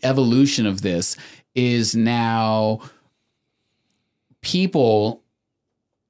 [0.02, 1.16] evolution of this
[1.54, 2.80] is now
[4.40, 5.22] people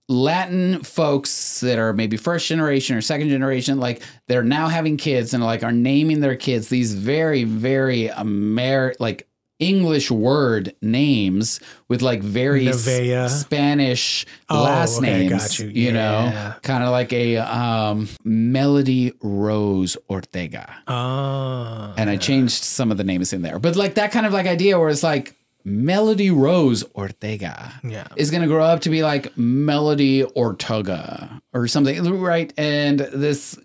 [0.09, 5.33] Latin folks that are maybe first generation or second generation, like they're now having kids
[5.33, 9.27] and like are naming their kids these very, very Amer like
[9.69, 13.41] English word names with like very s-.
[13.41, 15.32] Spanish Oh, last okay, names.
[15.32, 15.69] got you.
[15.69, 21.95] You know, kind of like a um, Melody Rose Ortega Oh.
[21.97, 23.59] and I changed some of the names in there.
[23.59, 25.35] But like that kind of like idea where it's like
[25.65, 28.07] Melody Rose Ortega Yeah.
[28.16, 32.53] is going to grow up to be like Melody Ortega or something, right?
[32.59, 33.59] And this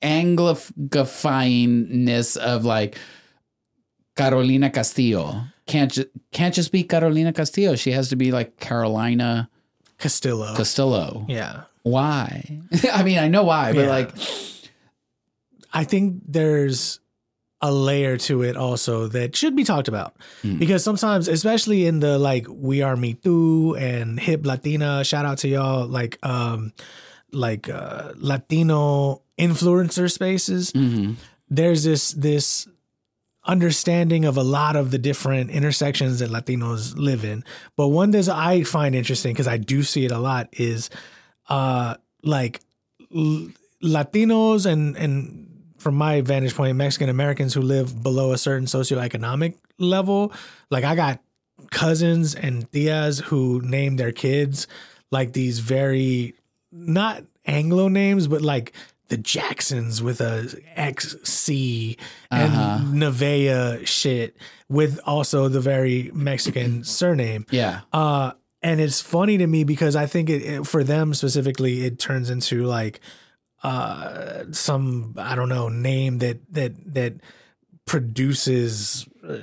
[0.00, 2.96] anglifyingness of like
[4.18, 7.76] Carolina Castillo can't ju- can't just be Carolina Castillo.
[7.76, 9.48] She has to be like Carolina
[9.98, 10.54] Castillo.
[10.56, 11.24] Castillo.
[11.28, 11.62] yeah.
[11.84, 12.60] Why?
[12.92, 13.90] I mean, I know why, but Yeah.
[13.98, 14.10] like,
[15.72, 17.00] I think there's
[17.60, 20.58] a layer to it also that should be talked about Hmm.
[20.58, 25.48] because sometimes, especially in the like We Are Mitú and Hip Latina, shout out to
[25.48, 26.72] y'all, like um,
[27.32, 30.72] like uh, Latino influencer spaces,
[31.50, 32.68] there's this this
[33.48, 37.42] understanding of a lot of the different intersections that Latinos live in.
[37.76, 40.90] But one that I find interesting because I do see it a lot is
[41.48, 42.60] uh like
[43.14, 43.48] l-
[43.82, 45.46] Latinos and and
[45.78, 50.32] from my vantage point, Mexican Americans who live below a certain socioeconomic level.
[50.70, 51.20] Like I got
[51.70, 54.66] cousins and tias who name their kids
[55.10, 56.34] like these very
[56.70, 58.72] not Anglo names, but like
[59.08, 61.96] the Jacksons with a XC
[62.30, 62.78] and Uh-huh.
[62.92, 64.36] Nevaeh shit
[64.68, 67.46] with also the very Mexican surname.
[67.50, 67.80] Yeah.
[67.92, 68.32] Uh,
[68.62, 72.28] and it's funny to me because I think it, it- for them specifically, it turns
[72.30, 73.00] into like
[73.62, 77.14] uh some I don't know name that that that
[77.86, 79.36] produces uh,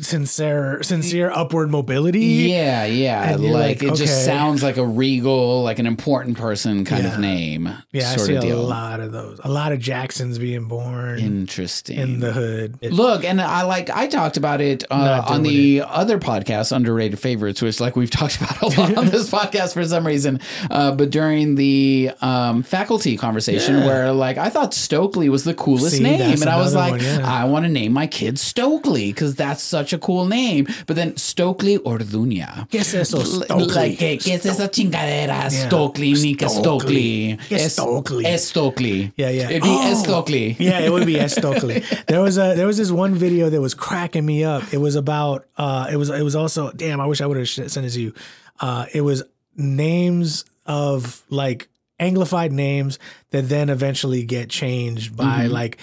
[0.00, 2.20] sincere sincere upward mobility.
[2.50, 3.36] Yeah, yeah.
[3.36, 7.14] Like, like, it just sounds like a regal, like an important person kind Yeah.
[7.14, 7.70] of name.
[7.92, 9.38] Yeah, I see a lot of those.
[9.44, 11.98] A lot of Jacksons being born Interesting.
[11.98, 12.76] in the hood.
[12.80, 17.18] It- Look, and I like I talked about it uh, on the other podcast, underrated
[17.18, 20.40] favorites, which like we've talked about a lot on this podcast for some reason.
[20.70, 23.86] Uh, but during the um, faculty conversation, Yeah.
[23.86, 27.00] where like I thought Stokely was the coolest See, name, and I was like, one,
[27.00, 27.20] yeah.
[27.24, 30.66] I want to name my kid Stokely because that's such a cool name.
[30.86, 32.68] But then Stokely Orduña.
[32.70, 33.66] ¿Qué es eso, Stokely?
[33.66, 35.50] Like, ¿qué, qué es esa chingadera?
[35.50, 35.68] Yeah.
[35.68, 37.38] Stokely, Nika Stokely.
[37.68, 38.24] Stokely.
[38.26, 39.12] Es Stokely?
[39.16, 39.50] Yeah, yeah.
[39.50, 39.94] It'd be Oh.
[39.94, 40.56] Stokely.
[40.58, 41.34] Yeah, it would be S.
[41.36, 41.82] Stokely.
[42.06, 44.62] There was a there was this one video that was cracking me up.
[44.72, 47.00] It was about uh it was it was also damn.
[47.00, 48.12] I wish I would have sent it to you.
[48.60, 49.22] Uh, it was
[49.56, 51.68] names of like
[52.00, 52.98] anglified names
[53.30, 55.78] that then eventually get changed by like.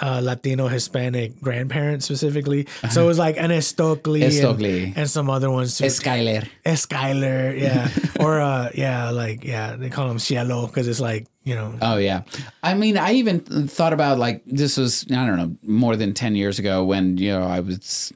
[0.00, 4.84] Uh, Latino Hispanic grandparents specifically, so it was like an Estocli, Estocli.
[4.88, 5.84] and, and some other ones too.
[5.86, 6.48] Skyler.
[6.64, 7.88] Skyler, yeah,
[8.24, 11.98] or uh, yeah, like yeah, they call him Cielo because it's like you know, Oh
[11.98, 12.22] yeah.
[12.62, 16.34] I mean, I even thought about like this was I don't know more than ten
[16.34, 18.12] years ago when you know I was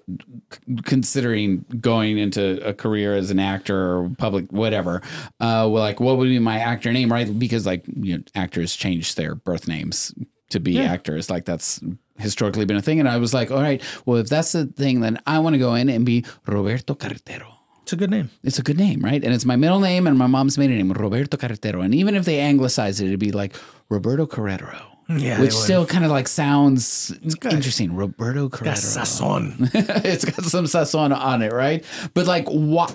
[0.51, 5.03] c- considering going into a career as an actor or public whatever.
[5.40, 7.39] Uh, well, like what would be my actor name, right?
[7.39, 10.15] Because like you know, actors change their birth names
[10.51, 11.31] to be actors.
[11.31, 11.81] Like that's
[12.19, 13.01] historically been a thing.
[13.01, 15.59] And I was like, all right, well, if that's the thing, then I want to
[15.59, 17.59] go in and be Roberto Carretero
[17.89, 18.31] it's a good name.
[18.43, 19.25] it's a good name, right?
[19.25, 21.83] And it's my middle name and my mom's maiden name, Roberto Carretero.
[21.83, 23.57] And even if they anglicize it, it'd be like
[23.89, 24.83] Roberto Carretero.
[25.09, 27.16] Mm, yeah, which still kind of like sounds
[27.51, 27.97] interesting.
[27.97, 28.99] Roberto Got Carretero.
[29.01, 29.70] sazon.
[30.05, 31.83] it's got some sazon on it, right?
[32.12, 32.95] But like, what?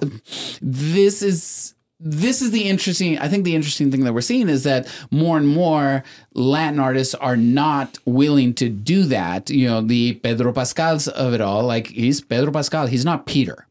[0.62, 3.18] This is this is the interesting.
[3.20, 6.03] I think the interesting thing that we're seeing is that more and more
[6.34, 9.49] Latin artists are not willing to do that.
[9.49, 11.64] You know, the Pedro Pascals of it all.
[11.64, 12.88] Like he's Pedro Pascal.
[12.88, 13.68] He's not Peter.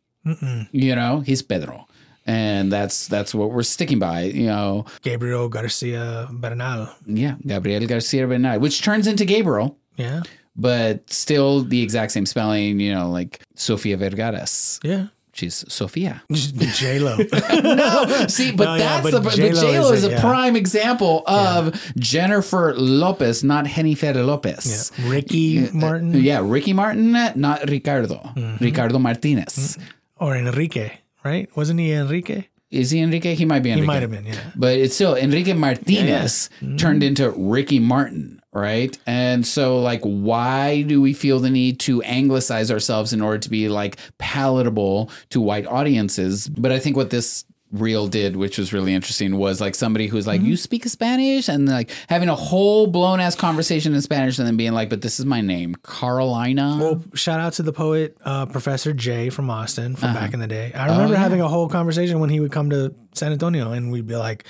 [0.73, 1.87] You know, he's Pedro.
[2.25, 4.85] And that's that's what we're sticking by, you know.
[5.03, 6.89] Gabriel Garcia Bernal.
[7.05, 10.23] Yeah, Gabriel Garcia Bernal, which turns into Gabriel, Yeah,
[10.55, 14.79] but still the exact same spelling, you know, like Sofia Vergara's.
[14.85, 15.09] yeah.
[15.35, 16.23] She's Sophia.
[16.33, 17.17] J Lo.
[17.63, 20.21] no, See, but No, yeah, that's but the but J-Lo is is, a- yeah.
[20.21, 24.93] prime example of Jennifer Lopez, not Jennifer Lopez.
[25.05, 28.17] Ricky Martin Yeah, Ricky Martin, not Ricardo.
[28.37, 28.63] Mm-hmm.
[28.63, 29.79] Ricardo Martinez.
[30.17, 30.93] or Enrique,
[31.25, 31.49] right?
[31.57, 32.45] Wasn't he Enrique?
[32.71, 33.35] Is he Enrique?
[33.35, 33.83] He might be Enrique.
[33.83, 34.27] He might have been.
[34.27, 34.37] Yeah.
[34.55, 36.77] But it's still Enrique Martinez Mm-hmm.
[36.77, 38.97] turned into Ricky Martin, right?
[39.07, 43.51] And so, like, why do we feel the need to anglicize ourselves in order to
[43.51, 46.49] be like palatable to white audiences?
[46.49, 50.27] But I think what this reel did, which was really interesting, was like somebody who's
[50.27, 50.51] like, Mm-hmm.
[50.51, 54.59] "You speak Spanish," and like having a whole blown ass conversation in Spanish, and then
[54.59, 58.45] being like, "But this is my name, Carolina." Well, shout out to the poet uh,
[58.47, 60.01] Professor Jay from Austin Uh-huh.
[60.07, 60.73] from back in the day.
[60.75, 61.19] I remember Oh, yeah.
[61.23, 64.45] having a whole conversation when he would come to San Antonio, and we'd be like,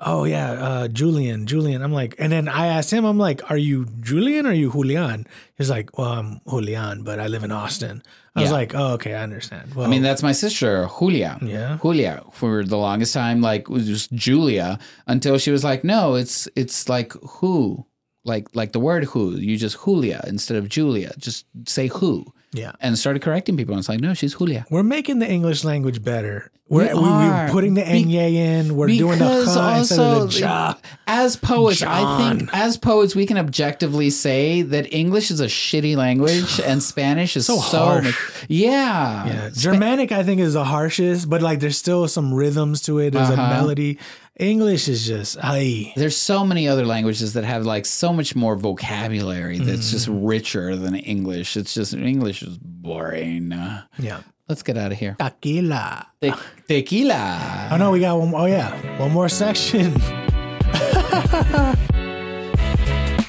[0.00, 3.58] "Oh yeah, uh, Julian, Julian." I'm like, and then I asked him, I'm like, "Are
[3.58, 7.52] you Julian or are you Julian?" He's like, "Well, I'm Julian, but I live in
[7.52, 8.02] Austin."
[8.36, 11.38] I was like, "Oh, okay, I understand." Well, I mean, that's my sister, Julia.
[11.42, 11.78] Yeah.
[11.82, 16.48] Julia, for the longest time, like was just Julia until she was like, no, it's
[16.56, 17.84] it's like who,
[18.24, 19.36] like like the word who.
[19.36, 21.12] You just Julia instead of Julia.
[21.18, 22.24] Just say who.
[22.52, 22.72] Yeah.
[22.80, 23.74] And started correcting people.
[23.74, 24.66] And it's like, no, she's Julia.
[24.70, 26.50] We're making the English language better.
[26.68, 27.32] We're, we, are.
[27.46, 28.76] are putting the Be- in.
[28.76, 30.74] We're doing the cha instead of the ja.
[31.08, 35.96] as poets, I think as poets we can objectively say that English is a shitty
[35.96, 38.04] language and Spanish is so, harsh.
[38.04, 39.26] much- Yeah.
[39.26, 43.10] Yeah, Germanic I think is the harshest, but like there's still some rhythms to it.
[43.14, 43.42] There's Uh-huh.
[43.42, 43.98] a melody.
[44.40, 45.92] English is just ay.
[45.96, 50.24] there's so many other languages that have like so much more vocabulary that's just Mm-hmm.
[50.24, 51.56] richer than English.
[51.58, 53.52] It's just English is boring.
[53.98, 54.20] Yeah.
[54.48, 55.14] let's get out of here.
[55.18, 56.06] Tequila.
[56.22, 56.32] Te-
[56.66, 57.68] tequila.
[57.72, 58.32] Oh no, we got one.
[58.34, 59.92] Oh yeah, one more section.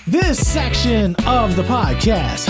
[0.07, 2.47] this section of the podcast.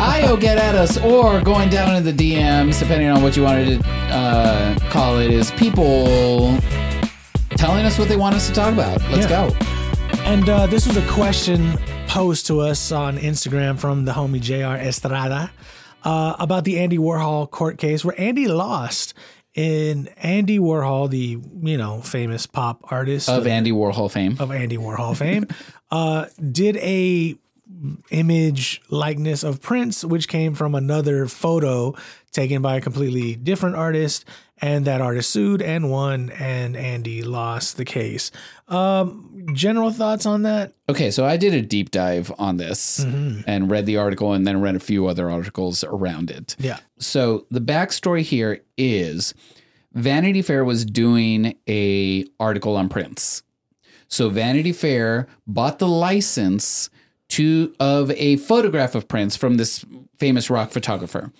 [0.00, 3.82] I'll get at us or going down in the DMs, depending on what you wanted
[3.82, 6.56] to uh, call it, is people
[7.62, 9.00] telling us what they want us to talk about.
[9.12, 9.48] Let's Yeah.
[9.48, 9.56] go.
[10.24, 11.78] and uh, this was a question
[12.08, 15.48] posed to us on Instagram from the homie JR Estrada
[16.02, 19.14] uh, about the Andy Warhol court case where Andy lost.
[19.54, 24.36] In Andy Warhol, the you know famous pop artist Of Andy Warhol fame.
[24.40, 25.46] of Andy Warhol fame,
[25.92, 27.36] uh, did a
[28.10, 31.94] image likeness of Prince, which came from another photo
[32.32, 34.24] taken by a completely different artist,
[34.60, 38.30] and that artist sued and won, and Andy lost the case.
[38.68, 40.72] Um, general thoughts on that?
[40.88, 44.60] Okay, so I did a deep dive on this and read the article and then
[44.60, 46.56] read a few other articles around it.
[46.58, 46.78] Yeah.
[46.98, 49.34] So the backstory here is
[49.92, 53.42] Vanity Fair was doing a article on Prince.
[54.08, 56.88] So Vanity Fair bought the license
[57.30, 59.84] to of a photograph of Prince from this
[60.18, 61.32] famous rock photographer.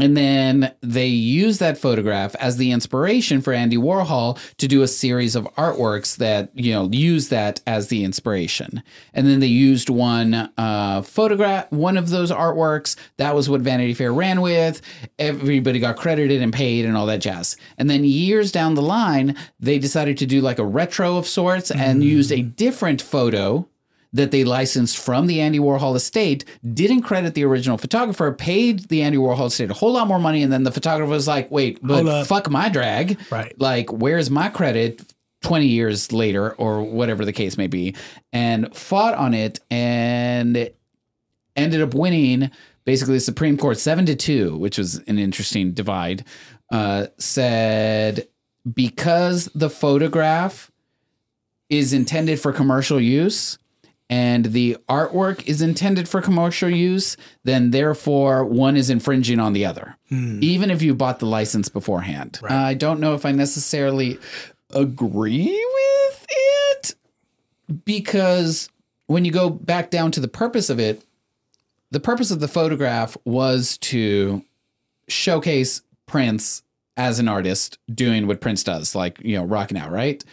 [0.00, 4.88] And then they used that photograph as the inspiration for Andy Warhol to do a
[4.88, 8.82] series of artworks that, you know, use that as the inspiration.
[9.14, 12.96] And then they used one uh, photograph, one of those artworks.
[13.16, 14.82] That was what Vanity Fair ran with.
[15.18, 17.56] Everybody got credited and paid and all that jazz.
[17.78, 21.70] And then years down the line, they decided to do like a retro of sorts
[21.70, 23.66] and used a different photo
[24.12, 29.02] that they licensed from the Andy Warhol estate, didn't credit the original photographer, paid the
[29.02, 31.78] Andy Warhol estate a whole lot more money, and then the photographer was like, wait,
[31.82, 33.18] but fuck my drag.
[33.30, 33.58] Right.
[33.60, 35.12] Like, where's my credit
[35.42, 37.94] 20 years later, or whatever the case may be,
[38.32, 40.70] and fought on it and
[41.56, 42.50] ended up winning
[42.84, 46.24] basically the Supreme Court seven to two, which was an interesting divide.
[46.70, 48.28] Uh, said
[48.74, 50.70] because the photograph
[51.68, 53.58] is intended for commercial use
[54.10, 59.64] and the artwork is intended for commercial use, then therefore one is infringing on the
[59.64, 59.96] other,
[60.42, 62.40] even if you bought the license beforehand.
[62.42, 64.18] Uh, I don't know if I necessarily
[64.74, 66.94] agree with it
[67.84, 68.68] because
[69.06, 71.04] when you go back down to the purpose of it,
[71.92, 74.42] the purpose of the photograph was to
[75.06, 76.64] showcase Prince
[76.96, 80.24] as an artist doing what Prince does, like, you know, rocking out, right?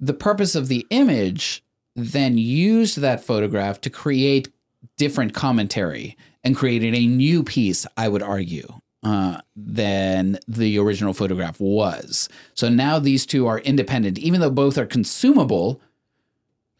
[0.00, 1.63] The purpose of the image
[1.96, 4.48] then used that photograph to create
[4.96, 8.68] different commentary and created a new piece, I would argue,
[9.02, 12.28] uh, than the original photograph was.
[12.54, 15.80] So now these two are independent, even though both are consumable.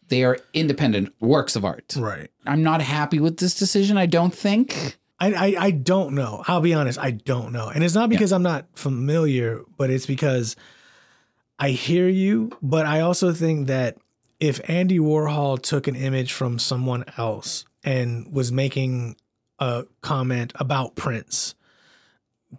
[0.07, 1.95] They are independent works of art.
[1.97, 2.29] Right.
[2.45, 3.97] I'm not happy with this decision.
[3.97, 4.97] I don't think.
[5.19, 6.43] I, I I don't know.
[6.47, 6.99] I'll be honest.
[6.99, 10.55] I don't know, and it's not because I'm not familiar, but it's because
[11.57, 12.51] I hear you.
[12.61, 13.97] But I also think that
[14.39, 19.15] if Andy Warhol took an image from someone else and was making
[19.59, 21.55] a comment about Prince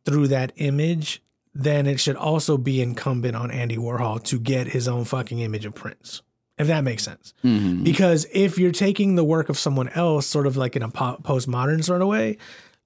[0.04, 1.22] through that image,
[1.54, 5.64] then it should also be incumbent on Andy Warhol to get his own fucking image
[5.64, 6.22] of Prince.
[6.58, 7.34] If that makes sense.
[7.44, 7.84] Mhm.
[7.84, 11.84] Because if you're taking the work of someone else, sort of like in a postmodern
[11.84, 12.38] sort of way,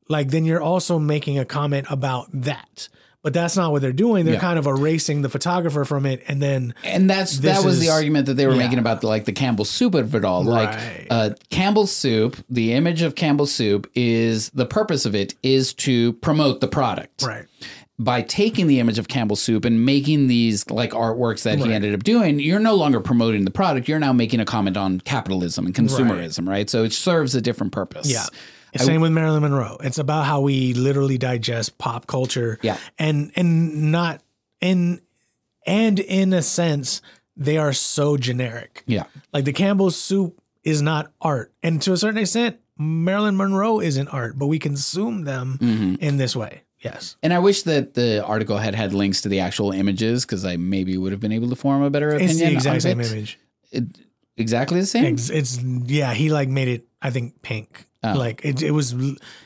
[0.08, 2.88] like then you're also making a comment about that.
[3.22, 4.24] But that's not what they're doing.
[4.24, 4.40] They're Yeah.
[4.40, 8.26] kind of erasing the photographer from it, and then And that's that was the argument
[8.26, 8.58] that they were yeah.
[8.60, 10.44] making about the, like the Campbell soup of it all.
[10.44, 10.74] Right.
[10.74, 15.74] Like uh, Campbell soup, the image of Campbell soup is the purpose of it is
[15.74, 17.22] to promote the product.
[17.22, 17.44] right,
[17.98, 21.66] By taking the image of Campbell soup and making these like artworks that Right.
[21.68, 23.86] he ended up doing, you're no longer promoting the product.
[23.86, 26.70] You're now making a comment on capitalism and consumerism, right?
[26.70, 28.10] So it serves a different purpose.
[28.10, 28.24] yeah.
[28.76, 29.76] Same with Marilyn Monroe.
[29.82, 32.58] It's about how we literally digest pop culture.
[32.62, 32.76] Yeah.
[32.98, 34.22] and and not
[34.60, 35.00] in
[35.66, 37.02] and in a sense
[37.36, 38.82] they are so generic.
[38.86, 39.04] Yeah.
[39.32, 41.52] Like the Campbell's soup is not art.
[41.62, 45.94] And to a certain extent, Marilyn Monroe isn't art, but we consume them Mm-hmm.
[46.00, 46.62] in this way.
[46.80, 47.16] Yes.
[47.22, 50.56] And I wish that the article had had links to the actual images because I
[50.56, 52.30] maybe would have been able to form a better opinion.
[52.30, 53.10] It's the exact same it.
[53.12, 53.38] image.
[54.36, 55.14] Exactly the same.
[55.14, 57.86] It's, it's yeah, he like made it I think pink.
[58.02, 58.14] Oh.
[58.14, 58.94] Like it it was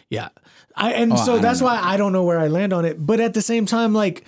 [0.08, 0.28] yeah.
[0.76, 3.04] I and Oh, so I that's why I don't know where I land on it,
[3.04, 4.24] but at the same time like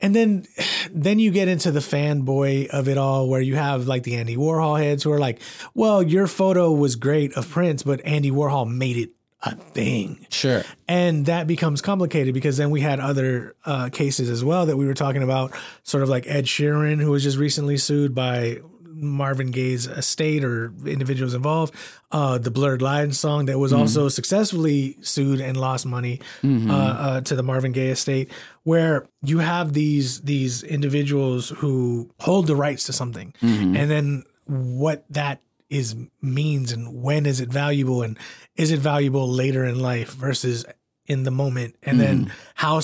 [0.00, 0.46] and then
[0.90, 4.36] then you get into the fanboy of it all where you have like the Andy
[4.36, 5.40] Warhol heads who are like,
[5.74, 9.10] "Well, your photo was great of Prince, but Andy Warhol made it
[9.42, 10.62] a thing." Sure.
[10.86, 14.86] And that becomes complicated because then we had other uh, cases as well that we
[14.86, 18.58] were talking about, sort of like Ed Sheeran, who was just recently sued by
[19.00, 21.74] Marvin Gaye's estate or individuals involved.
[22.10, 27.20] Uh, the Blurred Lines song that was also successfully sued and lost money uh, uh,
[27.22, 28.30] to the Marvin Gaye estate,
[28.62, 33.34] where you have these these individuals who hold the rights to something,
[33.76, 38.18] and then what that is means and when is it valuable and
[38.56, 40.64] is it valuable later in life versus
[41.06, 41.76] in the moment?
[41.82, 42.80] And then how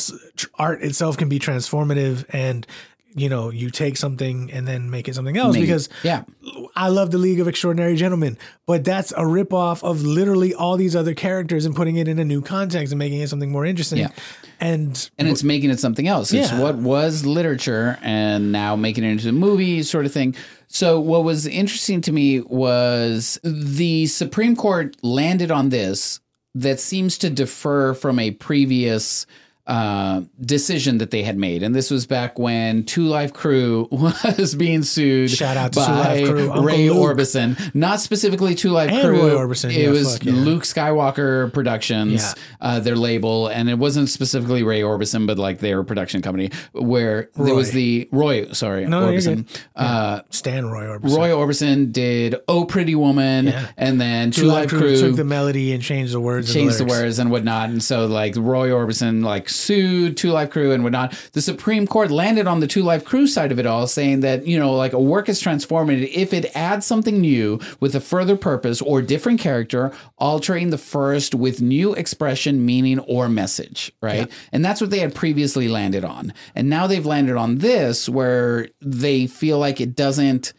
[0.58, 2.66] art itself can be transformative and
[3.14, 6.24] you know you take something and then make it something else it- because yeah.
[6.76, 8.36] I love the League of Extraordinary Gentlemen,
[8.66, 12.24] but that's a ripoff of literally all these other characters and putting it in a
[12.24, 14.00] new context and making it something more interesting.
[14.00, 14.08] Yeah.
[14.60, 16.32] And and it's making it something else.
[16.32, 16.60] It's Yeah.
[16.60, 20.34] what was literature and now making it into a movie sort of thing.
[20.68, 26.18] So what was interesting to me was the Supreme Court landed on this
[26.56, 29.26] that seems to defer from a previous
[29.66, 34.54] uh, decision that they had made, and this was back when Two Live Crew was
[34.54, 37.16] being sued Shout out to Two by Life Crew, Uncle Ray Luke.
[37.16, 39.22] Orbison, not specifically Two Life And Crew.
[39.22, 40.32] Roy Orbison, It yeah, was fuck, yeah.
[40.34, 42.32] Luke Skywalker Productions, Yeah.
[42.60, 47.30] uh, their label, and it wasn't specifically Ray Orbison, but like their production company, where
[47.36, 49.46] there was the Roy, sorry, No, Orbison.
[49.74, 51.16] Uh, Stan Roy Orbison.
[51.16, 55.72] Roy Orbison did "Oh Pretty Woman," and then Two, Two Live Crew, took the melody
[55.72, 56.48] and changed the words.
[56.50, 57.00] and changed the lyrics.
[57.02, 57.70] words and whatnot.
[57.70, 61.14] And so like Roy Orbison like sued Two Live Crew and whatnot.
[61.32, 64.46] The Supreme Court landed on the Two Live Crew side of it all, saying that,
[64.46, 68.36] you know, like a work is transformative if it adds something new with a further
[68.36, 73.92] purpose or different character, altering the first with new expression, meaning, or message.
[74.00, 74.30] Right.
[74.52, 76.32] And that's what they had previously landed on.
[76.54, 80.52] And now they've landed on this where they feel like it doesn't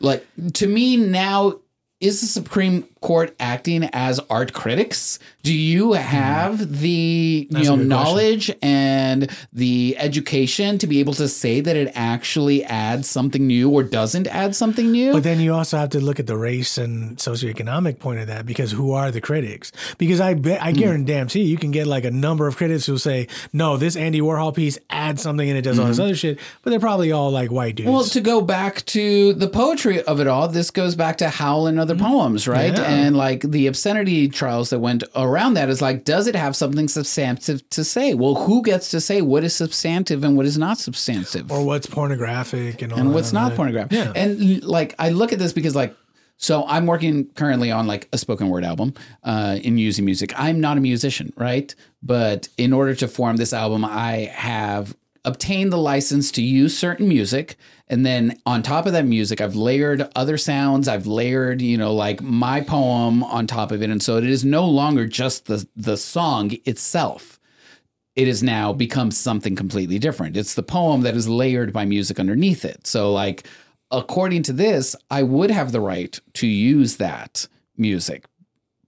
[0.00, 1.60] like to me now
[2.00, 5.20] is the Supreme Court acting as art critics?
[5.44, 7.88] Do you have the That's you know good question.
[7.88, 13.70] knowledge and the education to be able to say that it actually adds something new
[13.70, 15.12] or doesn't add something new?
[15.12, 18.44] But then you also have to look at the race and socioeconomic point of that
[18.44, 19.70] because who are the critics?
[19.98, 20.66] Because I bet Hmm.
[20.66, 24.20] I guarantee you can get like a number of critics who say, no, this Andy
[24.20, 26.40] Warhol piece adds something and it does all this other shit.
[26.62, 27.86] But they're probably all like white dudes.
[27.86, 27.94] Mm-hmm.
[27.94, 31.68] Well, to go back to the poetry of it all, this goes back to Howl
[31.68, 32.72] and other poems, right?
[32.72, 32.82] Mm-hmm.
[32.82, 32.88] Yeah.
[32.88, 36.88] And like the obscenity trials that went around that is like, does it have something
[36.88, 38.14] substantive to say?
[38.14, 41.50] Well, who gets to say what is substantive and what is not substantive?
[41.50, 43.92] or what's pornographic and all and that what's not other- pornographic.
[43.92, 44.12] Yeah.
[44.14, 45.94] And like I look at this because like
[46.38, 48.92] so I'm working currently on like a spoken word album
[49.24, 50.32] uh, in using music.
[50.36, 51.74] I'm not a musician, right?
[52.02, 54.94] But in order to form this album, I have
[55.26, 57.56] obtained the license to use certain music
[57.88, 61.92] and then on top of that music i've layered other sounds i've layered you know
[61.92, 65.66] like my poem on top of it and so it is no longer just the
[65.76, 67.36] the song itself
[68.16, 70.36] it has now become something completely different.
[70.36, 72.86] It's the poem that is layered by music underneath it.
[72.86, 73.46] So, like,
[73.90, 77.46] according to this, I would have the right to use that
[77.76, 78.24] music.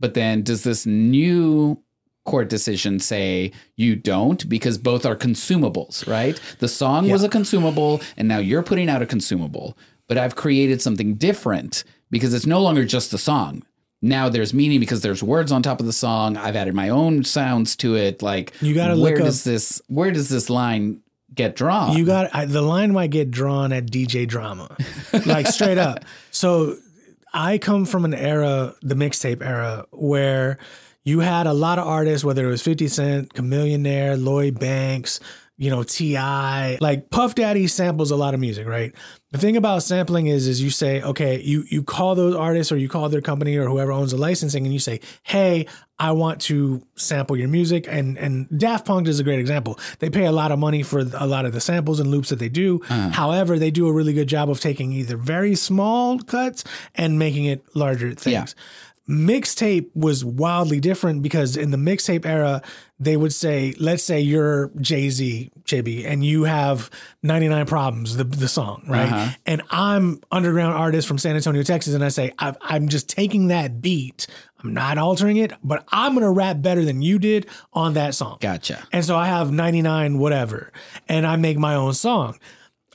[0.01, 1.83] But then, does this new
[2.29, 4.49] court decision say you don't?
[4.49, 6.41] Because both are consumables, right?
[6.59, 9.77] The song was a consumable, and now you're putting out a consumable.
[10.09, 13.63] But I've created something different because it's no longer just the song.
[14.01, 16.37] Now there's meaning because there's words on top of the song.
[16.37, 18.23] I've added my own sounds to it.
[18.23, 21.01] Like You gotta where look up- does this where does this line
[21.35, 21.97] get drawn?
[21.97, 24.77] You got I, the line might get drawn at DJ drama,
[25.27, 26.05] like straight up.
[26.31, 26.77] So
[27.35, 30.59] I come from an era, the mixtape era, where
[31.09, 35.21] you had a lot of artists, whether it was 50 Cent, Chamillionaire, Lloyd Banks,
[35.57, 36.79] you know, T.I.
[36.81, 38.95] Like Puff Daddy samples a lot of music, right?
[39.33, 42.77] The thing about sampling is, is you say, okay, you you call those artists or
[42.77, 45.67] you call their company or whoever owns the licensing and you say, hey,
[45.99, 47.87] I want to sample your music.
[47.89, 49.79] And and Daft Punk is a great example.
[49.99, 52.39] They pay a lot of money for a lot of the samples and loops that
[52.39, 52.79] they do.
[52.81, 53.11] Mm.
[53.11, 56.65] However, they do a really good job of taking either very small cuts
[56.95, 58.55] and making it larger things.
[59.09, 62.61] Mixtape was wildly different because in the mixtape era,
[63.01, 66.91] they would say, let's say you're Jay Z, Chibbi, and you have
[67.23, 69.37] 99 Problems, the, the song, right?
[69.47, 73.49] And I'm underground artist from San Antonio, Texas, and I say, I've, I'm just taking
[73.49, 74.27] that beat,
[74.63, 78.39] I'm not altering it, but I'm gonna rap better than you did on that song.
[78.41, 78.87] gotcha.
[78.93, 80.73] And so I have 99 whatever,
[81.09, 82.39] and I make my own song.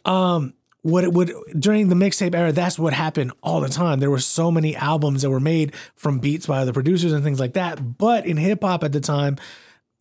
[0.06, 0.54] Um,
[0.84, 4.00] what it would during the mixtape era, that's what happened all the time.
[4.00, 7.40] There were so many albums that were made from beats by other producers and things
[7.40, 7.98] like that.
[7.98, 9.38] But in hip hop at the time,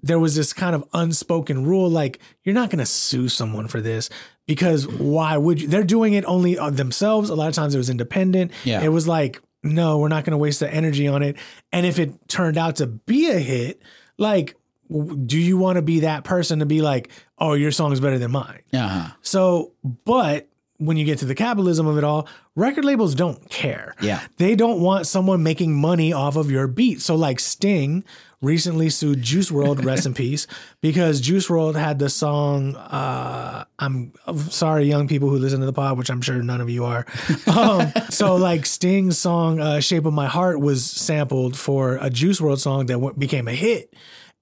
[0.02, 3.80] there was this kind of unspoken rule like you're not going to sue someone for
[3.80, 4.10] this
[4.46, 5.68] because why would you?
[5.68, 7.30] They're doing it only on themselves.
[7.30, 8.50] A lot of times it was independent.
[8.64, 8.82] Yeah.
[8.82, 11.36] It was like, no, we're not going to waste the energy on it.
[11.70, 13.80] And if it turned out to be a hit,
[14.18, 14.56] like,
[14.90, 18.18] do you want to be that person to be like, oh, your song is better
[18.18, 18.62] than mine?
[18.72, 19.14] Uh-huh.
[19.22, 19.72] So,
[20.04, 20.48] but
[20.84, 23.94] when you get to the capitalism of it all, record labels don't care.
[24.00, 24.20] Yeah.
[24.36, 27.00] They don't want someone making money off of your beat.
[27.00, 28.04] So like Sting
[28.40, 30.46] recently sued Juice WRLD, rest in peace,
[30.80, 34.12] because Juice WRLD had the song uh I'm
[34.50, 37.06] sorry young people who listen to the pod, which I'm sure none of you are.
[37.46, 42.40] Um, so like Sting's song uh, Shape of My Heart was sampled for a Juice
[42.40, 43.94] WRLD song that w- became a hit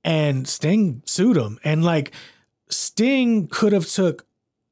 [0.04, 2.12] and Sting sued him and like
[2.68, 4.26] Sting could have took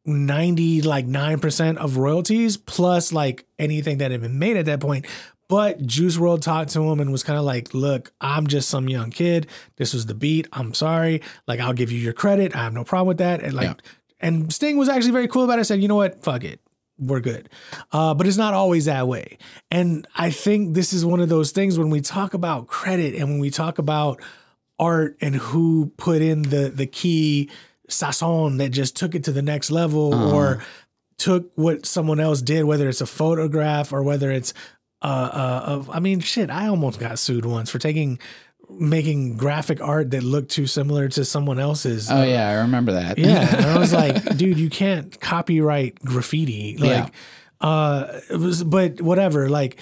[0.09, 5.07] 90 like 9% of royalties plus like anything that had been made at that point
[5.49, 8.87] but Juice WRLD talked to him and was kind of like, "Look, I'm just some
[8.87, 9.47] young kid.
[9.77, 10.47] This was the beat.
[10.53, 11.23] I'm sorry.
[11.47, 12.55] Like, I'll give you your credit.
[12.55, 13.75] I have no problem with that." And like, Yeah.
[14.21, 15.65] and Sting was actually very cool about it.
[15.65, 16.23] Said, "You know what?
[16.23, 16.61] Fuck it.
[16.99, 17.49] We're good."
[17.93, 19.39] Uh, but it's not always that way.
[19.71, 23.31] And I think this is one of those things when we talk about credit and
[23.31, 24.21] when we talk about
[24.79, 27.49] art and who put in the the key
[27.89, 30.63] sazon that just took it to the next level or
[31.19, 34.55] took what someone else did, whether it's a photograph or whether it's
[35.03, 38.19] uh, uh of I mean shit, I almost got sued once for taking
[38.71, 42.11] making graphic art that looked too similar to someone else's.
[42.11, 43.19] Oh yeah, I remember that.
[43.19, 43.57] Yeah.
[43.57, 46.77] And I was like, dude, you can't copyright graffiti.
[46.77, 47.09] Like Yeah.
[47.67, 49.81] uh it was but whatever, like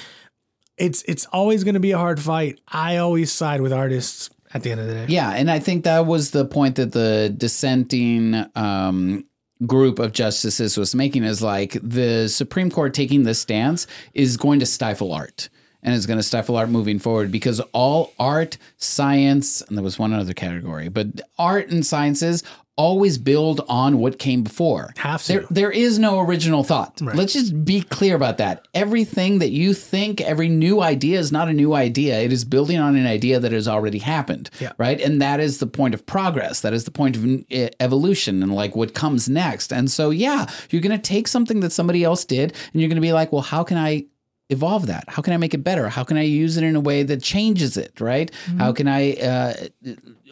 [0.77, 2.61] it's it's always gonna be a hard fight.
[2.69, 5.06] I always side with artists at the end of the day.
[5.09, 9.24] Yeah, and I think that was the point that the dissenting um,
[9.64, 14.60] group of justices was making is like the Supreme Court taking this stance is going
[14.60, 15.48] to stifle art
[15.82, 19.98] and is going to stifle art moving forward because all art, science, and there was
[19.98, 21.06] one other category, but
[21.39, 22.43] art and sciences
[22.77, 24.93] always build on what came before.
[24.98, 25.32] Have to.
[25.32, 27.01] There, there is no original thought.
[27.01, 28.69] Let's just be clear about that.
[28.74, 32.20] Everything that you think, every new idea is not a new idea.
[32.20, 34.51] It is building on an idea that has already happened.
[34.61, 34.73] Yeah.
[34.78, 35.01] Right.
[35.01, 36.61] And that is the point of progress.
[36.61, 37.44] That is the point of
[37.81, 39.73] evolution and like what comes next.
[39.73, 42.97] And so, yeah, you're going to take something that somebody else did and you're going
[42.97, 44.05] to be like, well, how can I
[44.48, 45.05] evolve that?
[45.09, 45.89] How can I make it better?
[45.89, 48.01] How can I use it in a way that changes it?
[48.01, 48.31] Right?
[48.59, 49.55] How can I uh,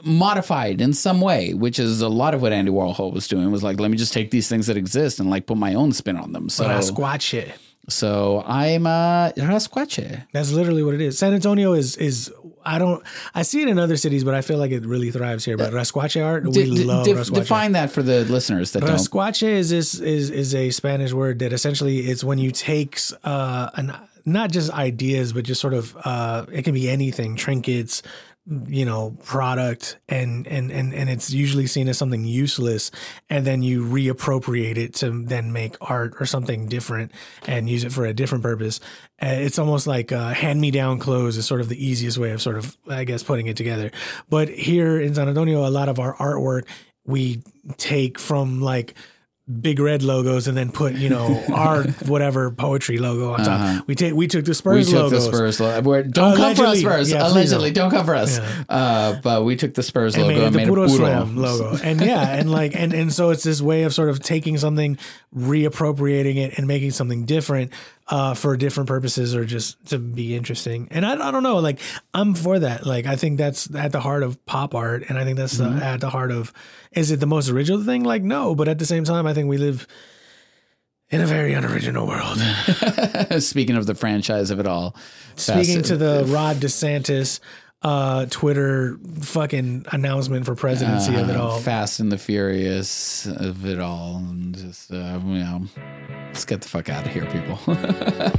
[0.05, 1.55] modify it in some way?
[1.55, 3.51] Which is a lot of what Andy Warhol was doing.
[3.51, 5.93] Was like, let me just take these things that exist and like put my own
[5.93, 6.49] spin on them.
[6.49, 7.53] So, Rasquache.
[7.89, 10.27] so I'm uh, Rasquache.
[10.32, 11.19] That's literally what it is.
[11.19, 12.32] San Antonio is is
[12.65, 13.03] I don't
[13.35, 15.57] I see it in other cities, but I feel like it really thrives here.
[15.57, 17.35] But Rasquache art, we D- love def- Rasquache.
[17.35, 18.91] define that for the listeners that don't.
[18.91, 23.70] Rasquache is this is is a Spanish word that essentially it's when you take uh
[23.74, 23.93] an
[24.27, 28.03] not just ideas but just sort of uh it can be anything trinkets
[28.66, 32.91] you know product and and and and it's usually seen as something useless
[33.31, 37.11] and then you reappropriate it to then make art or something different
[37.47, 38.81] and use it for a different purpose.
[39.23, 42.33] Uh, it's almost like uh, hand me down clothes is sort of the easiest way
[42.33, 43.91] of sort of i guess putting it together.
[44.29, 46.66] But here in san antonio a lot of our artwork
[47.07, 47.43] we
[47.79, 48.95] take from like
[49.61, 53.87] big red logos and then put you know our whatever poetry logo on top.
[53.87, 54.87] We take we took the Spurs.
[54.87, 55.61] we took logos the Spurs.
[55.61, 56.81] Lo- don't come for us, Allegedly.
[56.81, 57.11] Spurs.
[57.11, 57.91] Yeah, Allegedly, don't.
[57.91, 57.99] don't.
[57.99, 58.39] come for us.
[58.69, 61.25] Uh, but we took the Spurs and logo made and the made a puro.
[61.25, 61.77] Logo.
[61.83, 64.99] And yeah, and like and and so it's this way of sort of taking something,
[65.37, 67.73] reappropriating it, and making something different
[68.09, 70.89] uh, for different purposes or just to be interesting.
[70.90, 71.81] And I, I don't know, like
[72.12, 72.85] I'm for that.
[72.86, 75.78] Like I think that's at the heart of pop art, and I think that's Mm-hmm.
[75.78, 76.52] uh, at the heart of.
[76.93, 78.05] Is it the most original thing?
[78.05, 79.86] Like no, but at the same time, I think we live.
[81.10, 82.39] In a very unoriginal world.
[83.43, 84.97] Speaking of the franchise of it all,
[85.36, 87.40] Speaking Fast- to the Ron DeSantis
[87.85, 91.59] uh, Twitter fucking announcement for presidency of it uh, all.
[91.61, 95.62] Fast and the Furious of it all, and just uh, you know,
[96.28, 97.59] let's get the fuck out of here, people.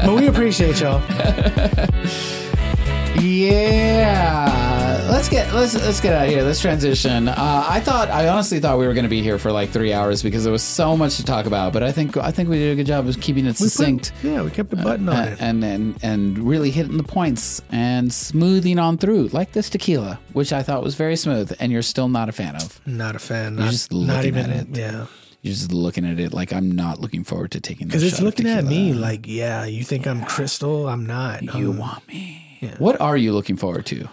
[0.05, 1.01] But we appreciate y'all.
[3.15, 6.43] Yeah, let's get let's let's get out of here.
[6.43, 7.27] Let's transition.
[7.27, 7.35] Uh,
[7.67, 10.21] I thought I honestly thought we were going to be here for like three hours
[10.23, 11.73] because there was so much to talk about.
[11.73, 14.41] But I think I think we did a good job of keeping it succinct Yeah,
[14.43, 15.41] we kept the button on uh, it.
[15.41, 20.53] and and and really hitting the points and smoothing on through like this tequila, which
[20.53, 22.79] I thought was very smooth, and you're still not a fan of.
[22.85, 23.55] Not a fan.
[23.55, 24.51] Not, just not looking even.
[24.51, 24.77] at it.
[24.77, 25.05] Yeah,
[25.41, 28.47] You're just looking at it like I'm not looking forward to taking because it's looking
[28.47, 30.87] at me like, yeah, you think I'm crystal?
[30.87, 31.43] I'm not.
[31.43, 32.41] You Um, want me?
[32.77, 34.07] What are you looking forward to?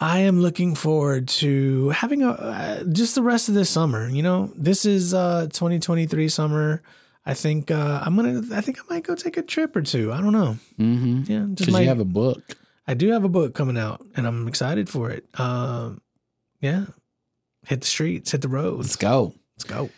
[0.00, 4.08] I am looking forward to having a uh, just the rest of this summer.
[4.08, 6.82] You know, this is uh 2023 summer.
[7.26, 8.42] I think uh, I'm gonna.
[8.52, 10.12] I think I might go take a trip or two.
[10.12, 10.58] I don't know.
[10.78, 11.22] Mm-hmm.
[11.32, 11.80] Yeah, just Because might.
[11.82, 12.56] you have a book.
[12.86, 15.24] I do have a book coming out, and I'm excited for it.
[15.38, 16.02] Um,
[16.60, 16.84] yeah,
[17.66, 18.78] hit the streets, hit the roads.
[18.88, 19.32] Let's go.
[19.56, 19.88] Let's go.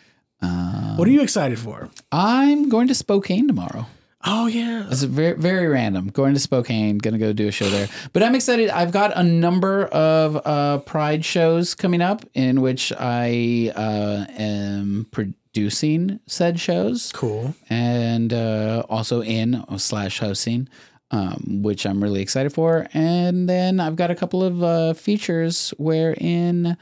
[0.41, 1.89] Uh, What are you excited for?
[2.13, 3.87] I'm going to Spokane tomorrow.
[4.25, 6.07] Oh yeah, It's very very random.
[6.09, 7.87] Going to Spokane, gonna go do a show there.
[8.13, 8.69] But I'm excited.
[8.69, 15.05] I've got a number of uh, Pride shows coming up in which I uh, am
[15.11, 17.53] producing said shows Cool.
[17.69, 20.67] and uh, also in slash hosting,
[21.11, 22.87] um, which I'm really excited for.
[22.93, 26.75] And then I've got a couple of uh, features wherein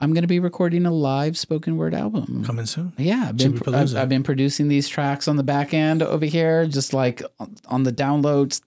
[0.00, 2.44] I'm going to be recording a live spoken word album.
[2.44, 2.92] Coming soon.
[2.96, 6.66] Yeah, I've been, I've, I've been producing these tracks on the back end over here,
[6.66, 7.22] just like
[7.68, 8.60] on- the downloads,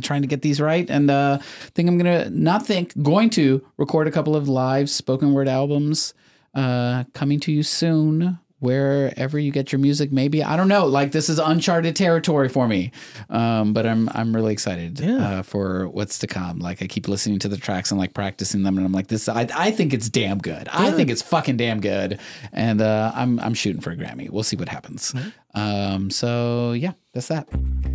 [0.02, 0.88] trying to get these right.
[0.88, 1.38] And uh,
[1.74, 6.14] think I'm gonna not think going to record a couple of live spoken word albums
[6.54, 8.38] uh, coming to you soon.
[8.60, 10.86] Wherever you get your music, maybe I don't know.
[10.86, 12.92] Like this is uncharted territory for me,
[13.28, 15.38] um, but I'm I'm really excited Yeah.
[15.38, 16.58] uh, for what's to come.
[16.58, 19.28] Like I keep listening to the tracks and like practicing them, and I'm like, this.
[19.28, 20.68] I, I think it's damn good.
[20.68, 22.20] I think it's fucking damn good,
[22.52, 24.28] and uh, I'm I'm shooting for a Grammy.
[24.30, 25.14] We'll see what happens.
[25.54, 27.48] Um, so yeah, that's that.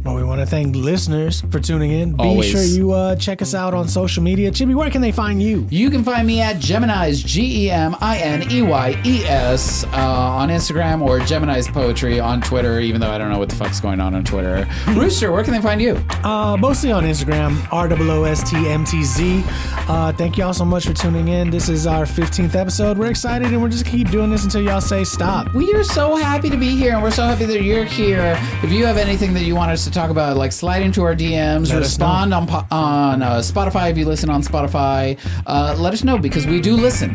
[0.03, 2.11] Well, we want to thank listeners for tuning in.
[2.15, 2.51] Be Always.
[2.51, 4.51] sure you uh, check us out on social media.
[4.51, 5.67] Chibbi, where can they find you?
[5.71, 9.83] You can find me at gemineyes G E M I N E Y E S
[9.85, 12.79] uh, on Instagram or Gemini's Poetry on Twitter.
[12.79, 14.67] Even though I don't know what the fuck's going on on Twitter.
[14.89, 15.95] Rooster, where can they find you?
[16.23, 19.43] Uh, mostly on Instagram, ROOSTMTZ.
[19.89, 21.49] Uh, thank y'all so much for tuning in.
[21.49, 22.97] This is our 15th episode.
[22.97, 25.51] We're excited and we're just keep doing this until y'all say stop.
[25.55, 28.37] We are so happy to be here, and we're so happy that you're here.
[28.61, 31.15] If you have anything that you want us to talk about, like slide into our
[31.15, 35.17] DMs, Let respond on po- on uh, Spotify if you listen on Spotify.
[35.45, 37.11] Uh, let us know because we do listen.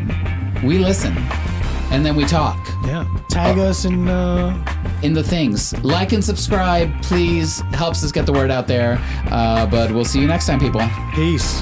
[0.63, 1.15] We listen,
[1.91, 3.05] and then we talk Yeah.
[3.29, 4.53] Tag us and uh,
[5.03, 5.73] in the things.
[5.83, 7.59] Like and subscribe, please.
[7.73, 8.99] Helps us get the word out there.
[9.31, 10.81] Uh, but we'll see you next time, people.
[11.15, 11.61] peace.